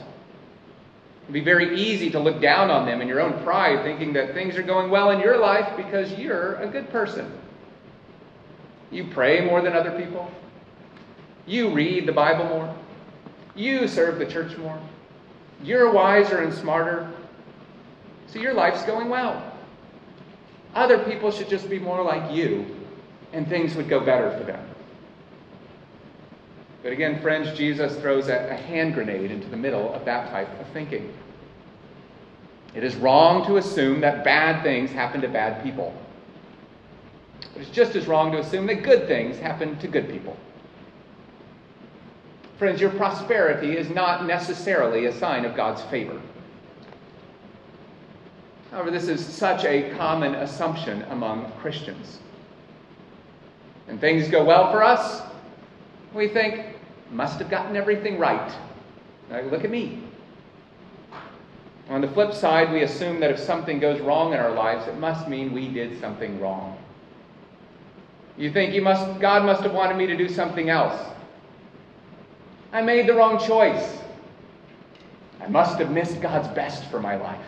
It'd 1.22 1.34
be 1.34 1.40
very 1.40 1.80
easy 1.80 2.10
to 2.10 2.20
look 2.20 2.40
down 2.40 2.70
on 2.70 2.86
them 2.86 3.00
in 3.00 3.08
your 3.08 3.20
own 3.20 3.42
pride, 3.42 3.82
thinking 3.82 4.12
that 4.12 4.34
things 4.34 4.56
are 4.56 4.62
going 4.62 4.88
well 4.88 5.10
in 5.10 5.18
your 5.18 5.38
life 5.38 5.76
because 5.76 6.12
you're 6.12 6.54
a 6.58 6.68
good 6.68 6.88
person. 6.90 7.28
You 8.92 9.08
pray 9.08 9.44
more 9.44 9.60
than 9.60 9.72
other 9.72 9.90
people. 9.90 10.30
You 11.44 11.70
read 11.70 12.06
the 12.06 12.12
Bible 12.12 12.44
more. 12.44 12.72
You 13.56 13.88
serve 13.88 14.20
the 14.20 14.26
church 14.26 14.56
more. 14.56 14.80
You're 15.60 15.90
wiser 15.90 16.38
and 16.38 16.54
smarter. 16.54 17.12
So 18.28 18.38
your 18.38 18.54
life's 18.54 18.84
going 18.84 19.08
well. 19.08 19.42
Other 20.76 21.00
people 21.00 21.32
should 21.32 21.48
just 21.48 21.68
be 21.68 21.80
more 21.80 22.04
like 22.04 22.30
you, 22.30 22.64
and 23.32 23.48
things 23.48 23.74
would 23.74 23.88
go 23.88 23.98
better 23.98 24.30
for 24.38 24.44
them. 24.44 24.68
But 26.82 26.92
again, 26.92 27.20
friends, 27.20 27.56
Jesus 27.56 27.96
throws 27.96 28.28
a, 28.28 28.48
a 28.50 28.54
hand 28.54 28.94
grenade 28.94 29.30
into 29.30 29.48
the 29.48 29.56
middle 29.56 29.94
of 29.94 30.04
that 30.04 30.30
type 30.30 30.48
of 30.60 30.66
thinking. 30.68 31.12
It 32.74 32.82
is 32.82 32.96
wrong 32.96 33.46
to 33.46 33.58
assume 33.58 34.00
that 34.00 34.24
bad 34.24 34.62
things 34.62 34.90
happen 34.90 35.20
to 35.20 35.28
bad 35.28 35.62
people. 35.62 35.94
But 37.52 37.62
it's 37.62 37.70
just 37.70 37.94
as 37.94 38.06
wrong 38.06 38.32
to 38.32 38.38
assume 38.38 38.66
that 38.66 38.82
good 38.82 39.06
things 39.06 39.38
happen 39.38 39.78
to 39.78 39.88
good 39.88 40.08
people. 40.08 40.36
Friends, 42.58 42.80
your 42.80 42.90
prosperity 42.90 43.76
is 43.76 43.90
not 43.90 44.26
necessarily 44.26 45.06
a 45.06 45.12
sign 45.12 45.44
of 45.44 45.54
God's 45.54 45.82
favor. 45.82 46.20
However, 48.70 48.90
this 48.90 49.08
is 49.08 49.24
such 49.24 49.64
a 49.64 49.90
common 49.96 50.34
assumption 50.34 51.02
among 51.10 51.52
Christians. 51.60 52.20
And 53.86 54.00
things 54.00 54.28
go 54.28 54.44
well 54.44 54.72
for 54.72 54.82
us, 54.82 55.22
we 56.14 56.28
think, 56.28 56.71
must 57.12 57.38
have 57.38 57.50
gotten 57.50 57.76
everything 57.76 58.18
right. 58.18 58.52
Like, 59.30 59.50
look 59.50 59.64
at 59.64 59.70
me. 59.70 60.02
On 61.88 62.00
the 62.00 62.08
flip 62.08 62.32
side, 62.32 62.72
we 62.72 62.82
assume 62.82 63.20
that 63.20 63.30
if 63.30 63.38
something 63.38 63.78
goes 63.78 64.00
wrong 64.00 64.32
in 64.32 64.38
our 64.38 64.52
lives, 64.52 64.86
it 64.86 64.96
must 64.98 65.28
mean 65.28 65.52
we 65.52 65.68
did 65.68 66.00
something 66.00 66.40
wrong. 66.40 66.78
You 68.36 68.50
think 68.50 68.74
you 68.74 68.82
must, 68.82 69.20
God 69.20 69.44
must 69.44 69.62
have 69.62 69.72
wanted 69.72 69.96
me 69.96 70.06
to 70.06 70.16
do 70.16 70.28
something 70.28 70.70
else. 70.70 70.98
I 72.72 72.80
made 72.80 73.06
the 73.06 73.14
wrong 73.14 73.38
choice. 73.38 73.98
I 75.40 75.48
must 75.48 75.78
have 75.78 75.90
missed 75.90 76.20
God's 76.22 76.48
best 76.48 76.84
for 76.90 77.00
my 77.00 77.16
life. 77.16 77.44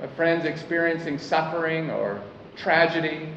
My 0.00 0.08
friends 0.08 0.46
experiencing 0.46 1.18
suffering 1.18 1.90
or 1.90 2.20
tragedy, 2.56 3.28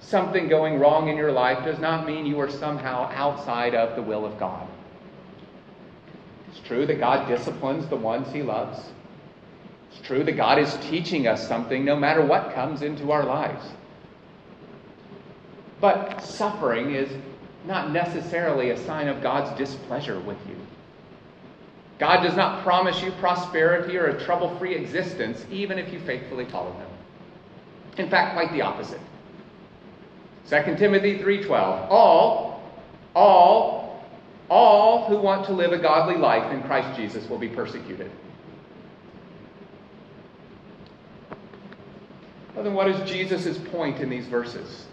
something 0.00 0.48
going 0.48 0.78
wrong 0.78 1.08
in 1.08 1.16
your 1.16 1.32
life, 1.32 1.64
does 1.64 1.78
not 1.78 2.06
mean 2.06 2.26
you 2.26 2.38
are 2.40 2.50
somehow 2.50 3.10
outside 3.14 3.74
of 3.74 3.96
the 3.96 4.02
will 4.02 4.24
of 4.24 4.38
God. 4.38 4.66
It's 6.48 6.60
true 6.60 6.86
that 6.86 6.98
God 6.98 7.28
disciplines 7.28 7.86
the 7.88 7.96
ones 7.96 8.32
he 8.32 8.42
loves. 8.42 8.80
It's 9.90 10.06
true 10.06 10.24
that 10.24 10.36
God 10.36 10.58
is 10.58 10.76
teaching 10.82 11.26
us 11.26 11.46
something 11.46 11.84
no 11.84 11.96
matter 11.96 12.24
what 12.24 12.54
comes 12.54 12.82
into 12.82 13.12
our 13.12 13.24
lives. 13.24 13.64
But 15.80 16.22
suffering 16.22 16.94
is 16.94 17.10
not 17.66 17.90
necessarily 17.90 18.70
a 18.70 18.84
sign 18.84 19.08
of 19.08 19.22
God's 19.22 19.56
displeasure 19.58 20.20
with 20.20 20.38
you. 20.48 20.56
God 21.98 22.22
does 22.22 22.36
not 22.36 22.62
promise 22.62 23.02
you 23.02 23.10
prosperity 23.12 23.96
or 23.96 24.06
a 24.06 24.24
trouble 24.24 24.56
free 24.58 24.74
existence, 24.74 25.44
even 25.50 25.78
if 25.78 25.92
you 25.92 26.00
faithfully 26.00 26.44
follow 26.44 26.72
Him. 26.72 26.88
In 27.98 28.10
fact, 28.10 28.34
quite 28.34 28.52
the 28.52 28.60
opposite. 28.60 29.00
2 30.48 30.76
Timothy 30.76 31.18
3:12 31.18 31.90
All 31.90 32.62
all 33.14 34.04
all 34.48 35.08
who 35.08 35.18
want 35.18 35.44
to 35.46 35.52
live 35.52 35.72
a 35.72 35.78
godly 35.78 36.16
life 36.16 36.52
in 36.52 36.62
Christ 36.62 36.96
Jesus 36.96 37.28
will 37.28 37.38
be 37.38 37.48
persecuted. 37.48 38.10
Well, 42.54 42.64
then 42.64 42.74
what 42.74 42.88
is 42.88 43.10
Jesus' 43.10 43.58
point 43.58 44.00
in 44.00 44.08
these 44.08 44.26
verses? 44.26 44.86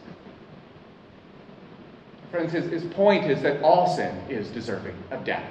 Friends, 2.32 2.52
his, 2.52 2.66
his 2.66 2.84
point 2.94 3.30
is 3.30 3.42
that 3.44 3.62
all 3.62 3.96
sin 3.96 4.18
is 4.28 4.50
deserving 4.50 4.96
of 5.12 5.24
death. 5.24 5.50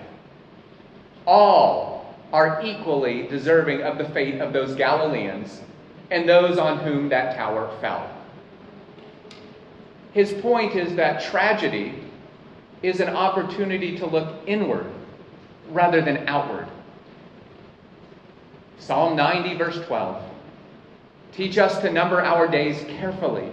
All 1.27 2.17
are 2.33 2.61
equally 2.65 3.29
deserving 3.29 3.83
of 3.83 3.99
the 3.99 4.05
fate 4.07 4.41
of 4.41 4.53
those 4.53 4.75
Galileans 4.75 5.61
and 6.11 6.29
those 6.29 6.59
on 6.59 6.79
whom 6.81 7.09
that 7.09 7.37
tower 7.37 7.71
fell. 7.81 8.11
His 10.13 10.33
point 10.33 10.77
is 10.77 10.95
that 10.97 11.23
tragedy 11.23 11.95
is 12.83 13.01
an 13.01 13.09
opportunity 13.09 13.97
to 13.99 14.07
look 14.07 14.35
inward 14.47 14.87
rather 15.71 16.03
than 16.03 16.29
outward. 16.29 16.69
Psalm 18.79 19.17
90, 19.17 19.55
verse 19.57 19.81
12. 19.87 20.23
Teach 21.33 21.57
us 21.57 21.81
to 21.81 21.91
number 21.91 22.21
our 22.21 22.47
days 22.47 22.85
carefully 22.99 23.49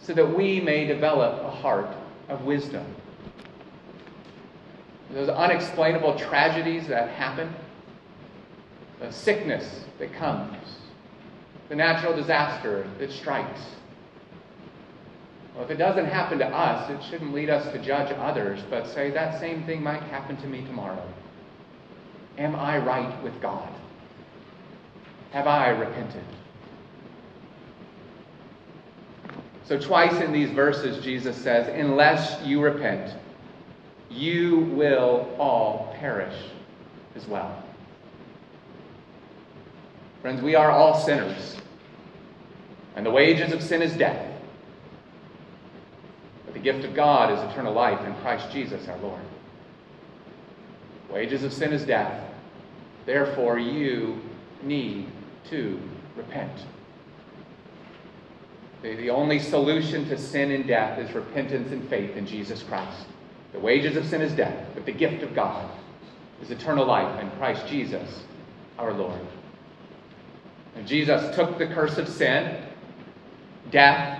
so 0.00 0.12
that 0.14 0.26
we 0.26 0.60
may 0.60 0.86
develop 0.86 1.42
a 1.44 1.50
heart 1.50 1.94
of 2.28 2.42
wisdom. 2.44 2.84
Those 5.12 5.28
unexplainable 5.28 6.18
tragedies 6.18 6.88
that 6.88 7.10
happen, 7.10 7.54
the 8.98 9.12
sickness 9.12 9.84
that 9.98 10.12
comes, 10.14 10.56
the 11.68 11.76
natural 11.76 12.16
disaster 12.16 12.88
that 12.98 13.12
strikes. 13.12 13.60
Well, 15.60 15.68
if 15.68 15.74
it 15.74 15.78
doesn't 15.78 16.06
happen 16.06 16.38
to 16.38 16.46
us, 16.46 16.88
it 16.88 17.06
shouldn't 17.10 17.34
lead 17.34 17.50
us 17.50 17.70
to 17.70 17.78
judge 17.78 18.10
others, 18.18 18.62
but 18.70 18.86
say 18.86 19.10
that 19.10 19.38
same 19.38 19.62
thing 19.64 19.82
might 19.82 20.02
happen 20.04 20.38
to 20.38 20.46
me 20.46 20.62
tomorrow. 20.62 21.06
Am 22.38 22.56
I 22.56 22.78
right 22.78 23.22
with 23.22 23.38
God? 23.42 23.68
Have 25.32 25.46
I 25.46 25.68
repented? 25.68 26.24
So, 29.66 29.78
twice 29.78 30.18
in 30.22 30.32
these 30.32 30.48
verses, 30.48 31.04
Jesus 31.04 31.36
says, 31.36 31.68
Unless 31.68 32.42
you 32.42 32.62
repent, 32.62 33.14
you 34.08 34.60
will 34.60 35.28
all 35.38 35.94
perish 36.00 36.42
as 37.14 37.26
well. 37.28 37.62
Friends, 40.22 40.40
we 40.40 40.54
are 40.54 40.70
all 40.70 40.98
sinners, 40.98 41.58
and 42.96 43.04
the 43.04 43.10
wages 43.10 43.52
of 43.52 43.62
sin 43.62 43.82
is 43.82 43.92
death. 43.92 44.29
But 46.50 46.54
the 46.54 46.72
gift 46.72 46.84
of 46.84 46.96
God 46.96 47.32
is 47.32 47.52
eternal 47.52 47.72
life 47.72 48.04
in 48.04 48.12
Christ 48.16 48.50
Jesus 48.50 48.88
our 48.88 48.98
Lord. 48.98 49.20
Wages 51.08 51.44
of 51.44 51.52
sin 51.52 51.72
is 51.72 51.84
death. 51.84 52.24
Therefore, 53.06 53.60
you 53.60 54.20
need 54.60 55.06
to 55.50 55.80
repent. 56.16 56.50
The, 58.82 58.96
the 58.96 59.10
only 59.10 59.38
solution 59.38 60.08
to 60.08 60.18
sin 60.18 60.50
and 60.50 60.66
death 60.66 60.98
is 60.98 61.14
repentance 61.14 61.70
and 61.70 61.88
faith 61.88 62.16
in 62.16 62.26
Jesus 62.26 62.64
Christ. 62.64 63.06
The 63.52 63.60
wages 63.60 63.96
of 63.96 64.04
sin 64.06 64.20
is 64.20 64.32
death, 64.32 64.66
but 64.74 64.86
the 64.86 64.92
gift 64.92 65.22
of 65.22 65.36
God 65.36 65.70
is 66.42 66.50
eternal 66.50 66.84
life 66.84 67.20
in 67.20 67.30
Christ 67.32 67.64
Jesus 67.68 68.24
our 68.76 68.92
Lord. 68.92 69.20
And 70.74 70.84
Jesus 70.84 71.32
took 71.36 71.58
the 71.58 71.68
curse 71.68 71.96
of 71.96 72.08
sin, 72.08 72.60
death, 73.70 74.19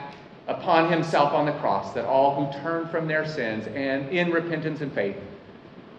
upon 0.51 0.91
himself 0.91 1.33
on 1.33 1.47
the 1.47 1.53
cross, 1.53 1.95
that 1.95 2.05
all 2.05 2.35
who 2.35 2.61
turn 2.61 2.89
from 2.89 3.07
their 3.07 3.25
sins 3.25 3.67
and 3.69 4.09
in 4.11 4.31
repentance 4.31 4.81
and 4.81 4.93
faith 4.93 5.17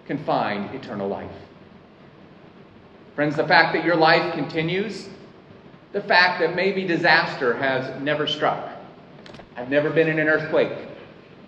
can 0.06 0.18
find 0.26 0.76
eternal 0.76 1.08
life. 1.08 1.32
Friends, 3.16 3.36
the 3.36 3.48
fact 3.48 3.74
that 3.74 3.86
your 3.86 3.96
life 3.96 4.34
continues 4.34 5.08
the 5.94 6.02
fact 6.02 6.40
that 6.40 6.56
maybe 6.56 6.86
disaster 6.86 7.54
has 7.54 8.02
never 8.02 8.26
struck. 8.26 8.70
I've 9.58 9.70
never 9.70 9.90
been 9.90 10.08
in 10.08 10.20
an 10.20 10.28
earthquake, 10.28 10.88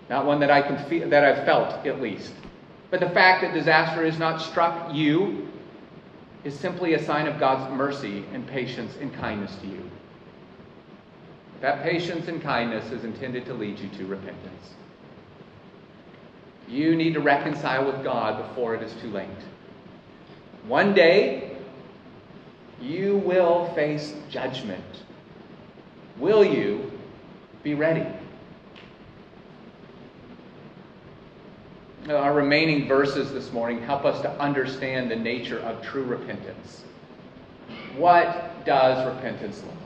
not 0.09 0.25
one 0.25 0.39
that 0.41 0.51
I 0.51 0.61
can 0.61 0.77
feel, 0.89 1.09
that 1.09 1.23
I've 1.23 1.45
felt 1.45 1.85
at 1.85 2.01
least. 2.01 2.33
But 2.91 2.99
the 2.99 3.09
fact 3.09 3.41
that 3.41 3.53
disaster 3.53 4.05
has 4.05 4.19
not 4.19 4.41
struck 4.41 4.93
you 4.93 5.47
is 6.43 6.57
simply 6.59 6.93
a 6.93 7.03
sign 7.03 7.27
of 7.27 7.39
God's 7.39 7.73
mercy 7.73 8.25
and 8.33 8.45
patience 8.45 8.97
and 8.99 9.13
kindness 9.13 9.55
to 9.61 9.67
you. 9.67 9.89
That 11.63 11.81
patience 11.81 12.27
and 12.27 12.41
kindness 12.41 12.91
is 12.91 13.05
intended 13.05 13.45
to 13.45 13.53
lead 13.53 13.79
you 13.79 13.87
to 13.97 14.05
repentance. 14.05 14.71
You 16.67 16.93
need 16.93 17.13
to 17.13 17.21
reconcile 17.21 17.85
with 17.85 18.03
God 18.03 18.49
before 18.49 18.75
it 18.75 18.83
is 18.83 18.91
too 19.01 19.09
late. 19.09 19.29
One 20.67 20.93
day, 20.93 21.55
you 22.81 23.15
will 23.15 23.73
face 23.75 24.13
judgment. 24.29 24.83
Will 26.17 26.43
you 26.43 26.91
be 27.63 27.75
ready? 27.75 28.05
Our 32.09 32.33
remaining 32.33 32.89
verses 32.89 33.31
this 33.31 33.53
morning 33.53 33.81
help 33.81 34.03
us 34.03 34.19
to 34.23 34.29
understand 34.31 35.09
the 35.09 35.15
nature 35.15 35.59
of 35.59 35.81
true 35.81 36.03
repentance. 36.03 36.83
What 37.95 38.65
does 38.65 39.07
repentance 39.15 39.63
look? 39.63 39.82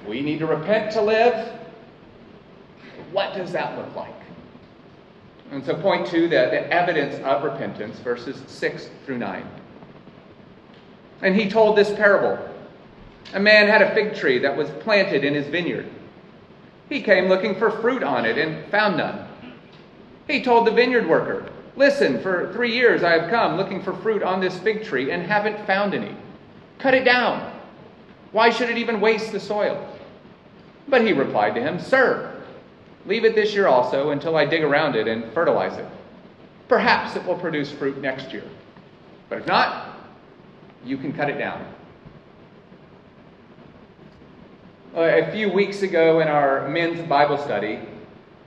If 0.00 0.08
we 0.08 0.20
need 0.20 0.38
to 0.40 0.46
repent 0.46 0.92
to 0.92 1.00
live, 1.00 1.58
what 3.12 3.34
does 3.34 3.52
that 3.52 3.76
look 3.76 3.94
like? 3.94 4.12
And 5.50 5.64
so, 5.64 5.74
point 5.76 6.06
two, 6.06 6.22
the, 6.22 6.28
the 6.28 6.72
evidence 6.72 7.22
of 7.24 7.44
repentance, 7.44 7.98
verses 8.00 8.42
6 8.46 8.90
through 9.04 9.18
9. 9.18 9.46
And 11.22 11.34
he 11.34 11.48
told 11.48 11.76
this 11.76 11.92
parable. 11.92 12.42
A 13.34 13.40
man 13.40 13.68
had 13.68 13.82
a 13.82 13.94
fig 13.94 14.14
tree 14.14 14.38
that 14.38 14.56
was 14.56 14.70
planted 14.80 15.24
in 15.24 15.34
his 15.34 15.46
vineyard. 15.46 15.88
He 16.88 17.02
came 17.02 17.26
looking 17.26 17.54
for 17.56 17.70
fruit 17.70 18.02
on 18.02 18.24
it 18.24 18.38
and 18.38 18.70
found 18.70 18.98
none. 18.98 19.28
He 20.26 20.42
told 20.42 20.66
the 20.66 20.72
vineyard 20.72 21.08
worker, 21.08 21.50
Listen, 21.76 22.20
for 22.20 22.52
three 22.52 22.72
years 22.72 23.02
I 23.02 23.18
have 23.18 23.30
come 23.30 23.56
looking 23.56 23.82
for 23.82 23.92
fruit 23.92 24.22
on 24.22 24.40
this 24.40 24.58
fig 24.60 24.84
tree 24.84 25.10
and 25.10 25.22
haven't 25.22 25.66
found 25.66 25.94
any. 25.94 26.16
Cut 26.78 26.94
it 26.94 27.04
down. 27.04 27.52
Why 28.32 28.50
should 28.50 28.70
it 28.70 28.78
even 28.78 29.00
waste 29.00 29.32
the 29.32 29.40
soil? 29.40 29.96
But 30.88 31.02
he 31.02 31.12
replied 31.12 31.54
to 31.54 31.60
him, 31.60 31.80
Sir, 31.80 32.42
leave 33.06 33.24
it 33.24 33.34
this 33.34 33.54
year 33.54 33.66
also 33.66 34.10
until 34.10 34.36
I 34.36 34.44
dig 34.44 34.62
around 34.62 34.96
it 34.96 35.08
and 35.08 35.32
fertilize 35.32 35.76
it. 35.78 35.86
Perhaps 36.68 37.16
it 37.16 37.24
will 37.24 37.38
produce 37.38 37.70
fruit 37.70 38.00
next 38.00 38.32
year. 38.32 38.44
But 39.28 39.38
if 39.38 39.46
not, 39.46 39.98
you 40.84 40.96
can 40.96 41.12
cut 41.12 41.30
it 41.30 41.38
down. 41.38 41.64
A 44.94 45.30
few 45.30 45.52
weeks 45.52 45.82
ago 45.82 46.20
in 46.20 46.28
our 46.28 46.68
men's 46.68 47.06
Bible 47.06 47.36
study, 47.36 47.80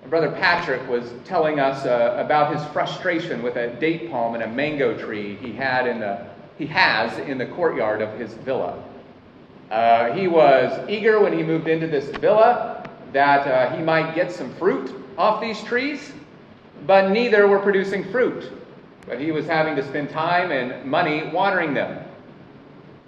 Brother 0.10 0.32
Patrick 0.32 0.88
was 0.90 1.12
telling 1.24 1.60
us 1.60 1.86
uh, 1.86 2.16
about 2.18 2.56
his 2.56 2.66
frustration 2.72 3.44
with 3.44 3.56
a 3.58 3.68
date 3.76 4.10
palm 4.10 4.34
and 4.34 4.44
a 4.44 4.48
mango 4.48 4.98
tree 4.98 5.36
he 5.36 5.54
had 5.54 5.86
in 5.86 6.00
the 6.00 6.26
he 6.58 6.66
has 6.66 7.18
in 7.20 7.38
the 7.38 7.46
courtyard 7.46 8.02
of 8.02 8.20
his 8.20 8.34
villa. 8.34 8.84
Uh, 9.70 10.12
he 10.14 10.28
was 10.28 10.88
eager 10.90 11.20
when 11.20 11.32
he 11.32 11.44
moved 11.44 11.68
into 11.68 11.88
this 11.88 12.10
villa 12.18 12.90
that 13.14 13.48
uh, 13.48 13.76
he 13.76 13.84
might 13.84 14.16
get 14.16 14.32
some 14.32 14.54
fruit 14.56 14.94
off 15.18 15.42
these 15.42 15.62
trees, 15.64 16.12
but 16.88 17.12
neither 17.12 17.48
were 17.48 17.60
producing 17.60 18.04
fruit. 18.12 18.52
But 19.08 19.20
he 19.20 19.32
was 19.32 19.46
having 19.46 19.76
to 19.76 19.84
spend 19.84 20.10
time 20.10 20.52
and 20.52 20.86
money 20.86 21.30
watering 21.32 21.74
them. 21.74 22.04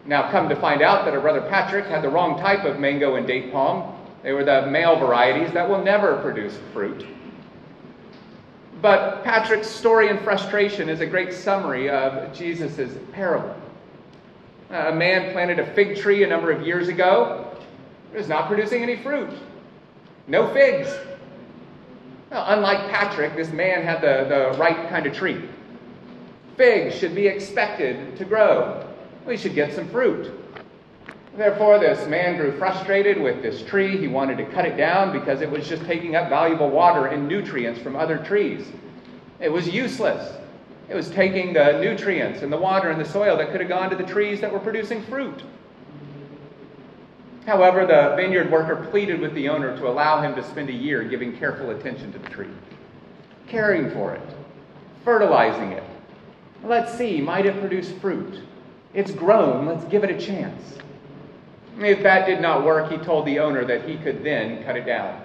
Now, 0.05 0.31
come 0.31 0.49
to 0.49 0.55
find 0.55 0.81
out 0.81 1.05
that 1.05 1.13
our 1.13 1.19
brother 1.19 1.41
Patrick 1.41 1.85
had 1.85 2.01
the 2.01 2.09
wrong 2.09 2.39
type 2.39 2.65
of 2.65 2.79
mango 2.79 3.15
and 3.15 3.27
date 3.27 3.51
palm. 3.51 3.95
They 4.23 4.33
were 4.33 4.43
the 4.43 4.65
male 4.67 4.95
varieties 4.97 5.51
that 5.53 5.67
will 5.67 5.83
never 5.83 6.17
produce 6.17 6.57
fruit. 6.73 7.05
But 8.81 9.23
Patrick's 9.23 9.67
story 9.67 10.09
and 10.09 10.19
frustration 10.21 10.89
is 10.89 11.01
a 11.01 11.05
great 11.05 11.33
summary 11.33 11.89
of 11.89 12.33
Jesus' 12.33 12.97
parable. 13.11 13.55
Uh, 14.71 14.87
a 14.87 14.95
man 14.95 15.33
planted 15.33 15.59
a 15.59 15.73
fig 15.73 15.97
tree 15.97 16.23
a 16.23 16.27
number 16.27 16.49
of 16.49 16.65
years 16.65 16.87
ago. 16.87 17.45
It 18.13 18.17
was 18.17 18.29
not 18.29 18.47
producing 18.47 18.83
any 18.83 18.95
fruit. 18.95 19.29
No 20.27 20.47
figs. 20.53 20.87
Well, 22.29 22.45
unlike 22.47 22.89
Patrick, 22.89 23.35
this 23.35 23.51
man 23.51 23.83
had 23.83 24.01
the, 24.01 24.29
the 24.29 24.57
right 24.57 24.87
kind 24.87 25.05
of 25.05 25.13
tree. 25.13 25.43
Figs 26.55 26.95
should 26.95 27.13
be 27.13 27.27
expected 27.27 28.15
to 28.15 28.23
grow. 28.23 28.87
We 29.25 29.35
should 29.35 29.55
get 29.55 29.73
some 29.73 29.89
fruit. 29.89 30.31
Therefore, 31.35 31.77
this 31.77 32.07
man 32.07 32.37
grew 32.37 32.57
frustrated 32.57 33.19
with 33.19 33.41
this 33.41 33.63
tree. 33.63 33.97
He 33.97 34.07
wanted 34.07 34.37
to 34.37 34.45
cut 34.45 34.65
it 34.65 34.77
down 34.77 35.11
because 35.11 35.41
it 35.41 35.51
was 35.51 35.67
just 35.67 35.83
taking 35.83 36.15
up 36.15 36.29
valuable 36.29 36.69
water 36.69 37.07
and 37.07 37.27
nutrients 37.27 37.81
from 37.81 37.97
other 37.97 38.17
trees. 38.17 38.67
It 39.41 39.51
was 39.51 39.67
useless. 39.67 40.37
It 40.91 40.95
was 40.95 41.09
taking 41.09 41.53
the 41.53 41.79
nutrients 41.79 42.41
and 42.41 42.51
the 42.51 42.57
water 42.57 42.89
and 42.89 42.99
the 42.99 43.05
soil 43.05 43.37
that 43.37 43.51
could 43.51 43.61
have 43.61 43.69
gone 43.69 43.89
to 43.91 43.95
the 43.95 44.03
trees 44.03 44.41
that 44.41 44.51
were 44.51 44.59
producing 44.59 45.01
fruit. 45.03 45.41
However, 47.45 47.85
the 47.85 48.13
vineyard 48.17 48.51
worker 48.51 48.75
pleaded 48.91 49.21
with 49.21 49.33
the 49.33 49.47
owner 49.47 49.73
to 49.77 49.87
allow 49.87 50.21
him 50.21 50.35
to 50.35 50.43
spend 50.43 50.67
a 50.67 50.73
year 50.73 51.05
giving 51.05 51.37
careful 51.37 51.69
attention 51.69 52.11
to 52.11 52.19
the 52.19 52.27
tree, 52.27 52.49
caring 53.47 53.89
for 53.91 54.13
it, 54.13 54.35
fertilizing 55.05 55.71
it. 55.71 55.83
Let's 56.61 56.93
see, 56.97 57.21
might 57.21 57.45
it 57.45 57.57
produce 57.61 57.89
fruit? 57.93 58.41
It's 58.93 59.11
grown, 59.11 59.67
let's 59.67 59.85
give 59.85 60.03
it 60.03 60.11
a 60.11 60.19
chance. 60.19 60.77
If 61.79 62.03
that 62.03 62.25
did 62.25 62.41
not 62.41 62.65
work, 62.65 62.91
he 62.91 62.97
told 62.97 63.25
the 63.25 63.39
owner 63.39 63.63
that 63.63 63.87
he 63.87 63.95
could 63.95 64.25
then 64.25 64.61
cut 64.65 64.75
it 64.75 64.85
down. 64.85 65.21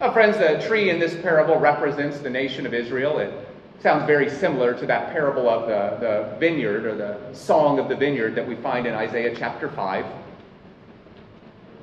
Well, 0.00 0.12
friends, 0.12 0.38
the 0.38 0.60
tree 0.66 0.90
in 0.90 0.98
this 0.98 1.14
parable 1.22 1.56
represents 1.56 2.18
the 2.18 2.28
nation 2.28 2.66
of 2.66 2.74
Israel. 2.74 3.20
It 3.20 3.43
sounds 3.80 4.06
very 4.06 4.30
similar 4.30 4.74
to 4.74 4.86
that 4.86 5.12
parable 5.12 5.48
of 5.48 5.68
the, 5.68 5.98
the 6.00 6.36
vineyard 6.38 6.86
or 6.86 6.94
the 6.94 7.34
song 7.34 7.78
of 7.78 7.88
the 7.88 7.96
vineyard 7.96 8.34
that 8.34 8.46
we 8.46 8.56
find 8.56 8.86
in 8.86 8.94
Isaiah 8.94 9.34
chapter 9.36 9.68
5. 9.68 10.06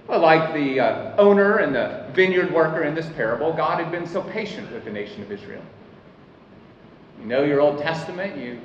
Well, 0.07 0.19
like 0.19 0.53
the 0.53 0.79
uh, 0.79 1.15
owner 1.17 1.57
and 1.57 1.73
the 1.75 2.05
vineyard 2.13 2.51
worker 2.51 2.83
in 2.83 2.95
this 2.95 3.07
parable, 3.09 3.53
God 3.53 3.79
had 3.79 3.91
been 3.91 4.07
so 4.07 4.21
patient 4.21 4.71
with 4.71 4.83
the 4.83 4.91
nation 4.91 5.21
of 5.21 5.31
Israel. 5.31 5.63
You 7.19 7.27
know 7.27 7.43
your 7.43 7.61
Old 7.61 7.81
Testament, 7.81 8.35
you 8.35 8.59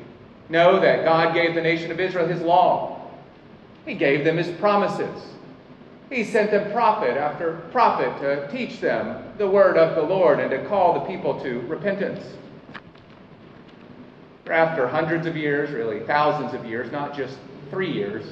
know 0.48 0.80
that 0.80 1.04
God 1.04 1.34
gave 1.34 1.54
the 1.54 1.60
nation 1.60 1.90
of 1.90 2.00
Israel 2.00 2.26
his 2.26 2.40
law, 2.40 3.10
He 3.84 3.94
gave 3.94 4.24
them 4.24 4.38
his 4.38 4.48
promises. 4.58 5.26
He 6.10 6.24
sent 6.24 6.52
them 6.52 6.70
prophet 6.72 7.16
after 7.16 7.56
prophet 7.72 8.18
to 8.20 8.48
teach 8.50 8.80
them 8.80 9.24
the 9.38 9.48
word 9.48 9.76
of 9.76 9.96
the 9.96 10.02
Lord 10.02 10.38
and 10.38 10.50
to 10.50 10.64
call 10.66 10.94
the 10.94 11.00
people 11.00 11.40
to 11.40 11.60
repentance. 11.62 12.24
After 14.50 14.86
hundreds 14.86 15.26
of 15.26 15.36
years, 15.36 15.70
really 15.70 16.00
thousands 16.06 16.54
of 16.54 16.64
years, 16.64 16.92
not 16.92 17.16
just 17.16 17.36
three 17.70 17.92
years, 17.92 18.24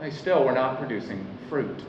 they 0.00 0.10
still 0.10 0.44
were 0.44 0.52
not 0.52 0.78
producing 0.78 1.26
fruit. 1.48 1.82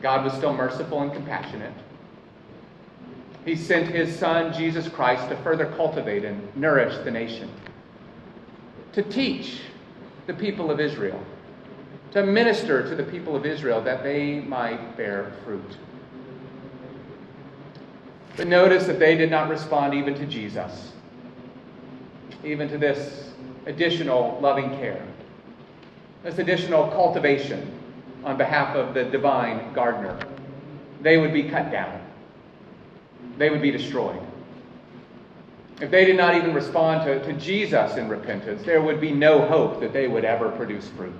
God 0.00 0.24
was 0.24 0.32
still 0.32 0.54
merciful 0.54 1.02
and 1.02 1.12
compassionate. 1.12 1.74
He 3.44 3.56
sent 3.56 3.88
his 3.88 4.16
son, 4.16 4.52
Jesus 4.52 4.88
Christ, 4.88 5.28
to 5.28 5.36
further 5.38 5.66
cultivate 5.76 6.24
and 6.24 6.54
nourish 6.56 6.96
the 7.04 7.10
nation, 7.10 7.50
to 8.92 9.02
teach 9.02 9.60
the 10.26 10.34
people 10.34 10.70
of 10.70 10.80
Israel, 10.80 11.20
to 12.12 12.24
minister 12.24 12.88
to 12.88 12.94
the 12.94 13.02
people 13.02 13.36
of 13.36 13.44
Israel 13.44 13.80
that 13.82 14.02
they 14.02 14.40
might 14.40 14.96
bear 14.96 15.32
fruit. 15.44 15.76
But 18.36 18.46
notice 18.46 18.86
that 18.86 18.98
they 18.98 19.16
did 19.16 19.30
not 19.30 19.48
respond 19.48 19.94
even 19.94 20.14
to 20.14 20.26
Jesus, 20.26 20.92
even 22.44 22.68
to 22.68 22.78
this 22.78 23.32
additional 23.66 24.38
loving 24.40 24.70
care, 24.70 25.04
this 26.22 26.38
additional 26.38 26.88
cultivation 26.88 27.70
on 28.24 28.36
behalf 28.36 28.74
of 28.76 28.94
the 28.94 29.04
divine 29.04 29.72
gardener. 29.72 30.18
They 31.02 31.18
would 31.18 31.32
be 31.32 31.44
cut 31.44 31.70
down, 31.70 32.00
they 33.36 33.50
would 33.50 33.62
be 33.62 33.70
destroyed. 33.70 34.20
If 35.80 35.90
they 35.90 36.04
did 36.04 36.16
not 36.16 36.36
even 36.36 36.54
respond 36.54 37.04
to, 37.06 37.24
to 37.24 37.32
Jesus 37.40 37.96
in 37.96 38.08
repentance, 38.08 38.62
there 38.62 38.80
would 38.80 39.00
be 39.00 39.10
no 39.10 39.44
hope 39.46 39.80
that 39.80 39.92
they 39.92 40.06
would 40.06 40.24
ever 40.24 40.48
produce 40.50 40.88
fruit. 40.90 41.12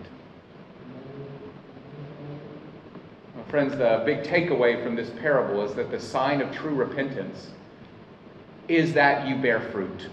Well, 3.35 3.42
friends, 3.53 3.77
the 3.77 4.03
big 4.07 4.23
takeaway 4.23 4.83
from 4.83 4.97
this 4.97 5.11
parable 5.21 5.63
is 5.63 5.75
that 5.75 5.91
the 5.91 6.01
sign 6.01 6.41
of 6.41 6.51
true 6.57 6.75
repentance 6.75 7.51
is 8.67 8.95
that 8.95 9.29
you 9.29 9.37
bear 9.37 9.61
fruit. 9.61 10.09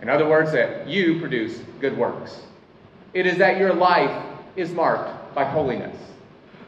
In 0.00 0.08
other 0.08 0.28
words, 0.28 0.50
that 0.50 0.88
you 0.88 1.20
produce 1.20 1.60
good 1.78 1.96
works. 1.96 2.40
It 3.14 3.24
is 3.24 3.38
that 3.38 3.56
your 3.56 3.72
life 3.72 4.20
is 4.56 4.72
marked 4.72 5.32
by 5.32 5.44
holiness. 5.44 5.96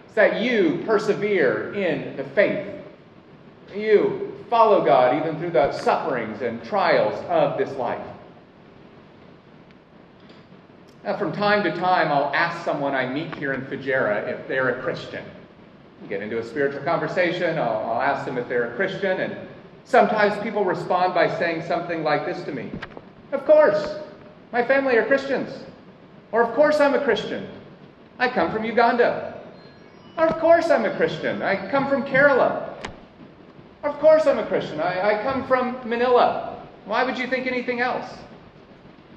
It's 0.05 0.15
that 0.15 0.41
you 0.41 0.85
persevere 0.87 1.75
in 1.75 2.17
the 2.17 2.23
faith. 2.23 2.69
You 3.75 4.37
follow 4.49 4.85
God 4.85 5.17
even 5.17 5.41
through 5.41 5.51
the 5.51 5.73
sufferings 5.73 6.43
and 6.43 6.63
trials 6.63 7.19
of 7.29 7.59
this 7.59 7.77
life. 7.77 8.07
Now, 11.05 11.19
from 11.19 11.33
time 11.33 11.63
to 11.65 11.71
time, 11.71 12.11
I'll 12.11 12.35
ask 12.35 12.65
someone 12.65 12.95
I 12.95 13.07
meet 13.07 13.35
here 13.35 13.53
in 13.53 13.61
Fujairah 13.67 14.27
if 14.27 14.49
they're 14.49 14.79
a 14.79 14.83
Christian. 14.83 15.23
get 16.09 16.23
into 16.23 16.39
a 16.39 16.43
spiritual 16.45 16.83
conversation, 16.83 17.59
I'll, 17.59 17.91
I'll 17.91 18.01
ask 18.01 18.25
them 18.25 18.39
if 18.39 18.49
they're 18.49 18.73
a 18.73 18.77
Christian, 18.77 19.21
and 19.21 19.37
sometimes 19.85 20.43
people 20.43 20.65
respond 20.65 21.13
by 21.13 21.29
saying 21.39 21.65
something 21.67 22.03
like 22.03 22.25
this 22.25 22.43
to 22.45 22.53
me 22.53 22.71
Of 23.33 23.45
course, 23.45 23.99
my 24.51 24.65
family 24.65 24.97
are 24.97 25.05
Christians. 25.05 25.51
Or, 26.33 26.43
of 26.43 26.55
course, 26.55 26.81
I'm 26.81 26.95
a 26.95 27.05
Christian. 27.05 27.49
I 28.19 28.29
come 28.29 28.51
from 28.51 28.65
Uganda. 28.65 29.43
Or, 30.17 30.27
of 30.27 30.39
course, 30.41 30.71
I'm 30.71 30.87
a 30.87 30.97
Christian. 30.97 31.43
I 31.43 31.71
come 31.71 31.87
from 31.87 32.05
Kerala. 32.05 32.75
Of 33.83 33.99
course 33.99 34.27
I'm 34.27 34.39
a 34.39 34.47
Christian. 34.47 34.81
I, 34.81 35.19
I 35.19 35.23
come 35.23 35.47
from 35.47 35.87
Manila. 35.87 36.63
Why 36.87 37.05
would 37.05 37.19
you 37.19 37.27
think 37.27 37.47
anything 37.47 37.81
else? 37.81 38.11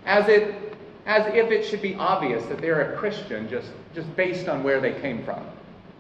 As, 0.06 0.28
it, 0.28 0.66
as 1.08 1.26
if 1.34 1.52
it 1.52 1.65
should 1.65 1.82
be 1.82 1.96
obvious 1.96 2.46
that 2.46 2.60
they're 2.60 2.93
a 2.93 2.98
Christian 2.98 3.50
just, 3.50 3.72
just 3.96 4.13
based 4.15 4.48
on 4.48 4.62
where 4.62 4.80
they 4.80 4.93
came 5.00 5.24
from. 5.24 5.43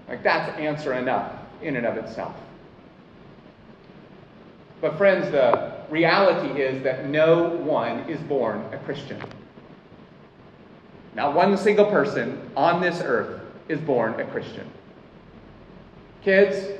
Like 0.07 0.21
that's 0.21 0.55
answer 0.59 0.93
enough 0.93 1.33
in 1.61 1.77
and 1.77 1.85
of 1.85 1.97
itself. 1.97 2.35
But, 4.79 4.97
friends, 4.97 5.31
the 5.31 5.73
reality 5.89 6.61
is 6.61 6.83
that 6.83 7.07
no 7.07 7.49
one 7.49 8.01
is 8.01 8.19
born 8.21 8.63
a 8.71 8.77
Christian. 8.77 9.19
Not 11.15 11.33
one 11.33 11.57
single 11.57 11.85
person 11.85 12.51
on 12.55 12.79
this 12.79 13.01
earth 13.01 13.41
is 13.69 13.79
born 13.79 14.19
a 14.19 14.25
Christian. 14.25 14.69
Kids, 16.21 16.79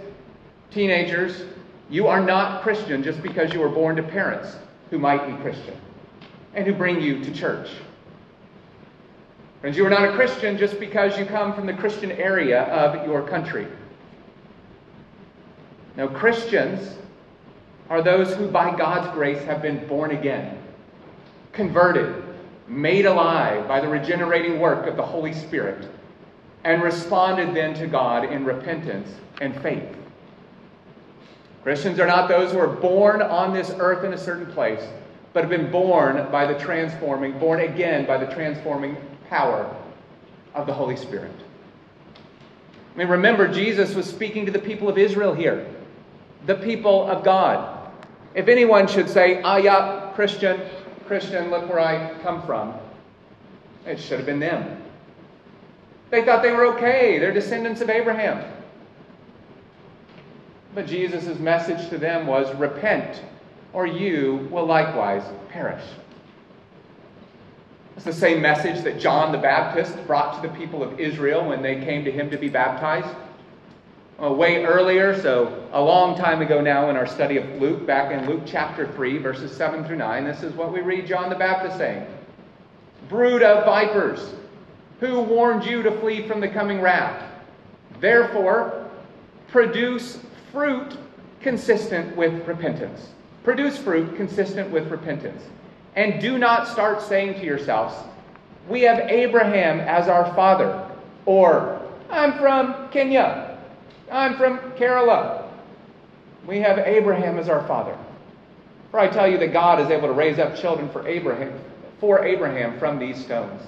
teenagers, 0.70 1.46
you 1.90 2.06
are 2.08 2.24
not 2.24 2.62
Christian 2.62 3.02
just 3.02 3.24
because 3.24 3.52
you 3.52 3.62
were 3.62 3.70
born 3.70 3.96
to 3.96 4.04
parents 4.04 4.58
who 4.92 5.00
might 5.00 5.26
be 5.26 5.42
Christian 5.42 5.76
and 6.54 6.68
who 6.68 6.74
bring 6.74 7.02
you 7.02 7.24
to 7.24 7.34
church. 7.34 7.70
Friends, 9.62 9.76
you 9.76 9.86
are 9.86 9.90
not 9.90 10.08
a 10.08 10.14
Christian 10.14 10.56
just 10.58 10.80
because 10.80 11.18
you 11.18 11.26
come 11.26 11.54
from 11.54 11.66
the 11.66 11.74
Christian 11.74 12.12
area 12.12 12.64
of 12.66 13.08
your 13.08 13.28
country. 13.28 13.68
No, 15.96 16.08
Christians 16.08 16.96
are 17.90 18.04
those 18.04 18.36
who, 18.36 18.48
by 18.48 18.76
God's 18.78 19.12
grace, 19.16 19.44
have 19.46 19.64
been 19.64 19.88
born 19.88 20.12
again, 20.12 20.60
converted, 21.54 22.24
made 22.68 23.08
alive 23.08 23.68
by 23.68 23.80
the 23.80 23.88
regenerating 23.88 24.60
work 24.60 24.86
of 24.86 24.96
the 24.96 25.06
Holy 25.06 25.34
Spirit, 25.34 25.90
and 26.64 26.84
responded 26.84 27.56
then 27.56 27.74
to 27.76 27.88
God 27.88 28.26
in 28.32 28.46
repentance 28.46 29.10
and 29.42 29.60
faith. 29.62 29.96
Christians 31.64 32.00
are 32.00 32.08
not 32.08 32.30
those 32.30 32.52
who 32.52 32.60
are 32.60 32.68
born 32.68 33.24
on 33.24 33.54
this 33.54 33.72
earth 33.80 34.04
in 34.04 34.14
a 34.14 34.18
certain 34.18 34.46
place, 34.54 34.88
but 35.34 35.42
have 35.42 35.50
been 35.50 35.72
born 35.72 36.32
by 36.32 36.46
the 36.46 36.60
transforming, 36.60 37.40
born 37.40 37.62
again 37.62 38.06
by 38.06 38.18
the 38.18 38.32
transforming 38.34 38.96
power 39.30 39.74
of 40.54 40.66
the 40.68 40.74
Holy 40.74 40.96
Spirit. 40.96 41.32
I 42.94 42.98
mean, 42.98 43.08
remember, 43.08 43.48
Jesus 43.48 43.94
was 43.94 44.08
speaking 44.08 44.46
to 44.46 44.52
the 44.52 44.60
people 44.60 44.90
of 44.90 44.98
Israel 44.98 45.34
here, 45.34 45.68
the 46.46 46.56
people 46.56 47.08
of 47.08 47.24
God. 47.24 47.92
If 48.34 48.48
anyone 48.48 48.88
should 48.88 49.10
say, 49.10 49.42
ah, 49.44 49.58
yeah, 49.58 50.12
Christian, 50.16 50.62
Christian, 51.06 51.52
look 51.52 51.70
where 51.70 51.80
I 51.80 52.14
come 52.24 52.42
from, 52.44 52.74
it 53.86 54.00
should 54.00 54.18
have 54.18 54.26
been 54.26 54.40
them. 54.40 54.82
They 56.10 56.24
thought 56.24 56.42
they 56.42 56.52
were 56.52 56.66
okay. 56.76 57.20
They're 57.20 57.34
descendants 57.34 57.82
of 57.82 57.90
Abraham. 57.90 58.52
But 60.74 60.88
Jesus' 60.88 61.40
message 61.40 61.90
to 61.90 61.98
them 61.98 62.28
was 62.28 62.54
repent, 62.56 63.22
or 63.74 63.86
you 63.86 64.48
will 64.52 64.66
likewise 64.66 65.24
perish. 65.50 65.84
It's 67.98 68.06
the 68.06 68.14
same 68.14 68.44
message 68.44 68.84
that 68.84 69.00
John 69.00 69.32
the 69.32 69.40
Baptist 69.40 70.06
brought 70.06 70.40
to 70.40 70.48
the 70.48 70.54
people 70.54 70.84
of 70.84 71.00
Israel 71.00 71.50
when 71.50 71.64
they 71.64 71.82
came 71.82 72.06
to 72.06 72.12
him 72.12 72.30
to 72.30 72.38
be 72.38 72.48
baptized. 72.48 73.08
Uh, 74.22 74.32
way 74.32 74.64
earlier, 74.64 75.20
so 75.20 75.68
a 75.72 75.82
long 75.82 76.16
time 76.16 76.44
ago 76.44 76.62
now 76.62 76.92
in 76.92 76.96
our 76.96 77.08
study 77.08 77.38
of 77.38 77.60
Luke, 77.60 77.88
back 77.88 78.12
in 78.12 78.30
Luke 78.30 78.44
chapter 78.46 78.88
3, 78.94 79.18
verses 79.18 79.52
7 79.52 79.84
through 79.84 79.96
9, 79.96 80.26
this 80.26 80.44
is 80.44 80.54
what 80.54 80.72
we 80.72 80.82
read 80.82 81.08
John 81.08 81.32
the 81.32 81.36
Baptist 81.36 81.80
saying 81.80 82.06
Brood 83.10 83.42
of 83.42 83.66
vipers, 83.66 84.36
who 85.00 85.22
warned 85.22 85.66
you 85.66 85.82
to 85.82 85.90
flee 86.00 86.28
from 86.28 86.40
the 86.40 86.50
coming 86.50 86.80
wrath? 86.80 87.24
Therefore, 88.00 88.92
produce 89.48 90.20
fruit 90.52 90.98
consistent 91.42 92.16
with 92.16 92.48
repentance. 92.48 93.10
Produce 93.44 93.80
fruit 93.80 94.16
consistent 94.16 94.70
with 94.70 94.88
repentance. 94.92 95.42
And 95.98 96.22
do 96.22 96.38
not 96.38 96.68
start 96.68 97.02
saying 97.02 97.40
to 97.40 97.44
yourselves, 97.44 97.96
We 98.70 98.84
have 98.84 99.00
Abraham 99.10 99.80
as 99.80 100.08
our 100.08 100.32
father, 100.36 100.88
or 101.26 101.82
I'm 102.12 102.38
from 102.38 102.88
Kenya, 102.92 103.58
I'm 104.12 104.38
from 104.38 104.60
Kerala. 104.74 105.50
We 106.46 106.60
have 106.60 106.78
Abraham 106.78 107.40
as 107.40 107.50
our 107.50 107.68
father. 107.68 107.98
For 108.92 109.00
I 109.00 109.08
tell 109.08 109.28
you 109.28 109.40
that 109.40 109.52
God 109.52 109.82
is 109.82 109.90
able 109.90 110.08
to 110.08 110.14
raise 110.14 110.38
up 110.38 110.56
children 110.56 110.88
for 110.90 111.06
Abraham, 111.08 111.60
for 112.00 112.24
Abraham 112.24 112.78
from 112.78 113.00
these 113.00 113.18
stones. 113.18 113.64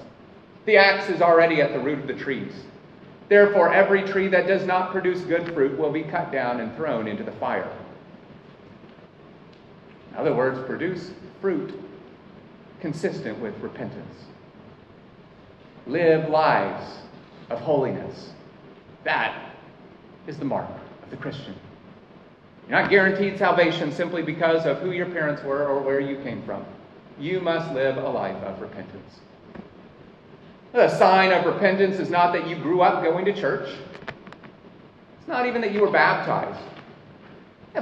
The 0.66 0.76
axe 0.76 1.10
is 1.10 1.20
already 1.20 1.60
at 1.60 1.72
the 1.72 1.80
root 1.80 1.98
of 1.98 2.06
the 2.06 2.14
trees. 2.14 2.52
Therefore, 3.28 3.74
every 3.74 4.04
tree 4.04 4.28
that 4.28 4.46
does 4.46 4.64
not 4.64 4.92
produce 4.92 5.20
good 5.22 5.52
fruit 5.52 5.76
will 5.76 5.92
be 5.92 6.04
cut 6.04 6.30
down 6.30 6.60
and 6.60 6.74
thrown 6.76 7.08
into 7.08 7.24
the 7.24 7.32
fire. 7.32 7.68
In 10.12 10.16
other 10.16 10.32
words, 10.32 10.64
produce 10.64 11.10
fruit 11.40 11.89
consistent 12.80 13.38
with 13.38 13.58
repentance. 13.60 14.14
Live 15.86 16.28
lives 16.28 16.98
of 17.48 17.60
holiness. 17.60 18.30
That 19.04 19.52
is 20.26 20.38
the 20.38 20.44
mark 20.44 20.68
of 21.02 21.10
the 21.10 21.16
Christian. 21.16 21.54
You're 22.68 22.80
not 22.80 22.90
guaranteed 22.90 23.38
salvation 23.38 23.90
simply 23.90 24.22
because 24.22 24.66
of 24.66 24.78
who 24.78 24.92
your 24.92 25.06
parents 25.06 25.42
were 25.42 25.66
or 25.66 25.80
where 25.80 26.00
you 26.00 26.18
came 26.22 26.42
from. 26.44 26.64
You 27.18 27.40
must 27.40 27.72
live 27.74 27.96
a 27.96 28.08
life 28.08 28.36
of 28.44 28.60
repentance. 28.60 29.20
The 30.72 30.88
sign 30.88 31.32
of 31.32 31.44
repentance 31.44 31.96
is 31.96 32.10
not 32.10 32.32
that 32.32 32.46
you 32.46 32.54
grew 32.56 32.80
up 32.82 33.02
going 33.02 33.24
to 33.24 33.32
church. 33.32 33.68
It's 35.18 35.28
not 35.28 35.46
even 35.46 35.60
that 35.62 35.72
you 35.72 35.80
were 35.80 35.90
baptized. 35.90 36.60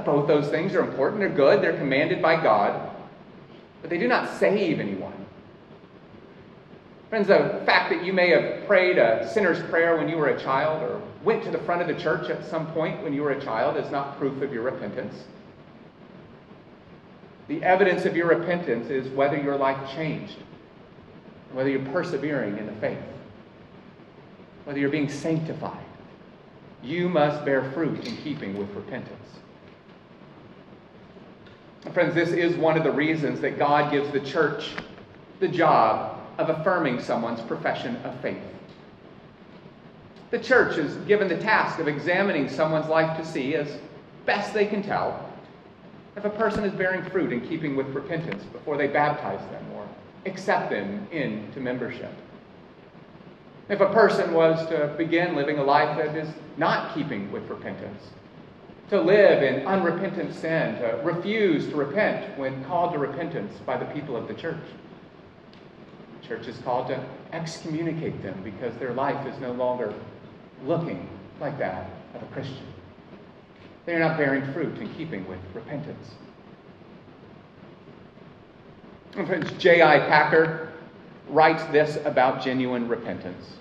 Both 0.04 0.26
those 0.26 0.48
things 0.48 0.74
are 0.74 0.80
important. 0.80 1.20
They're 1.20 1.28
good. 1.28 1.62
They're 1.62 1.76
commanded 1.76 2.22
by 2.22 2.42
God. 2.42 2.90
But 3.80 3.90
they 3.90 3.98
do 3.98 4.08
not 4.08 4.38
save 4.38 4.80
anyone. 4.80 5.14
Friends, 7.08 7.28
the 7.28 7.62
fact 7.64 7.90
that 7.90 8.04
you 8.04 8.12
may 8.12 8.28
have 8.30 8.66
prayed 8.66 8.98
a 8.98 9.28
sinner's 9.32 9.60
prayer 9.70 9.96
when 9.96 10.08
you 10.08 10.16
were 10.16 10.28
a 10.28 10.40
child 10.40 10.82
or 10.82 11.00
went 11.24 11.42
to 11.44 11.50
the 11.50 11.58
front 11.58 11.80
of 11.80 11.88
the 11.88 12.02
church 12.02 12.28
at 12.28 12.44
some 12.44 12.66
point 12.72 13.02
when 13.02 13.12
you 13.14 13.22
were 13.22 13.30
a 13.30 13.42
child 13.42 13.76
is 13.76 13.90
not 13.90 14.18
proof 14.18 14.42
of 14.42 14.52
your 14.52 14.62
repentance. 14.62 15.14
The 17.46 17.62
evidence 17.62 18.04
of 18.04 18.14
your 18.14 18.26
repentance 18.26 18.90
is 18.90 19.08
whether 19.14 19.38
your 19.38 19.56
life 19.56 19.90
changed 19.94 20.36
whether 21.52 21.70
you're 21.70 21.84
persevering 21.86 22.58
in 22.58 22.66
the 22.66 22.72
faith, 22.72 22.98
whether 24.64 24.78
you're 24.78 24.90
being 24.90 25.08
sanctified, 25.08 25.84
you 26.82 27.08
must 27.08 27.44
bear 27.44 27.70
fruit 27.72 28.06
in 28.06 28.16
keeping 28.18 28.56
with 28.56 28.70
repentance. 28.70 29.14
Friends, 31.92 32.14
this 32.14 32.30
is 32.30 32.56
one 32.56 32.76
of 32.76 32.82
the 32.82 32.90
reasons 32.90 33.40
that 33.40 33.58
God 33.58 33.92
gives 33.92 34.10
the 34.10 34.20
church 34.20 34.74
the 35.40 35.48
job 35.48 36.20
of 36.38 36.50
affirming 36.50 37.00
someone's 37.00 37.40
profession 37.40 37.96
of 38.04 38.18
faith. 38.20 38.42
The 40.30 40.38
church 40.38 40.76
is 40.76 40.96
given 41.06 41.28
the 41.28 41.38
task 41.38 41.78
of 41.78 41.88
examining 41.88 42.48
someone's 42.48 42.88
life 42.88 43.16
to 43.16 43.24
see, 43.24 43.54
as 43.54 43.78
best 44.26 44.52
they 44.52 44.66
can 44.66 44.82
tell, 44.82 45.30
if 46.16 46.24
a 46.24 46.30
person 46.30 46.64
is 46.64 46.72
bearing 46.72 47.02
fruit 47.10 47.32
in 47.32 47.40
keeping 47.40 47.76
with 47.76 47.86
repentance 47.88 48.42
before 48.44 48.76
they 48.76 48.88
baptize 48.88 49.40
them 49.50 49.64
or 49.74 49.86
accept 50.26 50.70
them 50.70 51.06
into 51.12 51.60
membership. 51.60 52.12
If 53.68 53.80
a 53.80 53.92
person 53.92 54.34
was 54.34 54.66
to 54.68 54.94
begin 54.98 55.36
living 55.36 55.58
a 55.58 55.64
life 55.64 55.96
that 55.96 56.16
is 56.16 56.28
not 56.56 56.94
keeping 56.94 57.30
with 57.30 57.48
repentance, 57.48 58.02
to 58.90 59.00
live 59.00 59.42
in 59.42 59.66
unrepentant 59.66 60.34
sin, 60.34 60.76
to 60.76 61.00
refuse 61.04 61.68
to 61.68 61.76
repent 61.76 62.38
when 62.38 62.64
called 62.64 62.92
to 62.92 62.98
repentance 62.98 63.52
by 63.66 63.76
the 63.76 63.84
people 63.86 64.16
of 64.16 64.28
the 64.28 64.34
church, 64.34 64.64
the 66.20 66.26
church 66.26 66.46
is 66.46 66.56
called 66.58 66.88
to 66.88 67.04
excommunicate 67.32 68.22
them 68.22 68.40
because 68.42 68.74
their 68.76 68.94
life 68.94 69.26
is 69.26 69.38
no 69.40 69.52
longer 69.52 69.92
looking 70.64 71.08
like 71.40 71.58
that 71.58 71.90
of 72.14 72.22
a 72.22 72.26
Christian. 72.26 72.66
They 73.84 73.94
are 73.94 74.00
not 74.00 74.16
bearing 74.16 74.52
fruit 74.52 74.78
in 74.78 74.92
keeping 74.94 75.26
with 75.28 75.38
repentance. 75.54 76.10
Friends, 79.12 79.50
J.I. 79.52 79.98
Packer 80.00 80.72
writes 81.28 81.64
this 81.72 81.98
about 82.04 82.42
genuine 82.42 82.88
repentance. 82.88 83.58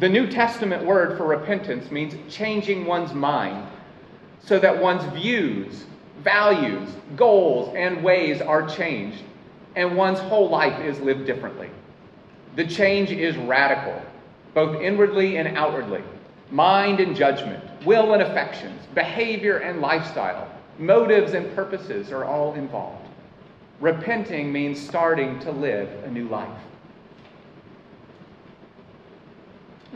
The 0.00 0.08
New 0.08 0.26
Testament 0.26 0.84
word 0.86 1.18
for 1.18 1.26
repentance 1.26 1.90
means 1.90 2.14
changing 2.34 2.86
one's 2.86 3.12
mind 3.12 3.68
so 4.42 4.58
that 4.58 4.80
one's 4.80 5.04
views, 5.12 5.84
values, 6.24 6.88
goals, 7.14 7.74
and 7.76 8.02
ways 8.02 8.40
are 8.40 8.66
changed, 8.66 9.22
and 9.76 9.94
one's 9.94 10.18
whole 10.18 10.48
life 10.48 10.80
is 10.80 10.98
lived 11.00 11.26
differently. 11.26 11.68
The 12.56 12.66
change 12.66 13.10
is 13.10 13.36
radical, 13.36 14.00
both 14.54 14.80
inwardly 14.80 15.36
and 15.36 15.56
outwardly. 15.58 16.02
Mind 16.50 16.98
and 16.98 17.14
judgment, 17.14 17.62
will 17.84 18.14
and 18.14 18.22
affections, 18.22 18.80
behavior 18.94 19.58
and 19.58 19.80
lifestyle, 19.80 20.50
motives 20.78 21.34
and 21.34 21.54
purposes 21.54 22.10
are 22.10 22.24
all 22.24 22.54
involved. 22.54 23.08
Repenting 23.78 24.52
means 24.52 24.80
starting 24.80 25.38
to 25.40 25.52
live 25.52 25.88
a 26.04 26.10
new 26.10 26.28
life. 26.28 26.60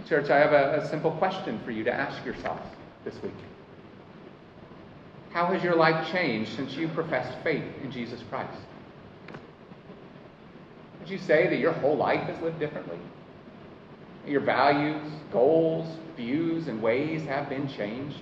Church, 0.05 0.31
I 0.31 0.39
have 0.39 0.53
a, 0.53 0.83
a, 0.83 0.89
simple 0.89 1.11
question 1.13 1.59
for 1.65 1.71
you 1.71 1.83
to 1.83 1.93
ask 1.93 2.25
yourself 2.25 2.61
this 3.05 3.21
week. 3.23 3.33
How 5.31 5.47
has 5.47 5.63
your 5.65 5.75
life 5.75 6.11
changed 6.13 6.55
since 6.55 6.75
you 6.75 6.87
professed 6.89 7.37
faith 7.43 7.65
in 7.83 7.91
Jesus 7.91 8.23
Christ? 8.29 8.61
Would 11.01 11.09
you 11.09 11.19
say 11.19 11.49
that 11.49 11.59
your 11.59 11.73
whole 11.73 11.97
life 11.97 12.29
has 12.29 12.41
lived 12.43 12.59
differently? 12.59 12.99
Your 14.27 14.41
values, 14.41 15.11
goals, 15.33 15.99
views, 16.17 16.69
and 16.69 16.81
ways 16.83 17.25
have 17.25 17.49
been 17.49 17.67
changed? 17.69 18.21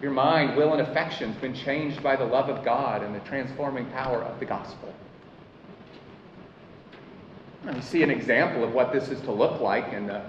Your 0.00 0.12
mind, 0.12 0.56
will, 0.56 0.74
and 0.74 0.82
affections 0.82 1.36
been 1.36 1.54
changed 1.54 2.02
by 2.02 2.14
the 2.14 2.24
love 2.24 2.48
of 2.48 2.64
God 2.64 3.02
and 3.02 3.14
the 3.14 3.20
transforming 3.20 3.86
power 3.86 4.22
of 4.22 4.38
the 4.38 4.46
gospel. 4.46 4.94
We 7.64 7.80
see 7.80 8.02
an 8.02 8.10
example 8.10 8.64
of 8.64 8.72
what 8.72 8.92
this 8.92 9.08
is 9.08 9.20
to 9.22 9.32
look 9.32 9.60
like 9.60 9.92
in, 9.92 10.06
the, 10.06 10.22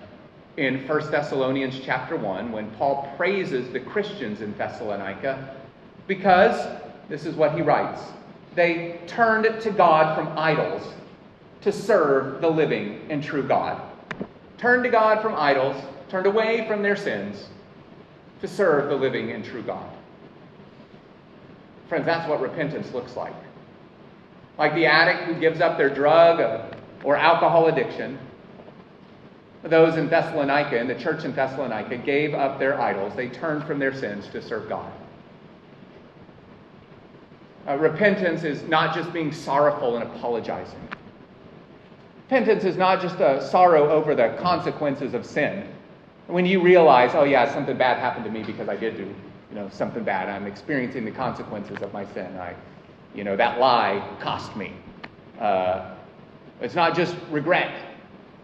in 0.58 0.88
1 0.88 1.12
Thessalonians 1.12 1.80
chapter 1.84 2.16
1 2.16 2.52
when 2.52 2.72
Paul 2.72 3.14
praises 3.18 3.72
the 3.72 3.80
Christians 3.80 4.42
in 4.42 4.58
Thessalonica 4.58 5.56
because 6.08 6.80
this 7.08 7.26
is 7.26 7.36
what 7.36 7.54
he 7.54 7.62
writes 7.62 8.02
they 8.56 9.00
turned 9.06 9.62
to 9.62 9.72
God 9.72 10.16
from 10.16 10.38
idols 10.38 10.82
to 11.62 11.72
serve 11.72 12.42
the 12.42 12.50
living 12.50 13.06
and 13.10 13.24
true 13.24 13.48
God. 13.48 13.82
Turned 14.58 14.84
to 14.84 14.90
God 14.90 15.22
from 15.22 15.36
idols, 15.36 15.82
turned 16.10 16.26
away 16.26 16.68
from 16.68 16.82
their 16.82 16.96
sins 16.96 17.48
to 18.42 18.48
serve 18.48 18.90
the 18.90 18.96
living 18.96 19.32
and 19.32 19.46
true 19.46 19.62
God. 19.62 19.90
Friends, 21.88 22.06
that's 22.06 22.28
what 22.28 22.42
repentance 22.42 22.92
looks 22.92 23.16
like. 23.16 23.34
Like 24.58 24.74
the 24.74 24.88
addict 24.88 25.24
who 25.24 25.40
gives 25.40 25.62
up 25.62 25.78
their 25.78 25.90
drug 25.90 26.76
or 27.04 27.16
alcohol 27.16 27.68
addiction, 27.68 28.18
those 29.64 29.98
in 29.98 30.10
Thessalonica, 30.10 30.80
in 30.80 30.88
the 30.88 30.96
church 30.96 31.26
in 31.26 31.34
Thessalonica, 31.34 31.98
gave 31.98 32.34
up 32.34 32.60
their 32.60 32.80
idols. 32.80 33.14
They 33.16 33.28
turned 33.28 33.66
from 33.66 33.80
their 33.80 33.94
sins 33.94 34.28
to 34.28 34.42
serve 34.42 34.70
God. 34.70 34.92
Uh, 37.68 37.78
repentance 37.78 38.44
is 38.44 38.64
not 38.64 38.96
just 38.96 39.12
being 39.12 39.32
sorrowful 39.32 39.98
and 39.98 40.04
apologizing. 40.04 40.80
Repentance 42.24 42.64
is 42.64 42.78
not 42.78 43.02
just 43.02 43.20
a 43.20 43.46
sorrow 43.50 43.90
over 43.90 44.16
the 44.16 44.36
consequences 44.40 45.14
of 45.14 45.26
sin 45.26 45.68
when 46.30 46.46
you 46.46 46.62
realize, 46.62 47.12
oh 47.16 47.24
yeah, 47.24 47.52
something 47.52 47.76
bad 47.76 47.98
happened 47.98 48.24
to 48.24 48.32
me 48.32 48.44
because 48.44 48.70
I 48.70 48.76
did 48.76 48.98
do, 48.98 49.04
you 49.04 49.56
know, 49.56 49.68
something 49.72 50.04
bad. 50.04 50.30
I'm 50.30 50.46
experiencing 50.46 51.04
the 51.04 51.12
consequences 51.12 51.82
of 51.82 51.92
my 51.92 52.06
sin. 52.14 52.38
I, 52.38 52.54
you 53.16 53.24
know, 53.24 53.36
that 53.36 53.60
lie 53.60 54.08
cost 54.20 54.56
me. 54.56 54.74
Uh, 55.40 55.96
it's 56.62 56.76
not 56.76 56.96
just 56.96 57.16
regret. 57.32 57.86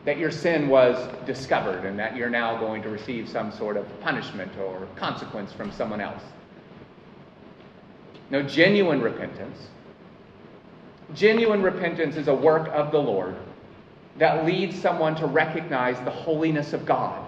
that 0.05 0.19
your 0.19 0.29
sin 0.31 0.67
was 0.69 0.95
discovered 1.25 1.83
and 1.83 1.97
that 1.97 2.15
you're 2.15 2.29
now 2.29 2.55
going 2.59 2.81
to 2.83 2.89
receive 2.89 3.27
some 3.27 3.51
sort 3.51 3.75
of 3.75 3.85
punishment 4.01 4.51
or 4.59 4.87
consequence 4.95 5.51
from 5.51 5.71
someone 5.71 5.99
else. 5.99 6.21
No, 8.29 8.43
genuine 8.43 9.01
repentance. 9.01 9.67
Genuine 11.15 11.61
repentance 11.61 12.15
is 12.17 12.27
a 12.27 12.33
work 12.33 12.67
of 12.69 12.91
the 12.91 12.99
Lord 12.99 13.35
that 14.17 14.45
leads 14.45 14.79
someone 14.79 15.15
to 15.15 15.25
recognize 15.25 15.99
the 16.05 16.11
holiness 16.11 16.73
of 16.73 16.85
God, 16.85 17.25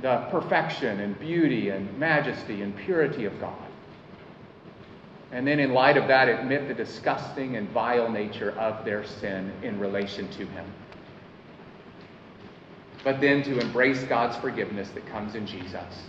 the 0.00 0.26
perfection 0.30 1.00
and 1.00 1.18
beauty 1.20 1.68
and 1.68 1.98
majesty 1.98 2.62
and 2.62 2.74
purity 2.76 3.26
of 3.26 3.38
God. 3.40 3.56
And 5.32 5.46
then, 5.46 5.58
in 5.60 5.72
light 5.72 5.96
of 5.96 6.06
that, 6.08 6.28
admit 6.28 6.68
the 6.68 6.74
disgusting 6.74 7.56
and 7.56 7.68
vile 7.70 8.10
nature 8.10 8.50
of 8.58 8.84
their 8.84 9.02
sin 9.02 9.50
in 9.62 9.80
relation 9.80 10.28
to 10.32 10.46
Him. 10.46 10.66
But 13.02 13.20
then 13.20 13.42
to 13.44 13.58
embrace 13.58 14.04
God's 14.04 14.36
forgiveness 14.36 14.90
that 14.90 15.06
comes 15.06 15.34
in 15.34 15.46
Jesus, 15.46 16.04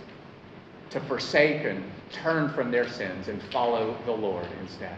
to 0.90 1.00
forsake 1.00 1.64
and 1.64 1.82
turn 2.12 2.50
from 2.50 2.70
their 2.70 2.86
sins 2.86 3.28
and 3.28 3.42
follow 3.44 3.96
the 4.04 4.12
Lord 4.12 4.46
instead. 4.60 4.96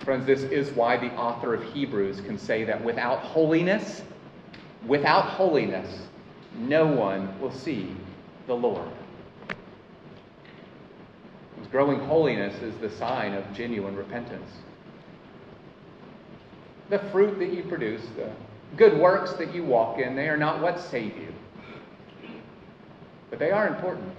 Friends, 0.00 0.26
this 0.26 0.42
is 0.42 0.70
why 0.72 0.96
the 0.96 1.12
author 1.14 1.54
of 1.54 1.62
Hebrews 1.72 2.20
can 2.22 2.36
say 2.36 2.64
that 2.64 2.82
without 2.82 3.20
holiness, 3.20 4.02
without 4.84 5.26
holiness, 5.26 6.08
no 6.58 6.86
one 6.86 7.40
will 7.40 7.52
see 7.52 7.94
the 8.48 8.54
Lord. 8.54 8.88
Growing 11.70 12.00
holiness 12.00 12.60
is 12.62 12.74
the 12.76 12.90
sign 12.90 13.34
of 13.34 13.44
genuine 13.54 13.96
repentance. 13.96 14.50
The 16.90 16.98
fruit 16.98 17.38
that 17.38 17.52
you 17.52 17.62
produce, 17.62 18.02
the 18.16 18.30
good 18.76 18.98
works 18.98 19.32
that 19.34 19.54
you 19.54 19.64
walk 19.64 19.98
in, 19.98 20.14
they 20.14 20.28
are 20.28 20.36
not 20.36 20.60
what 20.60 20.78
save 20.78 21.16
you. 21.16 21.32
But 23.30 23.38
they 23.38 23.50
are 23.50 23.68
important. 23.68 24.14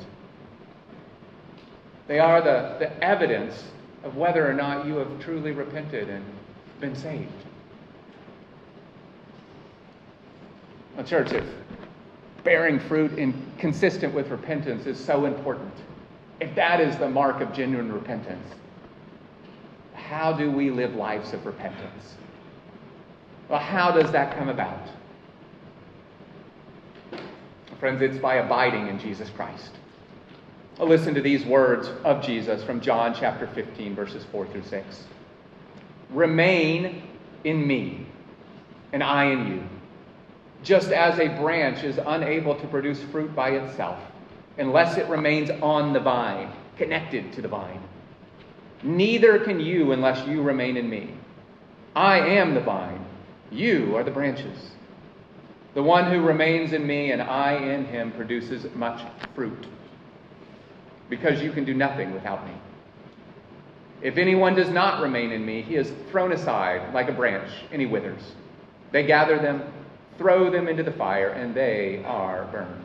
They 2.07 2.19
are 2.19 2.41
the, 2.41 2.77
the 2.79 3.03
evidence 3.03 3.63
of 4.03 4.15
whether 4.15 4.49
or 4.49 4.53
not 4.53 4.85
you 4.85 4.95
have 4.97 5.19
truly 5.19 5.51
repented 5.51 6.09
and 6.09 6.25
been 6.79 6.95
saved. 6.95 7.31
Well, 10.95 11.05
church, 11.05 11.31
if 11.31 11.45
bearing 12.43 12.79
fruit 12.79 13.17
in, 13.17 13.33
consistent 13.57 14.13
with 14.13 14.29
repentance 14.29 14.85
is 14.85 15.03
so 15.03 15.25
important, 15.25 15.73
if 16.39 16.53
that 16.55 16.81
is 16.81 16.97
the 16.97 17.09
mark 17.09 17.41
of 17.41 17.53
genuine 17.53 17.91
repentance, 17.91 18.47
how 19.93 20.33
do 20.33 20.51
we 20.51 20.69
live 20.69 20.95
lives 20.95 21.33
of 21.33 21.45
repentance? 21.45 22.15
Well, 23.49 23.59
how 23.59 23.91
does 23.91 24.11
that 24.11 24.37
come 24.37 24.49
about? 24.49 24.89
Friends, 27.79 28.01
it's 28.01 28.17
by 28.17 28.35
abiding 28.35 28.87
in 28.87 28.99
Jesus 28.99 29.29
Christ. 29.29 29.71
Listen 30.79 31.13
to 31.13 31.21
these 31.21 31.45
words 31.45 31.89
of 32.03 32.23
Jesus 32.23 32.63
from 32.63 32.81
John 32.81 33.13
chapter 33.13 33.47
15, 33.47 33.95
verses 33.95 34.25
4 34.31 34.47
through 34.47 34.63
6. 34.63 35.03
Remain 36.09 37.03
in 37.43 37.65
me, 37.67 38.05
and 38.91 39.03
I 39.03 39.25
in 39.25 39.47
you. 39.47 39.63
Just 40.63 40.91
as 40.91 41.19
a 41.19 41.27
branch 41.39 41.83
is 41.83 41.99
unable 42.05 42.55
to 42.55 42.67
produce 42.67 43.01
fruit 43.03 43.35
by 43.35 43.49
itself 43.51 43.99
unless 44.57 44.97
it 44.97 45.07
remains 45.07 45.49
on 45.61 45.93
the 45.93 45.99
vine, 45.99 46.51
connected 46.77 47.33
to 47.33 47.41
the 47.41 47.47
vine. 47.47 47.81
Neither 48.83 49.39
can 49.39 49.59
you 49.59 49.91
unless 49.91 50.27
you 50.27 50.41
remain 50.41 50.77
in 50.77 50.89
me. 50.89 51.13
I 51.95 52.19
am 52.19 52.53
the 52.53 52.61
vine, 52.61 53.05
you 53.51 53.95
are 53.95 54.03
the 54.03 54.11
branches. 54.11 54.71
The 55.73 55.83
one 55.83 56.11
who 56.11 56.21
remains 56.21 56.73
in 56.73 56.85
me 56.85 57.11
and 57.11 57.21
I 57.21 57.53
in 57.53 57.85
him 57.85 58.11
produces 58.11 58.65
much 58.75 59.01
fruit 59.33 59.65
because 61.09 61.41
you 61.41 61.51
can 61.51 61.65
do 61.65 61.73
nothing 61.73 62.13
without 62.13 62.45
me. 62.45 62.53
If 64.01 64.17
anyone 64.17 64.53
does 64.53 64.69
not 64.69 65.01
remain 65.01 65.31
in 65.31 65.45
me, 65.45 65.61
he 65.61 65.75
is 65.75 65.93
thrown 66.11 66.33
aside 66.33 66.93
like 66.93 67.07
a 67.07 67.13
branch, 67.13 67.49
and 67.71 67.79
he 67.79 67.87
withers. 67.87 68.21
They 68.91 69.03
gather 69.05 69.39
them, 69.39 69.63
throw 70.17 70.49
them 70.49 70.67
into 70.67 70.83
the 70.83 70.91
fire, 70.91 71.29
and 71.29 71.55
they 71.55 72.03
are 72.05 72.45
burned. 72.51 72.82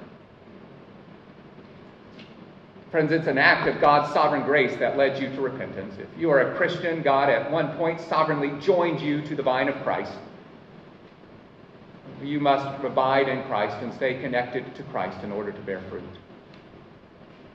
Friends, 2.91 3.13
it's 3.13 3.27
an 3.27 3.37
act 3.37 3.69
of 3.69 3.83
God's 3.83 4.13
sovereign 4.15 4.45
grace 4.45 4.75
that 4.79 4.97
led 4.97 5.21
you 5.21 5.29
to 5.35 5.41
repentance. 5.43 5.97
If 5.99 6.09
you 6.19 6.31
are 6.31 6.53
a 6.53 6.57
Christian, 6.57 7.03
God 7.03 7.29
at 7.29 7.51
one 7.51 7.77
point 7.77 8.01
sovereignly 8.01 8.59
joined 8.61 9.01
you 9.01 9.21
to 9.23 9.37
the 9.37 9.43
vine 9.43 9.69
of 9.69 9.75
Christ. 9.83 10.13
You 12.23 12.41
must 12.41 12.83
abide 12.83 13.29
in 13.29 13.43
Christ 13.45 13.77
and 13.83 13.93
stay 13.93 14.21
connected 14.21 14.75
to 14.75 14.83
Christ 14.85 15.23
in 15.23 15.31
order 15.31 15.53
to 15.53 15.61
bear 15.61 15.83
fruit. 15.91 16.03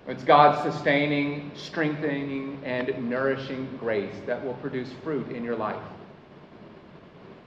It's 0.08 0.24
God's 0.24 0.62
sustaining, 0.72 1.52
strengthening, 1.56 2.62
and 2.64 3.10
nourishing 3.10 3.76
grace 3.80 4.16
that 4.28 4.44
will 4.46 4.54
produce 4.56 4.90
fruit 5.04 5.32
in 5.32 5.44
your 5.44 5.56
life. 5.56 5.82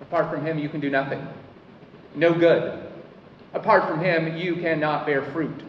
Apart 0.00 0.30
from 0.30 0.44
Him, 0.44 0.58
you 0.58 0.68
can 0.68 0.80
do 0.80 0.90
nothing. 0.90 1.24
No 2.16 2.34
good. 2.34 2.82
Apart 3.54 3.88
from 3.88 4.00
Him, 4.00 4.36
you 4.36 4.56
cannot 4.56 5.06
bear 5.06 5.22
fruit. 5.32 5.62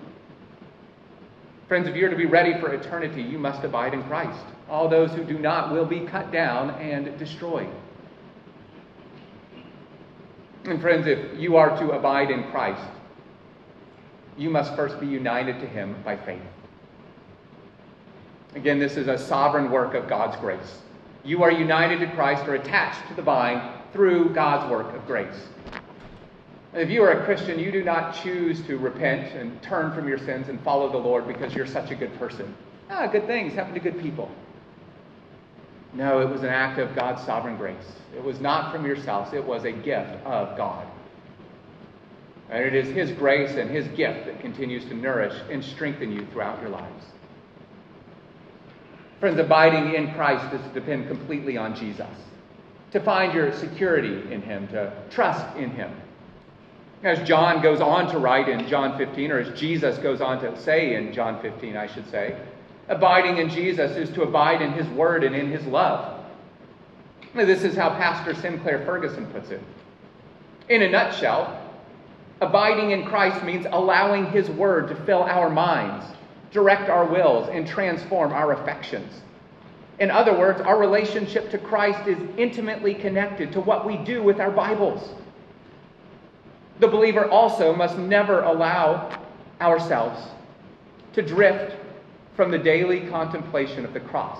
Friends, 1.67 1.87
if 1.87 1.95
you're 1.95 2.09
to 2.09 2.15
be 2.15 2.25
ready 2.25 2.53
for 2.59 2.73
eternity, 2.73 3.21
you 3.21 3.37
must 3.37 3.63
abide 3.63 3.93
in 3.93 4.01
Christ. 4.03 4.45
All 4.69 4.87
those 4.87 5.11
who 5.11 5.23
do 5.23 5.37
not 5.37 5.73
will 5.73 5.85
be 5.85 6.01
cut 6.01 6.31
down 6.31 6.71
and 6.81 7.17
destroyed. 7.19 7.69
And 10.63 10.81
friends, 10.81 11.07
if 11.07 11.39
you 11.39 11.57
are 11.57 11.77
to 11.77 11.91
abide 11.91 12.31
in 12.31 12.43
Christ, 12.51 12.83
you 14.37 14.49
must 14.49 14.75
first 14.75 14.99
be 14.99 15.07
united 15.07 15.59
to 15.59 15.67
Him 15.67 15.95
by 16.05 16.15
faith. 16.15 16.41
Again, 18.55 18.79
this 18.79 18.95
is 18.95 19.07
a 19.07 19.17
sovereign 19.17 19.69
work 19.69 19.93
of 19.93 20.07
God's 20.07 20.37
grace. 20.37 20.81
You 21.23 21.43
are 21.43 21.51
united 21.51 21.99
to 21.99 22.11
Christ 22.15 22.47
or 22.47 22.55
attached 22.55 23.07
to 23.09 23.13
the 23.13 23.21
vine 23.21 23.73
through 23.91 24.33
God's 24.33 24.69
work 24.71 24.93
of 24.95 25.05
grace. 25.05 25.47
If 26.73 26.89
you 26.89 27.01
are 27.03 27.11
a 27.11 27.25
Christian, 27.25 27.59
you 27.59 27.71
do 27.71 27.83
not 27.83 28.15
choose 28.21 28.61
to 28.63 28.77
repent 28.77 29.33
and 29.33 29.61
turn 29.61 29.93
from 29.93 30.07
your 30.07 30.17
sins 30.17 30.49
and 30.49 30.61
follow 30.61 30.91
the 30.91 30.97
Lord 30.97 31.27
because 31.27 31.53
you're 31.53 31.65
such 31.65 31.91
a 31.91 31.95
good 31.95 32.17
person. 32.19 32.53
Ah, 32.89 33.07
good 33.07 33.25
things 33.25 33.53
happen 33.53 33.73
to 33.73 33.79
good 33.79 33.99
people. 33.99 34.29
No, 35.93 36.19
it 36.19 36.29
was 36.29 36.43
an 36.43 36.49
act 36.49 36.79
of 36.79 36.93
God's 36.95 37.23
sovereign 37.23 37.57
grace. 37.57 37.93
It 38.15 38.23
was 38.23 38.39
not 38.39 38.71
from 38.71 38.85
yourselves, 38.85 39.33
it 39.33 39.43
was 39.43 39.63
a 39.63 39.71
gift 39.71 40.23
of 40.25 40.57
God. 40.57 40.85
And 42.49 42.63
it 42.63 42.75
is 42.75 42.87
His 42.93 43.11
grace 43.11 43.51
and 43.57 43.69
His 43.69 43.87
gift 43.89 44.25
that 44.25 44.39
continues 44.39 44.85
to 44.85 44.93
nourish 44.93 45.33
and 45.49 45.63
strengthen 45.63 46.11
you 46.11 46.25
throughout 46.27 46.61
your 46.61 46.69
lives. 46.69 47.05
Friends, 49.19 49.39
abiding 49.39 49.95
in 49.95 50.13
Christ 50.13 50.53
is 50.53 50.61
to 50.61 50.69
depend 50.69 51.07
completely 51.07 51.57
on 51.57 51.75
Jesus, 51.75 52.07
to 52.91 52.99
find 52.99 53.33
your 53.33 53.51
security 53.51 54.31
in 54.31 54.41
Him, 54.41 54.67
to 54.69 54.93
trust 55.09 55.55
in 55.57 55.71
Him. 55.71 55.91
As 57.03 57.25
John 57.27 57.61
goes 57.61 57.79
on 57.79 58.09
to 58.11 58.17
write 58.17 58.49
in 58.49 58.67
John 58.67 58.97
15, 58.97 59.31
or 59.31 59.39
as 59.39 59.59
Jesus 59.59 59.97
goes 59.99 60.19
on 60.19 60.41
to 60.41 60.59
say 60.59 60.95
in 60.95 61.13
John 61.13 61.41
15, 61.41 61.77
I 61.77 61.87
should 61.87 62.09
say, 62.09 62.37
abiding 62.87 63.37
in 63.37 63.49
Jesus 63.49 63.95
is 63.95 64.09
to 64.15 64.23
abide 64.23 64.61
in 64.61 64.71
His 64.71 64.87
Word 64.87 65.23
and 65.23 65.35
in 65.35 65.51
His 65.51 65.65
love. 65.65 66.23
This 67.35 67.63
is 67.63 67.75
how 67.75 67.89
Pastor 67.89 68.33
Sinclair 68.33 68.83
Ferguson 68.85 69.27
puts 69.27 69.51
it. 69.51 69.61
In 70.69 70.81
a 70.81 70.89
nutshell, 70.89 71.61
abiding 72.41 72.91
in 72.91 73.05
Christ 73.05 73.43
means 73.43 73.67
allowing 73.69 74.31
His 74.31 74.49
Word 74.49 74.87
to 74.87 74.95
fill 74.95 75.23
our 75.23 75.49
minds 75.49 76.05
direct 76.51 76.89
our 76.89 77.05
wills, 77.05 77.49
and 77.51 77.67
transform 77.67 78.31
our 78.31 78.53
affections. 78.53 79.21
In 79.99 80.11
other 80.11 80.37
words, 80.37 80.61
our 80.61 80.79
relationship 80.79 81.49
to 81.51 81.57
Christ 81.57 82.07
is 82.07 82.17
intimately 82.37 82.93
connected 82.93 83.51
to 83.53 83.61
what 83.61 83.85
we 83.85 83.97
do 83.97 84.21
with 84.21 84.39
our 84.39 84.51
Bibles. 84.51 85.09
The 86.79 86.87
believer 86.87 87.29
also 87.29 87.75
must 87.75 87.97
never 87.97 88.41
allow 88.43 89.19
ourselves 89.59 90.21
to 91.13 91.21
drift 91.21 91.75
from 92.35 92.51
the 92.51 92.59
daily 92.59 93.01
contemplation 93.07 93.83
of 93.83 93.93
the 93.93 93.99
cross 93.99 94.39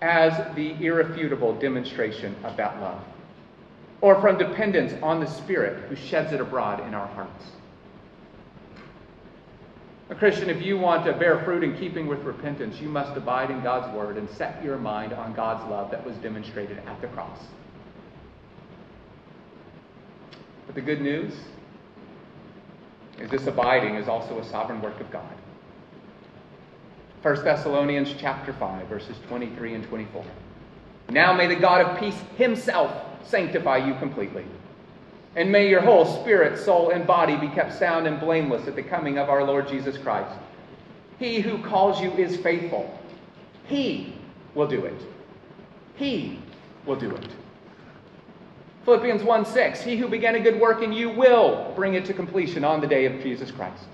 as 0.00 0.54
the 0.54 0.74
irrefutable 0.84 1.54
demonstration 1.54 2.34
of 2.44 2.56
that 2.56 2.80
love, 2.80 3.02
or 4.00 4.20
from 4.20 4.38
dependence 4.38 4.94
on 5.02 5.20
the 5.20 5.26
Spirit 5.26 5.84
who 5.88 5.96
sheds 5.96 6.32
it 6.32 6.40
abroad 6.40 6.86
in 6.86 6.94
our 6.94 7.06
hearts. 7.08 7.44
A 10.10 10.14
Christian, 10.14 10.50
if 10.50 10.62
you 10.62 10.78
want 10.78 11.04
to 11.06 11.12
bear 11.14 11.42
fruit 11.44 11.64
in 11.64 11.76
keeping 11.78 12.06
with 12.06 12.20
repentance, 12.20 12.78
you 12.80 12.88
must 12.88 13.16
abide 13.16 13.50
in 13.50 13.62
God's 13.62 13.94
word 13.94 14.18
and 14.18 14.28
set 14.28 14.62
your 14.62 14.76
mind 14.76 15.14
on 15.14 15.32
God's 15.32 15.68
love 15.70 15.90
that 15.90 16.04
was 16.04 16.16
demonstrated 16.16 16.78
at 16.86 17.00
the 17.00 17.08
cross. 17.08 17.38
But 20.74 20.84
the 20.84 20.94
good 20.94 21.02
news 21.02 21.32
is 23.20 23.30
this 23.30 23.46
abiding 23.46 23.94
is 23.94 24.08
also 24.08 24.40
a 24.40 24.44
sovereign 24.44 24.82
work 24.82 24.98
of 25.00 25.08
God. 25.12 25.32
1 27.22 27.44
Thessalonians 27.44 28.12
chapter 28.18 28.52
5 28.52 28.88
verses 28.88 29.16
23 29.28 29.74
and 29.74 29.84
24. 29.84 30.24
Now 31.10 31.32
may 31.32 31.46
the 31.46 31.54
God 31.54 31.80
of 31.80 32.00
peace 32.00 32.18
himself 32.36 32.92
sanctify 33.24 33.86
you 33.86 33.94
completely. 33.94 34.44
And 35.36 35.50
may 35.50 35.68
your 35.68 35.80
whole 35.80 36.04
spirit, 36.22 36.58
soul, 36.58 36.90
and 36.90 37.06
body 37.06 37.36
be 37.36 37.48
kept 37.48 37.72
sound 37.74 38.06
and 38.06 38.18
blameless 38.18 38.66
at 38.66 38.76
the 38.76 38.82
coming 38.82 39.18
of 39.18 39.28
our 39.28 39.44
Lord 39.44 39.68
Jesus 39.68 39.96
Christ. 39.96 40.36
He 41.18 41.40
who 41.40 41.58
calls 41.58 42.00
you 42.00 42.10
is 42.12 42.36
faithful. 42.36 42.98
He 43.66 44.14
will 44.54 44.68
do 44.68 44.84
it. 44.84 45.00
He 45.96 46.40
will 46.84 46.96
do 46.96 47.14
it. 47.14 47.28
Philippians 48.84 49.22
1 49.22 49.46
6, 49.46 49.82
he 49.82 49.96
who 49.96 50.08
began 50.08 50.34
a 50.34 50.40
good 50.40 50.60
work 50.60 50.82
in 50.82 50.92
you 50.92 51.08
will 51.08 51.72
bring 51.74 51.94
it 51.94 52.04
to 52.06 52.12
completion 52.12 52.64
on 52.64 52.80
the 52.80 52.86
day 52.86 53.06
of 53.06 53.22
Jesus 53.22 53.50
Christ. 53.50 53.84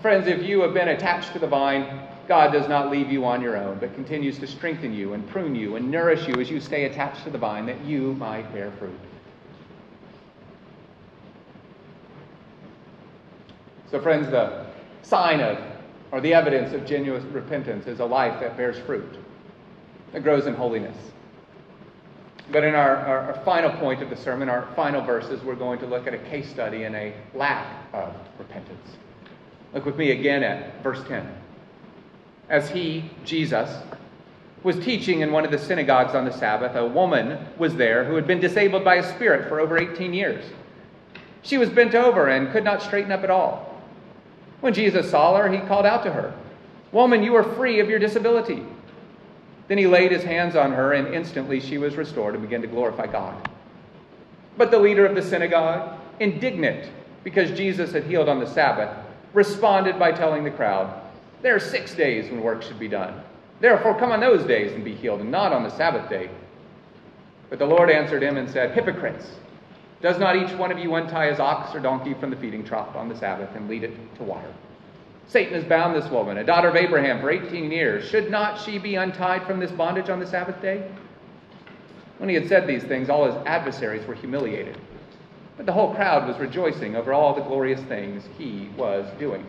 Friends, 0.00 0.26
if 0.26 0.42
you 0.42 0.60
have 0.62 0.74
been 0.74 0.88
attached 0.88 1.32
to 1.34 1.38
the 1.38 1.46
vine, 1.46 2.00
God 2.26 2.52
does 2.52 2.68
not 2.68 2.90
leave 2.90 3.12
you 3.12 3.24
on 3.24 3.42
your 3.42 3.56
own, 3.56 3.78
but 3.78 3.94
continues 3.94 4.38
to 4.38 4.46
strengthen 4.46 4.94
you 4.94 5.12
and 5.12 5.28
prune 5.28 5.54
you 5.54 5.76
and 5.76 5.90
nourish 5.90 6.26
you 6.26 6.40
as 6.40 6.50
you 6.50 6.58
stay 6.58 6.86
attached 6.86 7.24
to 7.24 7.30
the 7.30 7.38
vine 7.38 7.66
that 7.66 7.82
you 7.84 8.14
might 8.14 8.50
bear 8.52 8.70
fruit. 8.72 8.98
So, 13.90 14.00
friends, 14.00 14.28
the 14.30 14.66
sign 15.02 15.40
of, 15.40 15.58
or 16.10 16.20
the 16.20 16.32
evidence 16.32 16.72
of 16.72 16.86
genuine 16.86 17.30
repentance 17.32 17.86
is 17.86 18.00
a 18.00 18.04
life 18.04 18.40
that 18.40 18.56
bears 18.56 18.78
fruit, 18.78 19.18
that 20.12 20.22
grows 20.22 20.46
in 20.46 20.54
holiness. 20.54 20.96
But 22.50 22.64
in 22.64 22.74
our, 22.74 22.96
our, 22.96 23.18
our, 23.20 23.44
final 23.44 23.70
point 23.70 24.02
of 24.02 24.10
the 24.10 24.16
sermon, 24.16 24.48
our 24.48 24.68
final 24.76 25.00
verses, 25.00 25.42
we're 25.42 25.54
going 25.54 25.78
to 25.78 25.86
look 25.86 26.06
at 26.06 26.12
a 26.12 26.18
case 26.18 26.48
study 26.48 26.84
in 26.84 26.94
a 26.94 27.14
lack 27.34 27.66
of 27.94 28.14
repentance. 28.38 28.96
Look 29.72 29.86
with 29.86 29.96
me 29.96 30.10
again 30.10 30.42
at 30.42 30.82
verse 30.82 31.02
10. 31.08 31.26
As 32.50 32.68
he, 32.68 33.10
Jesus, 33.24 33.70
was 34.62 34.78
teaching 34.78 35.20
in 35.20 35.32
one 35.32 35.44
of 35.44 35.50
the 35.50 35.58
synagogues 35.58 36.14
on 36.14 36.26
the 36.26 36.32
Sabbath, 36.32 36.76
a 36.76 36.86
woman 36.86 37.38
was 37.58 37.74
there 37.76 38.04
who 38.04 38.14
had 38.14 38.26
been 38.26 38.40
disabled 38.40 38.84
by 38.84 38.96
a 38.96 39.14
spirit 39.14 39.48
for 39.48 39.58
over 39.58 39.78
18 39.78 40.12
years. 40.12 40.44
She 41.42 41.58
was 41.58 41.70
bent 41.70 41.94
over 41.94 42.28
and 42.28 42.52
could 42.52 42.64
not 42.64 42.82
straighten 42.82 43.12
up 43.12 43.24
at 43.24 43.30
all. 43.30 43.82
When 44.60 44.72
Jesus 44.72 45.10
saw 45.10 45.36
her, 45.36 45.50
he 45.50 45.58
called 45.66 45.86
out 45.86 46.02
to 46.04 46.12
her, 46.12 46.34
Woman, 46.92 47.22
you 47.22 47.34
are 47.34 47.42
free 47.42 47.80
of 47.80 47.88
your 47.88 47.98
disability. 47.98 48.64
Then 49.68 49.78
he 49.78 49.86
laid 49.86 50.12
his 50.12 50.22
hands 50.22 50.56
on 50.56 50.72
her, 50.72 50.92
and 50.92 51.14
instantly 51.14 51.60
she 51.60 51.78
was 51.78 51.96
restored 51.96 52.34
and 52.34 52.42
began 52.42 52.60
to 52.62 52.66
glorify 52.66 53.06
God. 53.06 53.48
But 54.56 54.70
the 54.70 54.78
leader 54.78 55.06
of 55.06 55.14
the 55.14 55.22
synagogue, 55.22 55.98
indignant 56.20 56.90
because 57.24 57.56
Jesus 57.56 57.92
had 57.92 58.04
healed 58.04 58.28
on 58.28 58.38
the 58.38 58.46
Sabbath, 58.46 58.94
responded 59.32 59.98
by 59.98 60.12
telling 60.12 60.44
the 60.44 60.50
crowd, 60.50 61.02
There 61.42 61.56
are 61.56 61.60
six 61.60 61.94
days 61.94 62.30
when 62.30 62.42
work 62.42 62.62
should 62.62 62.78
be 62.78 62.88
done. 62.88 63.20
Therefore, 63.60 63.98
come 63.98 64.12
on 64.12 64.20
those 64.20 64.46
days 64.46 64.72
and 64.72 64.84
be 64.84 64.94
healed, 64.94 65.20
and 65.20 65.30
not 65.30 65.52
on 65.52 65.62
the 65.62 65.70
Sabbath 65.70 66.08
day. 66.10 66.28
But 67.48 67.58
the 67.58 67.66
Lord 67.66 67.90
answered 67.90 68.22
him 68.22 68.36
and 68.36 68.48
said, 68.48 68.72
Hypocrites! 68.72 69.26
Does 70.02 70.18
not 70.18 70.36
each 70.36 70.52
one 70.52 70.70
of 70.70 70.78
you 70.78 70.94
untie 70.96 71.30
his 71.30 71.40
ox 71.40 71.74
or 71.74 71.80
donkey 71.80 72.12
from 72.14 72.28
the 72.28 72.36
feeding 72.36 72.62
trough 72.62 72.94
on 72.94 73.08
the 73.08 73.16
Sabbath 73.16 73.48
and 73.54 73.68
lead 73.68 73.84
it 73.84 74.16
to 74.16 74.22
water? 74.22 74.52
Satan 75.26 75.54
has 75.54 75.64
bound 75.64 75.96
this 75.96 76.10
woman, 76.10 76.38
a 76.38 76.44
daughter 76.44 76.68
of 76.68 76.76
Abraham, 76.76 77.20
for 77.20 77.30
18 77.30 77.70
years. 77.70 78.08
Should 78.08 78.30
not 78.30 78.60
she 78.60 78.78
be 78.78 78.96
untied 78.96 79.46
from 79.46 79.58
this 79.58 79.70
bondage 79.70 80.10
on 80.10 80.20
the 80.20 80.26
Sabbath 80.26 80.60
day? 80.60 80.88
When 82.18 82.28
he 82.28 82.34
had 82.34 82.48
said 82.48 82.66
these 82.66 82.84
things, 82.84 83.08
all 83.08 83.24
his 83.24 83.34
adversaries 83.46 84.06
were 84.06 84.14
humiliated. 84.14 84.78
But 85.56 85.66
the 85.66 85.72
whole 85.72 85.94
crowd 85.94 86.28
was 86.28 86.38
rejoicing 86.38 86.96
over 86.96 87.12
all 87.12 87.34
the 87.34 87.40
glorious 87.42 87.80
things 87.82 88.24
he 88.38 88.68
was 88.76 89.06
doing. 89.18 89.44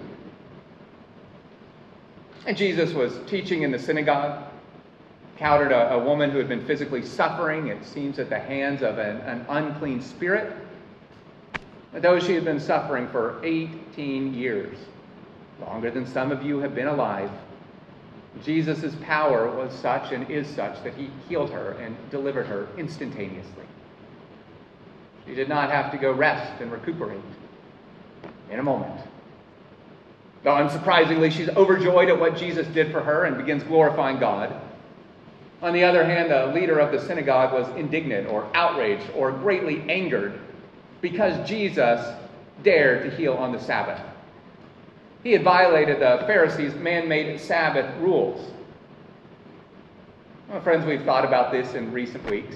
And 2.46 2.56
Jesus 2.56 2.94
was 2.94 3.20
teaching 3.28 3.64
in 3.64 3.72
the 3.72 3.80
synagogue, 3.80 4.44
encountered 5.34 5.72
a, 5.72 5.94
a 5.94 6.00
woman 6.00 6.30
who 6.30 6.38
had 6.38 6.48
been 6.48 6.66
physically 6.66 7.04
suffering, 7.04 7.68
it 7.68 7.84
seems, 7.84 8.20
at 8.20 8.30
the 8.30 8.40
hands 8.40 8.82
of 8.82 8.98
an, 8.98 9.18
an 9.22 9.46
unclean 9.50 10.02
spirit. 10.02 10.54
Though 11.94 12.20
she 12.20 12.34
had 12.34 12.46
been 12.46 12.60
suffering 12.60 13.08
for 13.08 13.40
18 13.44 14.34
years 14.34 14.78
longer 15.62 15.92
than 15.92 16.06
some 16.06 16.32
of 16.32 16.44
you 16.44 16.60
have 16.60 16.76
been 16.76 16.88
alive. 16.88 17.32
Jesus' 18.44 18.96
power 19.02 19.50
was 19.50 19.74
such 19.74 20.12
and 20.12 20.30
is 20.30 20.48
such 20.48 20.84
that 20.84 20.94
he 20.94 21.10
healed 21.28 21.50
her 21.52 21.72
and 21.82 21.96
delivered 22.12 22.46
her 22.48 22.68
instantaneously. 22.78 23.66
She 25.26 25.34
did 25.34 25.50
not 25.50 25.72
have 25.72 25.92
to 25.92 25.98
go 25.98 26.12
rest 26.12 26.62
and 26.62 26.72
recuperate 26.72 27.22
in 28.52 28.60
a 28.60 28.64
moment. 28.64 29.02
Though 30.44 30.52
unsurprisingly, 30.52 31.32
she's 31.32 31.50
overjoyed 31.50 32.10
at 32.10 32.20
what 32.20 32.38
Jesus 32.38 32.68
did 32.68 32.92
for 32.92 33.02
her 33.02 33.26
and 33.26 33.38
begins 33.38 33.64
glorifying 33.64 34.20
God. 34.20 34.54
On 35.62 35.74
the 35.74 35.84
other 35.84 36.06
hand, 36.06 36.30
the 36.30 36.54
leader 36.54 36.78
of 36.78 36.92
the 36.92 37.00
synagogue 37.08 37.54
was 37.54 37.68
indignant 37.76 38.28
or 38.28 38.48
outraged 38.54 39.10
or 39.16 39.32
greatly 39.32 39.82
angered 39.90 40.40
because 41.02 41.48
Jesus 41.48 42.06
dared 42.62 43.10
to 43.10 43.18
heal 43.18 43.34
on 43.34 43.52
the 43.52 43.60
Sabbath. 43.60 44.00
He 45.26 45.32
had 45.32 45.44
violated 45.44 46.02
the 46.02 46.24
Pharisees' 46.28 46.76
man 46.76 47.08
made 47.08 47.40
Sabbath 47.40 47.92
rules. 48.00 48.52
Well, 50.48 50.62
friends, 50.62 50.86
we've 50.86 51.02
thought 51.02 51.26
about 51.26 51.52
this 51.52 51.74
in 51.74 51.92
recent 51.92 52.24
weeks. 52.30 52.56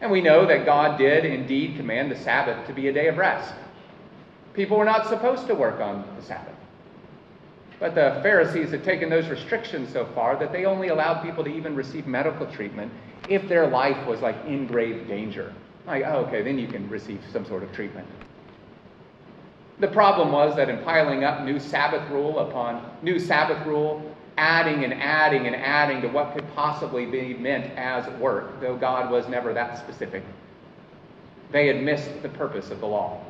And 0.00 0.10
we 0.10 0.20
know 0.20 0.44
that 0.44 0.66
God 0.66 0.98
did 0.98 1.24
indeed 1.24 1.76
command 1.76 2.10
the 2.10 2.16
Sabbath 2.16 2.66
to 2.66 2.72
be 2.72 2.88
a 2.88 2.92
day 2.92 3.06
of 3.06 3.16
rest. 3.16 3.54
People 4.54 4.76
were 4.76 4.84
not 4.84 5.06
supposed 5.06 5.46
to 5.46 5.54
work 5.54 5.80
on 5.80 6.04
the 6.16 6.22
Sabbath. 6.24 6.56
But 7.78 7.94
the 7.94 8.18
Pharisees 8.24 8.72
had 8.72 8.82
taken 8.82 9.08
those 9.08 9.28
restrictions 9.28 9.92
so 9.92 10.06
far 10.16 10.34
that 10.40 10.50
they 10.50 10.64
only 10.64 10.88
allowed 10.88 11.22
people 11.22 11.44
to 11.44 11.50
even 11.50 11.76
receive 11.76 12.08
medical 12.08 12.46
treatment 12.46 12.90
if 13.28 13.48
their 13.48 13.68
life 13.68 14.04
was 14.04 14.20
like 14.20 14.34
in 14.46 14.66
grave 14.66 15.06
danger. 15.06 15.54
Like, 15.86 16.02
oh, 16.06 16.24
okay, 16.24 16.42
then 16.42 16.58
you 16.58 16.66
can 16.66 16.88
receive 16.90 17.20
some 17.32 17.46
sort 17.46 17.62
of 17.62 17.72
treatment. 17.72 18.08
The 19.82 19.88
problem 19.88 20.30
was 20.30 20.54
that 20.54 20.68
in 20.68 20.78
piling 20.84 21.24
up 21.24 21.42
new 21.42 21.58
Sabbath 21.58 22.08
rule 22.08 22.38
upon 22.38 22.88
new 23.02 23.18
Sabbath 23.18 23.66
rule, 23.66 24.14
adding 24.38 24.84
and 24.84 24.94
adding 24.94 25.48
and 25.48 25.56
adding 25.56 26.00
to 26.02 26.06
what 26.06 26.34
could 26.34 26.46
possibly 26.54 27.04
be 27.04 27.34
meant 27.34 27.76
as 27.76 28.08
work, 28.20 28.60
though 28.60 28.76
God 28.76 29.10
was 29.10 29.26
never 29.26 29.52
that 29.52 29.76
specific, 29.76 30.22
they 31.50 31.66
had 31.66 31.82
missed 31.82 32.22
the 32.22 32.28
purpose 32.28 32.70
of 32.70 32.78
the 32.78 32.86
law. 32.86 33.24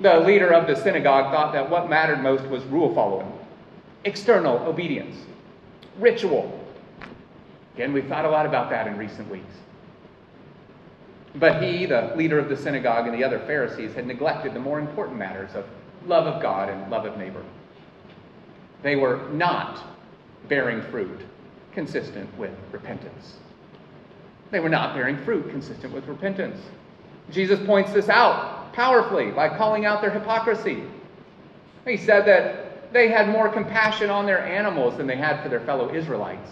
The 0.00 0.18
leader 0.18 0.52
of 0.52 0.66
the 0.66 0.74
synagogue 0.74 1.32
thought 1.32 1.52
that 1.52 1.70
what 1.70 1.88
mattered 1.88 2.20
most 2.20 2.42
was 2.46 2.64
rule 2.64 2.92
following, 2.92 3.32
external 4.04 4.58
obedience, 4.66 5.18
ritual. 6.00 6.52
Again, 7.76 7.92
we've 7.92 8.08
thought 8.08 8.24
a 8.24 8.28
lot 8.28 8.44
about 8.44 8.70
that 8.70 8.88
in 8.88 8.98
recent 8.98 9.30
weeks. 9.30 9.54
But 11.38 11.62
he, 11.62 11.86
the 11.86 12.12
leader 12.16 12.38
of 12.38 12.48
the 12.48 12.56
synagogue, 12.56 13.06
and 13.06 13.14
the 13.16 13.24
other 13.24 13.38
Pharisees 13.40 13.94
had 13.94 14.06
neglected 14.06 14.54
the 14.54 14.60
more 14.60 14.78
important 14.78 15.18
matters 15.18 15.54
of 15.54 15.64
love 16.06 16.26
of 16.26 16.42
God 16.42 16.68
and 16.68 16.90
love 16.90 17.04
of 17.04 17.16
neighbor. 17.16 17.44
They 18.82 18.96
were 18.96 19.28
not 19.32 19.84
bearing 20.48 20.82
fruit 20.82 21.20
consistent 21.72 22.36
with 22.38 22.52
repentance. 22.72 23.34
They 24.50 24.60
were 24.60 24.68
not 24.68 24.94
bearing 24.94 25.16
fruit 25.24 25.50
consistent 25.50 25.92
with 25.92 26.06
repentance. 26.06 26.58
Jesus 27.30 27.64
points 27.66 27.92
this 27.92 28.08
out 28.08 28.72
powerfully 28.72 29.30
by 29.30 29.48
calling 29.56 29.84
out 29.84 30.00
their 30.00 30.10
hypocrisy. 30.10 30.82
He 31.84 31.96
said 31.96 32.26
that 32.26 32.92
they 32.92 33.08
had 33.08 33.28
more 33.28 33.48
compassion 33.48 34.08
on 34.08 34.24
their 34.24 34.44
animals 34.44 34.96
than 34.96 35.06
they 35.06 35.16
had 35.16 35.42
for 35.42 35.48
their 35.48 35.60
fellow 35.60 35.94
Israelites. 35.94 36.50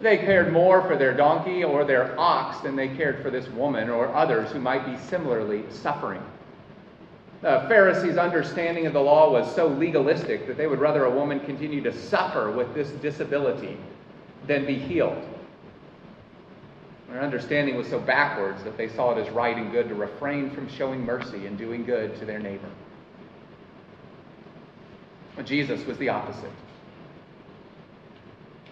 They 0.00 0.18
cared 0.18 0.52
more 0.52 0.82
for 0.82 0.96
their 0.96 1.14
donkey 1.14 1.64
or 1.64 1.84
their 1.84 2.18
ox 2.18 2.60
than 2.60 2.76
they 2.76 2.88
cared 2.88 3.22
for 3.22 3.30
this 3.30 3.48
woman 3.48 3.88
or 3.88 4.14
others 4.14 4.50
who 4.50 4.60
might 4.60 4.84
be 4.84 4.96
similarly 4.98 5.64
suffering. 5.70 6.22
The 7.40 7.64
Pharisees' 7.68 8.16
understanding 8.16 8.86
of 8.86 8.92
the 8.92 9.00
law 9.00 9.30
was 9.30 9.54
so 9.54 9.68
legalistic 9.68 10.46
that 10.46 10.56
they 10.56 10.66
would 10.66 10.80
rather 10.80 11.04
a 11.04 11.10
woman 11.10 11.40
continue 11.40 11.82
to 11.82 11.92
suffer 11.92 12.50
with 12.50 12.74
this 12.74 12.90
disability 12.90 13.78
than 14.46 14.66
be 14.66 14.74
healed. 14.74 15.22
Their 17.08 17.22
understanding 17.22 17.76
was 17.76 17.88
so 17.88 18.00
backwards 18.00 18.64
that 18.64 18.76
they 18.76 18.88
saw 18.88 19.12
it 19.12 19.26
as 19.26 19.32
right 19.32 19.56
and 19.56 19.70
good 19.70 19.88
to 19.88 19.94
refrain 19.94 20.50
from 20.50 20.68
showing 20.68 21.04
mercy 21.04 21.46
and 21.46 21.56
doing 21.56 21.84
good 21.84 22.18
to 22.18 22.24
their 22.24 22.38
neighbor. 22.38 22.68
Jesus 25.44 25.86
was 25.86 25.98
the 25.98 26.08
opposite. 26.08 26.50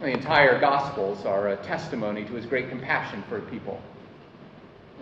The 0.01 0.09
entire 0.09 0.59
Gospels 0.61 1.25
are 1.25 1.49
a 1.49 1.57
testimony 1.57 2.25
to 2.25 2.35
his 2.35 2.47
great 2.47 2.69
compassion 2.69 3.23
for 3.29 3.41
people. 3.43 3.81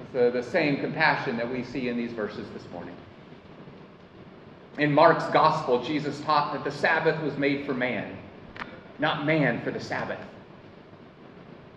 It's 0.01 0.13
the, 0.13 0.31
the 0.31 0.43
same 0.43 0.79
compassion 0.79 1.37
that 1.39 1.51
we 1.51 1.65
see 1.65 1.89
in 1.89 1.97
these 1.97 2.13
verses 2.13 2.47
this 2.53 2.71
morning. 2.73 2.95
In 4.79 4.93
Mark's 4.93 5.27
Gospel, 5.33 5.83
Jesus 5.83 6.21
taught 6.21 6.53
that 6.53 6.65
the 6.65 6.71
Sabbath 6.71 7.21
was 7.23 7.37
made 7.37 7.67
for 7.67 7.75
man, 7.75 8.17
not 8.99 9.27
man 9.27 9.61
for 9.63 9.71
the 9.71 9.81
Sabbath. 9.81 10.21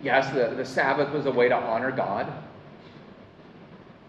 Yes, 0.02 0.32
the, 0.34 0.56
the 0.56 0.66
Sabbath 0.66 1.12
was 1.14 1.26
a 1.26 1.32
way 1.32 1.50
to 1.50 1.56
honor 1.56 1.92
God. 1.92 2.28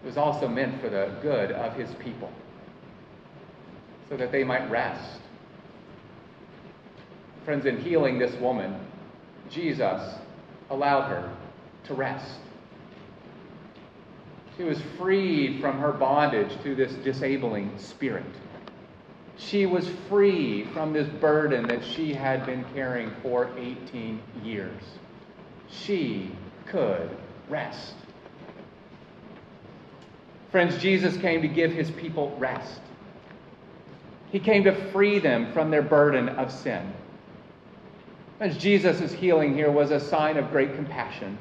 It 0.03 0.05
was 0.05 0.17
also 0.17 0.47
meant 0.47 0.79
for 0.81 0.89
the 0.89 1.11
good 1.21 1.51
of 1.51 1.73
his 1.75 1.93
people, 1.95 2.31
so 4.09 4.17
that 4.17 4.31
they 4.31 4.43
might 4.43 4.69
rest. 4.69 5.19
Friends, 7.43 7.65
in 7.65 7.79
healing 7.79 8.19
this 8.19 8.35
woman, 8.39 8.86
Jesus 9.49 10.01
allowed 10.69 11.09
her 11.09 11.29
to 11.85 11.93
rest. 11.93 12.39
She 14.57 14.63
was 14.63 14.81
freed 14.97 15.61
from 15.61 15.79
her 15.79 15.91
bondage 15.91 16.51
to 16.63 16.75
this 16.75 16.93
disabling 16.93 17.77
spirit. 17.77 18.25
She 19.37 19.67
was 19.67 19.87
free 20.09 20.65
from 20.73 20.93
this 20.93 21.07
burden 21.07 21.67
that 21.67 21.83
she 21.83 22.13
had 22.13 22.45
been 22.45 22.65
carrying 22.73 23.11
for 23.21 23.51
18 23.57 24.19
years. 24.43 24.81
She 25.69 26.31
could 26.65 27.09
rest. 27.47 27.93
Friends, 30.51 30.77
Jesus 30.79 31.17
came 31.17 31.41
to 31.43 31.47
give 31.47 31.71
his 31.71 31.91
people 31.91 32.35
rest. 32.39 32.81
He 34.31 34.39
came 34.39 34.63
to 34.63 34.73
free 34.91 35.19
them 35.19 35.53
from 35.53 35.69
their 35.69 35.81
burden 35.83 36.29
of 36.29 36.51
sin. 36.51 36.91
As 38.39 38.55
Jesus' 38.55 39.11
healing 39.11 39.55
here 39.55 39.71
was 39.71 39.89
a 39.89 39.99
sign 39.99 40.37
of 40.37 40.51
great 40.51 40.75
compassion. 40.75 41.37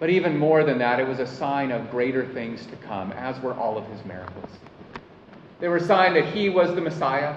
But 0.00 0.08
even 0.08 0.38
more 0.38 0.64
than 0.64 0.78
that, 0.78 0.98
it 0.98 1.06
was 1.06 1.20
a 1.20 1.26
sign 1.26 1.70
of 1.70 1.90
greater 1.90 2.26
things 2.26 2.64
to 2.66 2.76
come, 2.76 3.12
as 3.12 3.38
were 3.40 3.54
all 3.54 3.76
of 3.76 3.86
his 3.88 4.04
miracles. 4.06 4.50
They 5.60 5.68
were 5.68 5.76
a 5.76 5.84
sign 5.84 6.14
that 6.14 6.32
he 6.32 6.48
was 6.48 6.74
the 6.74 6.80
Messiah, 6.80 7.36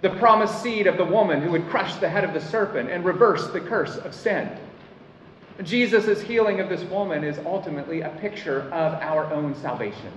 the 0.00 0.10
promised 0.10 0.62
seed 0.62 0.88
of 0.88 0.96
the 0.96 1.04
woman 1.04 1.40
who 1.40 1.52
would 1.52 1.68
crush 1.68 1.94
the 1.96 2.08
head 2.08 2.24
of 2.24 2.34
the 2.34 2.40
serpent 2.40 2.90
and 2.90 3.04
reverse 3.04 3.48
the 3.48 3.60
curse 3.60 3.96
of 3.98 4.14
sin. 4.14 4.50
Jesus' 5.62 6.20
healing 6.20 6.58
of 6.58 6.68
this 6.68 6.82
woman 6.82 7.22
is 7.22 7.38
ultimately 7.46 8.00
a 8.00 8.08
picture 8.20 8.62
of 8.72 8.94
our 8.94 9.32
own 9.32 9.54
salvation. 9.54 10.12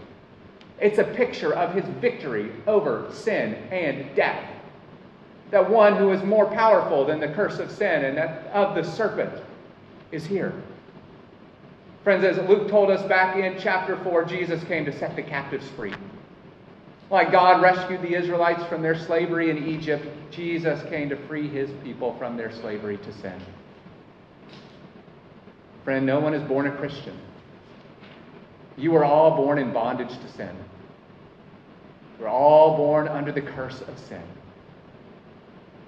It's 0.81 0.97
a 0.97 1.03
picture 1.03 1.53
of 1.53 1.75
his 1.75 1.86
victory 2.01 2.51
over 2.65 3.07
sin 3.13 3.53
and 3.71 4.13
death. 4.15 4.54
That 5.51 5.69
one 5.69 5.95
who 5.95 6.11
is 6.11 6.23
more 6.23 6.45
powerful 6.47 7.05
than 7.05 7.19
the 7.19 7.27
curse 7.29 7.59
of 7.59 7.71
sin 7.71 8.05
and 8.05 8.19
of 8.19 8.75
the 8.75 8.83
serpent 8.83 9.41
is 10.11 10.25
here. 10.25 10.53
Friends, 12.03 12.23
as 12.23 12.37
Luke 12.47 12.69
told 12.69 12.91
us 12.91 13.01
back 13.07 13.35
in 13.35 13.57
chapter 13.59 13.97
4, 13.97 14.25
Jesus 14.25 14.63
came 14.65 14.85
to 14.85 14.97
set 14.97 15.15
the 15.15 15.23
captives 15.23 15.67
free. 15.69 15.93
Like 17.09 17.31
God 17.31 17.61
rescued 17.61 18.01
the 18.01 18.15
Israelites 18.15 18.63
from 18.65 18.81
their 18.81 18.97
slavery 18.97 19.49
in 19.49 19.67
Egypt, 19.67 20.07
Jesus 20.31 20.81
came 20.89 21.09
to 21.09 21.15
free 21.27 21.47
his 21.47 21.69
people 21.83 22.15
from 22.17 22.37
their 22.37 22.51
slavery 22.51 22.97
to 22.97 23.13
sin. 23.13 23.39
Friend, 25.83 26.05
no 26.05 26.19
one 26.19 26.33
is 26.33 26.41
born 26.47 26.65
a 26.65 26.71
Christian. 26.71 27.17
You 28.77 28.95
are 28.95 29.05
all 29.05 29.35
born 29.35 29.59
in 29.59 29.71
bondage 29.71 30.09
to 30.09 30.31
sin. 30.35 30.55
We're 32.19 32.27
all 32.27 32.75
born 32.75 33.07
under 33.07 33.31
the 33.31 33.41
curse 33.41 33.81
of 33.81 33.97
sin. 33.99 34.23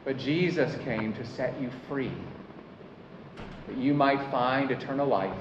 But 0.07 0.17
Jesus 0.17 0.73
came 0.85 1.11
to 1.15 1.25
set 1.25 1.59
you 1.59 1.69
free, 1.89 2.13
that 3.67 3.75
you 3.75 3.93
might 3.93 4.31
find 4.31 4.71
eternal 4.71 5.05
life 5.05 5.37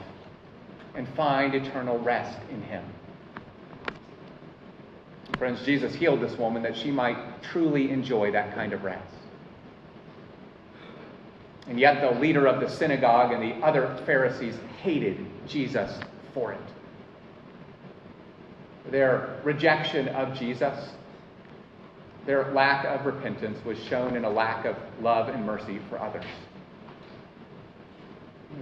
and 0.96 1.08
find 1.10 1.54
eternal 1.54 2.00
rest 2.00 2.36
in 2.50 2.60
him. 2.62 2.82
Friends, 5.38 5.64
Jesus 5.64 5.94
healed 5.94 6.20
this 6.20 6.36
woman 6.36 6.64
that 6.64 6.76
she 6.76 6.90
might 6.90 7.44
truly 7.44 7.90
enjoy 7.92 8.32
that 8.32 8.56
kind 8.56 8.72
of 8.72 8.82
rest. 8.82 9.14
And 11.68 11.78
yet, 11.78 12.00
the 12.00 12.18
leader 12.18 12.48
of 12.48 12.60
the 12.60 12.68
synagogue 12.68 13.30
and 13.30 13.40
the 13.40 13.64
other 13.64 13.96
Pharisees 14.04 14.56
hated 14.82 15.24
Jesus 15.46 15.96
for 16.34 16.50
it. 16.50 16.60
Their 18.90 19.38
rejection 19.44 20.08
of 20.08 20.36
Jesus, 20.36 20.88
their 22.26 22.52
lack 22.52 22.84
of 22.84 23.06
repentance, 23.06 23.64
was 23.64 23.78
shown 23.84 24.16
in 24.16 24.24
a 24.24 24.30
lack 24.30 24.64
of 24.64 24.76
love 25.00 25.28
and 25.28 25.46
mercy 25.46 25.78
for 25.88 25.98
others. 26.00 26.24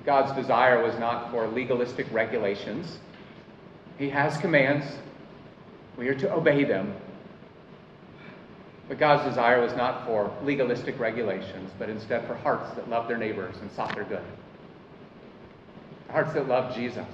God's 0.04 0.36
desire 0.36 0.82
was 0.82 0.98
not 0.98 1.30
for 1.30 1.46
legalistic 1.46 2.06
regulations. 2.12 2.98
He 3.98 4.10
has 4.10 4.36
commands. 4.38 4.84
We 5.96 6.08
are 6.08 6.14
to 6.16 6.32
obey 6.32 6.64
them. 6.64 6.94
But 8.88 8.98
God's 8.98 9.26
desire 9.26 9.62
was 9.62 9.74
not 9.74 10.04
for 10.06 10.30
legalistic 10.42 10.98
regulations, 10.98 11.70
but 11.78 11.88
instead 11.88 12.26
for 12.26 12.34
hearts 12.34 12.74
that 12.74 12.90
loved 12.90 13.08
their 13.08 13.16
neighbors 13.16 13.56
and 13.62 13.70
sought 13.72 13.94
their 13.94 14.04
good. 14.04 14.24
Hearts 16.10 16.34
that 16.34 16.48
loved 16.48 16.76
Jesus. 16.76 17.06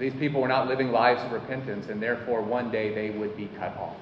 These 0.00 0.14
people 0.14 0.40
were 0.40 0.48
not 0.48 0.68
living 0.68 0.90
lives 0.90 1.22
of 1.22 1.32
repentance, 1.32 1.88
and 1.88 2.02
therefore 2.02 2.42
one 2.42 2.70
day 2.72 2.92
they 2.92 3.16
would 3.16 3.36
be 3.36 3.48
cut 3.58 3.76
off. 3.76 3.96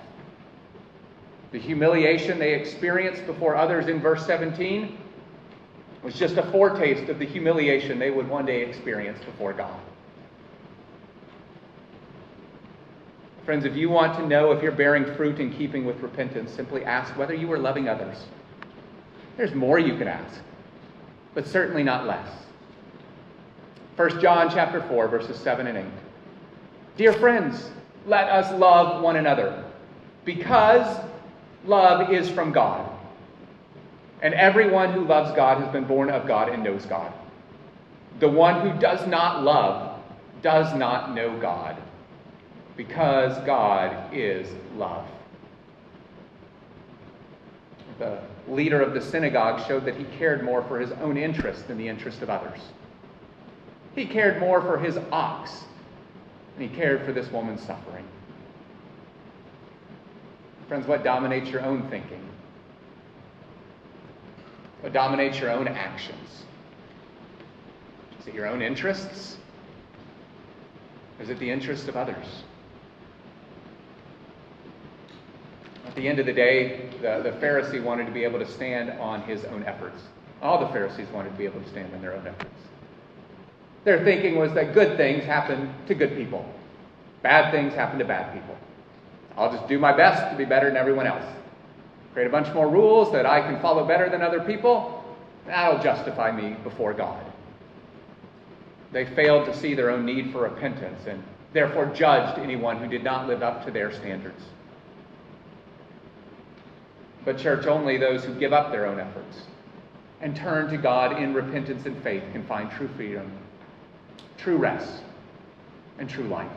The 1.56 1.62
humiliation 1.62 2.38
they 2.38 2.52
experienced 2.52 3.24
before 3.24 3.56
others 3.56 3.86
in 3.86 3.98
verse 3.98 4.26
17 4.26 4.98
was 6.02 6.12
just 6.12 6.36
a 6.36 6.42
foretaste 6.52 7.08
of 7.08 7.18
the 7.18 7.24
humiliation 7.24 7.98
they 7.98 8.10
would 8.10 8.28
one 8.28 8.44
day 8.44 8.60
experience 8.60 9.24
before 9.24 9.54
God. 9.54 9.80
Friends, 13.46 13.64
if 13.64 13.74
you 13.74 13.88
want 13.88 14.18
to 14.18 14.26
know 14.26 14.52
if 14.52 14.62
you're 14.62 14.70
bearing 14.70 15.06
fruit 15.14 15.40
in 15.40 15.50
keeping 15.50 15.86
with 15.86 15.98
repentance, 16.00 16.52
simply 16.52 16.84
ask 16.84 17.16
whether 17.16 17.32
you 17.32 17.50
are 17.50 17.58
loving 17.58 17.88
others. 17.88 18.18
There's 19.38 19.54
more 19.54 19.78
you 19.78 19.96
can 19.96 20.08
ask, 20.08 20.38
but 21.32 21.46
certainly 21.46 21.82
not 21.82 22.06
less. 22.06 22.28
1 23.96 24.20
John 24.20 24.50
chapter 24.50 24.82
4 24.82 25.08
verses 25.08 25.38
7 25.38 25.66
and 25.66 25.78
8. 25.78 25.84
Dear 26.98 27.14
friends, 27.14 27.70
let 28.04 28.28
us 28.28 28.52
love 28.60 29.02
one 29.02 29.16
another 29.16 29.64
because 30.26 30.98
love 31.68 32.12
is 32.12 32.28
from 32.28 32.52
God. 32.52 32.90
And 34.22 34.34
everyone 34.34 34.92
who 34.92 35.04
loves 35.04 35.34
God 35.36 35.62
has 35.62 35.70
been 35.72 35.84
born 35.84 36.10
of 36.10 36.26
God 36.26 36.48
and 36.48 36.64
knows 36.64 36.86
God. 36.86 37.12
The 38.18 38.28
one 38.28 38.60
who 38.62 38.78
does 38.80 39.06
not 39.06 39.42
love 39.42 40.00
does 40.42 40.74
not 40.74 41.14
know 41.14 41.38
God, 41.38 41.76
because 42.76 43.36
God 43.44 44.14
is 44.14 44.48
love. 44.76 45.06
The 47.98 48.20
leader 48.48 48.80
of 48.80 48.94
the 48.94 49.00
synagogue 49.00 49.66
showed 49.66 49.84
that 49.86 49.96
he 49.96 50.04
cared 50.18 50.44
more 50.44 50.62
for 50.62 50.78
his 50.78 50.92
own 50.92 51.16
interest 51.16 51.68
than 51.68 51.78
the 51.78 51.88
interest 51.88 52.22
of 52.22 52.30
others. 52.30 52.60
He 53.94 54.06
cared 54.06 54.40
more 54.40 54.60
for 54.60 54.78
his 54.78 54.98
ox 55.10 55.64
than 56.56 56.68
he 56.68 56.74
cared 56.74 57.04
for 57.04 57.12
this 57.12 57.30
woman's 57.30 57.62
suffering. 57.62 58.04
Friends, 60.68 60.86
what 60.86 61.04
dominates 61.04 61.48
your 61.48 61.62
own 61.62 61.88
thinking? 61.90 62.20
What 64.80 64.92
dominates 64.92 65.38
your 65.38 65.50
own 65.50 65.68
actions? 65.68 66.44
Is 68.20 68.26
it 68.26 68.34
your 68.34 68.46
own 68.46 68.62
interests? 68.62 69.36
Is 71.20 71.30
it 71.30 71.38
the 71.38 71.50
interests 71.50 71.88
of 71.88 71.96
others? 71.96 72.42
At 75.86 75.94
the 75.94 76.08
end 76.08 76.18
of 76.18 76.26
the 76.26 76.32
day, 76.32 76.90
the, 77.00 77.22
the 77.22 77.36
Pharisee 77.38 77.82
wanted 77.82 78.06
to 78.06 78.12
be 78.12 78.24
able 78.24 78.38
to 78.40 78.48
stand 78.48 78.90
on 79.00 79.22
his 79.22 79.44
own 79.44 79.62
efforts. 79.62 80.02
All 80.42 80.58
the 80.58 80.68
Pharisees 80.72 81.08
wanted 81.08 81.30
to 81.30 81.36
be 81.36 81.44
able 81.44 81.60
to 81.60 81.68
stand 81.68 81.94
on 81.94 82.02
their 82.02 82.14
own 82.14 82.26
efforts. 82.26 82.50
Their 83.84 84.04
thinking 84.04 84.36
was 84.36 84.52
that 84.54 84.74
good 84.74 84.96
things 84.96 85.24
happen 85.24 85.72
to 85.86 85.94
good 85.94 86.16
people, 86.16 86.44
bad 87.22 87.52
things 87.52 87.72
happen 87.72 88.00
to 88.00 88.04
bad 88.04 88.34
people. 88.34 88.56
I'll 89.36 89.52
just 89.52 89.68
do 89.68 89.78
my 89.78 89.92
best 89.92 90.30
to 90.30 90.36
be 90.36 90.44
better 90.44 90.66
than 90.66 90.76
everyone 90.76 91.06
else 91.06 91.24
create 92.16 92.28
a 92.28 92.30
bunch 92.30 92.50
more 92.54 92.66
rules 92.66 93.12
that 93.12 93.26
I 93.26 93.42
can 93.42 93.60
follow 93.60 93.86
better 93.86 94.08
than 94.08 94.22
other 94.22 94.40
people, 94.40 95.04
that'll 95.44 95.82
justify 95.82 96.32
me 96.32 96.56
before 96.64 96.94
God. 96.94 97.22
They 98.90 99.04
failed 99.04 99.44
to 99.44 99.54
see 99.54 99.74
their 99.74 99.90
own 99.90 100.06
need 100.06 100.32
for 100.32 100.44
repentance 100.44 101.06
and 101.06 101.22
therefore 101.52 101.92
judged 101.94 102.38
anyone 102.38 102.78
who 102.78 102.88
did 102.88 103.04
not 103.04 103.28
live 103.28 103.42
up 103.42 103.66
to 103.66 103.70
their 103.70 103.92
standards. 103.92 104.42
But, 107.26 107.36
church, 107.36 107.66
only 107.66 107.98
those 107.98 108.24
who 108.24 108.34
give 108.34 108.54
up 108.54 108.72
their 108.72 108.86
own 108.86 108.98
efforts 108.98 109.42
and 110.22 110.34
turn 110.34 110.70
to 110.70 110.78
God 110.78 111.20
in 111.20 111.34
repentance 111.34 111.84
and 111.84 112.02
faith 112.02 112.22
can 112.32 112.46
find 112.46 112.70
true 112.70 112.88
freedom, 112.96 113.30
true 114.38 114.56
rest, 114.56 115.02
and 115.98 116.08
true 116.08 116.28
life. 116.28 116.48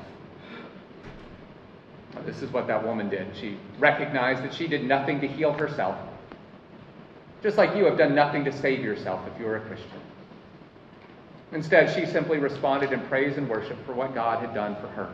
This 2.29 2.43
is 2.43 2.53
what 2.53 2.67
that 2.67 2.85
woman 2.85 3.09
did. 3.09 3.25
She 3.35 3.57
recognized 3.79 4.43
that 4.43 4.53
she 4.53 4.67
did 4.67 4.83
nothing 4.83 5.19
to 5.21 5.27
heal 5.27 5.51
herself, 5.51 5.97
just 7.41 7.57
like 7.57 7.75
you 7.75 7.85
have 7.85 7.97
done 7.97 8.13
nothing 8.13 8.45
to 8.45 8.51
save 8.51 8.83
yourself 8.83 9.27
if 9.33 9.39
you 9.39 9.47
are 9.47 9.55
a 9.55 9.61
Christian. 9.61 9.99
Instead, 11.51 11.95
she 11.95 12.05
simply 12.05 12.37
responded 12.37 12.93
in 12.93 13.01
praise 13.07 13.35
and 13.37 13.49
worship 13.49 13.83
for 13.83 13.93
what 13.93 14.13
God 14.13 14.45
had 14.45 14.53
done 14.53 14.75
for 14.75 14.89
her. 14.89 15.11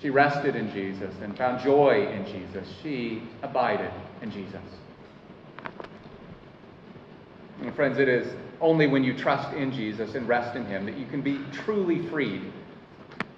She 0.00 0.08
rested 0.08 0.56
in 0.56 0.72
Jesus 0.72 1.14
and 1.20 1.36
found 1.36 1.62
joy 1.62 2.08
in 2.10 2.24
Jesus. 2.24 2.66
She 2.82 3.22
abided 3.42 3.92
in 4.22 4.30
Jesus. 4.30 4.62
And 7.60 7.74
friends, 7.74 7.98
it 7.98 8.08
is 8.08 8.32
only 8.62 8.86
when 8.86 9.04
you 9.04 9.12
trust 9.12 9.52
in 9.54 9.70
Jesus 9.72 10.14
and 10.14 10.26
rest 10.26 10.56
in 10.56 10.64
Him 10.64 10.86
that 10.86 10.96
you 10.96 11.04
can 11.04 11.20
be 11.20 11.38
truly 11.52 12.06
freed 12.08 12.50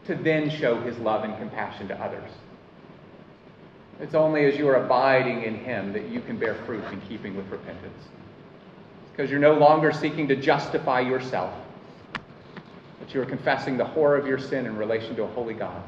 to 0.04 0.14
then 0.14 0.48
show 0.48 0.80
His 0.82 0.96
love 0.98 1.24
and 1.24 1.36
compassion 1.36 1.88
to 1.88 2.00
others. 2.00 2.30
It's 4.00 4.14
only 4.14 4.44
as 4.44 4.56
you 4.56 4.68
are 4.68 4.84
abiding 4.84 5.42
in 5.42 5.54
Him 5.54 5.92
that 5.92 6.08
you 6.08 6.20
can 6.20 6.36
bear 6.36 6.54
fruit 6.66 6.84
in 6.92 7.00
keeping 7.02 7.36
with 7.36 7.48
repentance. 7.50 8.04
Because 9.10 9.30
you're 9.30 9.40
no 9.40 9.54
longer 9.54 9.92
seeking 9.92 10.28
to 10.28 10.36
justify 10.36 11.00
yourself, 11.00 11.54
but 13.00 13.14
you 13.14 13.22
are 13.22 13.26
confessing 13.26 13.78
the 13.78 13.84
horror 13.84 14.16
of 14.16 14.26
your 14.26 14.38
sin 14.38 14.66
in 14.66 14.76
relation 14.76 15.16
to 15.16 15.22
a 15.22 15.28
holy 15.28 15.54
God, 15.54 15.82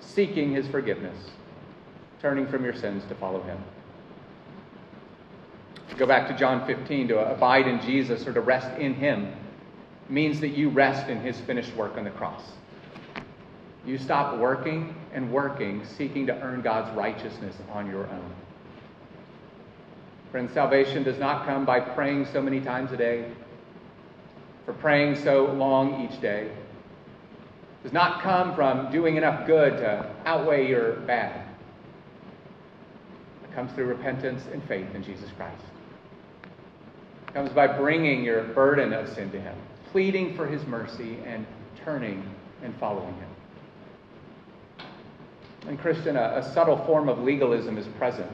seeking 0.00 0.52
his 0.52 0.66
forgiveness, 0.66 1.16
turning 2.20 2.46
from 2.48 2.64
your 2.64 2.74
sins 2.74 3.04
to 3.08 3.14
follow 3.14 3.40
him. 3.42 3.58
Go 5.96 6.04
back 6.04 6.28
to 6.28 6.36
John 6.36 6.66
15 6.66 7.08
to 7.08 7.32
abide 7.32 7.66
in 7.66 7.80
Jesus 7.80 8.26
or 8.26 8.34
to 8.34 8.40
rest 8.40 8.76
in 8.78 8.94
him 8.94 9.32
means 10.08 10.40
that 10.40 10.50
you 10.50 10.68
rest 10.68 11.08
in 11.08 11.20
his 11.20 11.40
finished 11.40 11.74
work 11.74 11.96
on 11.96 12.04
the 12.04 12.10
cross. 12.10 12.42
You 13.86 13.96
stop 13.98 14.38
working 14.38 14.94
and 15.16 15.32
working, 15.32 15.82
seeking 15.96 16.26
to 16.26 16.40
earn 16.42 16.60
God's 16.60 16.94
righteousness 16.94 17.56
on 17.72 17.88
your 17.88 18.06
own. 18.06 18.34
Friends, 20.30 20.52
salvation 20.52 21.02
does 21.02 21.18
not 21.18 21.46
come 21.46 21.64
by 21.64 21.80
praying 21.80 22.26
so 22.26 22.42
many 22.42 22.60
times 22.60 22.92
a 22.92 22.98
day, 22.98 23.32
for 24.66 24.74
praying 24.74 25.16
so 25.16 25.46
long 25.52 26.06
each 26.06 26.20
day. 26.20 26.42
It 26.42 27.82
does 27.82 27.94
not 27.94 28.20
come 28.20 28.54
from 28.54 28.92
doing 28.92 29.16
enough 29.16 29.46
good 29.46 29.78
to 29.78 30.14
outweigh 30.26 30.68
your 30.68 30.96
bad. 31.00 31.48
It 33.42 33.54
comes 33.54 33.72
through 33.72 33.86
repentance 33.86 34.42
and 34.52 34.62
faith 34.64 34.94
in 34.94 35.02
Jesus 35.02 35.30
Christ. 35.38 35.64
It 37.28 37.32
comes 37.32 37.50
by 37.50 37.68
bringing 37.68 38.22
your 38.22 38.42
burden 38.42 38.92
of 38.92 39.08
sin 39.14 39.30
to 39.30 39.40
Him, 39.40 39.56
pleading 39.92 40.36
for 40.36 40.46
His 40.46 40.66
mercy, 40.66 41.16
and 41.24 41.46
turning 41.86 42.22
and 42.62 42.74
following 42.78 43.14
Him. 43.14 43.35
And, 45.66 45.78
Christian, 45.78 46.16
a, 46.16 46.36
a 46.36 46.52
subtle 46.54 46.84
form 46.86 47.08
of 47.08 47.18
legalism 47.18 47.76
is 47.76 47.86
present. 47.98 48.30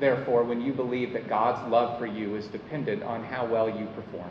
Therefore, 0.00 0.42
when 0.42 0.60
you 0.60 0.72
believe 0.72 1.12
that 1.12 1.28
God's 1.28 1.70
love 1.70 1.98
for 1.98 2.06
you 2.06 2.34
is 2.34 2.46
dependent 2.48 3.04
on 3.04 3.22
how 3.22 3.46
well 3.46 3.68
you 3.68 3.86
perform, 3.94 4.30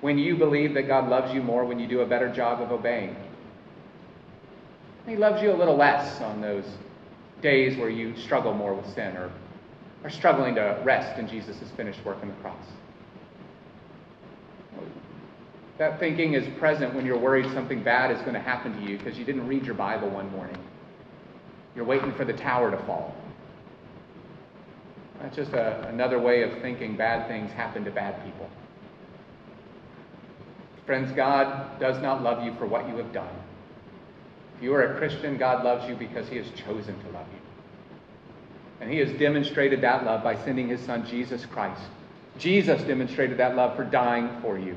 when 0.00 0.16
you 0.18 0.36
believe 0.36 0.74
that 0.74 0.86
God 0.86 1.08
loves 1.08 1.34
you 1.34 1.42
more 1.42 1.64
when 1.64 1.78
you 1.78 1.88
do 1.88 2.00
a 2.00 2.06
better 2.06 2.32
job 2.32 2.62
of 2.62 2.70
obeying, 2.70 3.16
He 5.06 5.16
loves 5.16 5.42
you 5.42 5.52
a 5.52 5.56
little 5.56 5.76
less 5.76 6.20
on 6.20 6.40
those 6.40 6.64
days 7.42 7.76
where 7.76 7.90
you 7.90 8.16
struggle 8.16 8.54
more 8.54 8.74
with 8.74 8.86
sin 8.94 9.16
or 9.16 9.32
are 10.04 10.10
struggling 10.10 10.54
to 10.54 10.80
rest 10.84 11.18
in 11.18 11.28
Jesus' 11.28 11.70
finished 11.76 12.04
work 12.04 12.18
on 12.22 12.28
the 12.28 12.34
cross. 12.34 12.64
That 15.80 15.98
thinking 15.98 16.34
is 16.34 16.46
present 16.58 16.94
when 16.94 17.06
you're 17.06 17.18
worried 17.18 17.50
something 17.54 17.82
bad 17.82 18.10
is 18.10 18.20
going 18.20 18.34
to 18.34 18.38
happen 18.38 18.78
to 18.78 18.86
you 18.86 18.98
because 18.98 19.18
you 19.18 19.24
didn't 19.24 19.46
read 19.46 19.64
your 19.64 19.74
Bible 19.74 20.10
one 20.10 20.30
morning. 20.30 20.58
You're 21.74 21.86
waiting 21.86 22.12
for 22.12 22.26
the 22.26 22.34
tower 22.34 22.70
to 22.70 22.76
fall. 22.84 23.16
That's 25.22 25.34
just 25.34 25.52
a, 25.52 25.88
another 25.88 26.18
way 26.18 26.42
of 26.42 26.60
thinking 26.60 26.98
bad 26.98 27.28
things 27.28 27.50
happen 27.52 27.82
to 27.86 27.90
bad 27.90 28.22
people. 28.26 28.50
Friends, 30.84 31.12
God 31.12 31.80
does 31.80 31.98
not 32.02 32.22
love 32.22 32.44
you 32.44 32.54
for 32.56 32.66
what 32.66 32.86
you 32.86 32.96
have 32.96 33.14
done. 33.14 33.34
If 34.58 34.62
you 34.62 34.74
are 34.74 34.82
a 34.82 34.98
Christian, 34.98 35.38
God 35.38 35.64
loves 35.64 35.88
you 35.88 35.94
because 35.94 36.28
He 36.28 36.36
has 36.36 36.50
chosen 36.50 37.02
to 37.04 37.10
love 37.12 37.26
you. 37.32 37.40
And 38.82 38.90
He 38.92 38.98
has 38.98 39.18
demonstrated 39.18 39.80
that 39.80 40.04
love 40.04 40.22
by 40.22 40.36
sending 40.44 40.68
His 40.68 40.82
Son, 40.82 41.06
Jesus 41.06 41.46
Christ. 41.46 41.80
Jesus 42.36 42.82
demonstrated 42.82 43.38
that 43.38 43.56
love 43.56 43.76
for 43.76 43.84
dying 43.84 44.28
for 44.42 44.58
you 44.58 44.76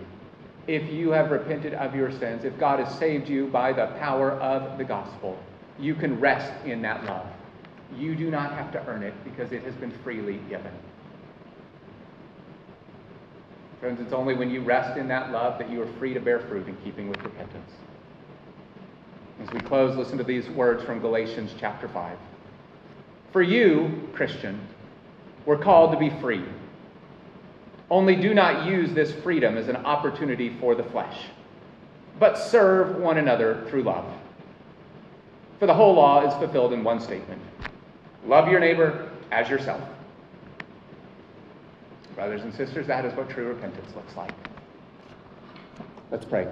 if 0.68 0.92
you 0.92 1.12
have 1.12 1.32
repented 1.32 1.74
of 1.74 1.96
your 1.96 2.12
sins, 2.12 2.46
if 2.46 2.58
God 2.58 2.80
has 2.80 2.98
saved 2.98 3.28
you 3.28 3.48
by 3.48 3.74
the 3.74 3.88
power 4.00 4.32
of 4.32 4.78
the 4.78 4.84
gospel, 4.84 5.38
you 5.80 5.94
can 5.96 6.20
rest 6.20 6.54
in 6.66 6.82
that 6.84 7.04
love. 7.06 7.28
You 7.98 8.16
do 8.16 8.32
not 8.32 8.54
have 8.54 8.72
to 8.72 8.86
earn 8.88 9.04
it 9.04 9.14
because 9.24 9.52
it 9.52 9.64
has 9.64 9.74
been 9.76 9.92
freely 10.04 10.40
given. 10.50 10.72
Friends, 13.80 14.00
it's 14.00 14.14
only 14.14 14.34
when 14.34 14.50
you 14.50 14.62
rest 14.62 14.98
in 14.98 15.10
that 15.10 15.32
love 15.32 15.60
that 15.60 15.70
you 15.70 15.82
are 15.82 15.94
free 16.00 16.14
to 16.14 16.20
bear 16.20 16.40
fruit 16.40 16.68
in 16.68 16.78
keeping 16.78 17.10
with 17.10 17.22
repentance. 17.22 17.70
As 19.42 19.52
we 19.52 19.60
close, 19.60 19.98
listen 19.98 20.18
to 20.18 20.24
these 20.24 20.50
words 20.52 20.84
from 20.84 21.00
Galatians 21.02 21.54
chapter 21.60 21.90
5. 21.90 22.18
For 23.34 23.42
you, 23.42 24.08
Christian, 24.14 24.66
we're 25.46 25.58
called 25.58 25.92
to 25.92 25.98
be 25.98 26.10
free. 26.22 26.46
Only 27.90 28.16
do 28.16 28.34
not 28.34 28.66
use 28.66 28.94
this 28.94 29.12
freedom 29.12 29.58
as 29.58 29.68
an 29.68 29.78
opportunity 29.78 30.50
for 30.60 30.76
the 30.76 30.84
flesh, 30.84 31.26
but 32.20 32.38
serve 32.38 32.98
one 32.98 33.18
another 33.18 33.66
through 33.70 33.84
love. 33.84 34.06
For 35.60 35.68
the 35.68 35.74
whole 35.74 35.94
law 35.94 36.28
is 36.28 36.34
fulfilled 36.36 36.74
in 36.74 36.84
one 36.84 37.00
statement 37.00 37.42
love 38.26 38.48
your 38.48 38.60
neighbor 38.60 39.10
as 39.32 39.50
yourself. 39.50 39.82
Brothers 42.16 42.42
and 42.44 42.54
sisters, 42.54 42.88
that 42.88 43.06
is 43.06 43.14
what 43.16 43.30
true 43.30 43.48
repentance 43.48 43.94
looks 43.96 44.16
like. 44.16 44.32
Let's 46.12 46.26
pray. 46.26 46.48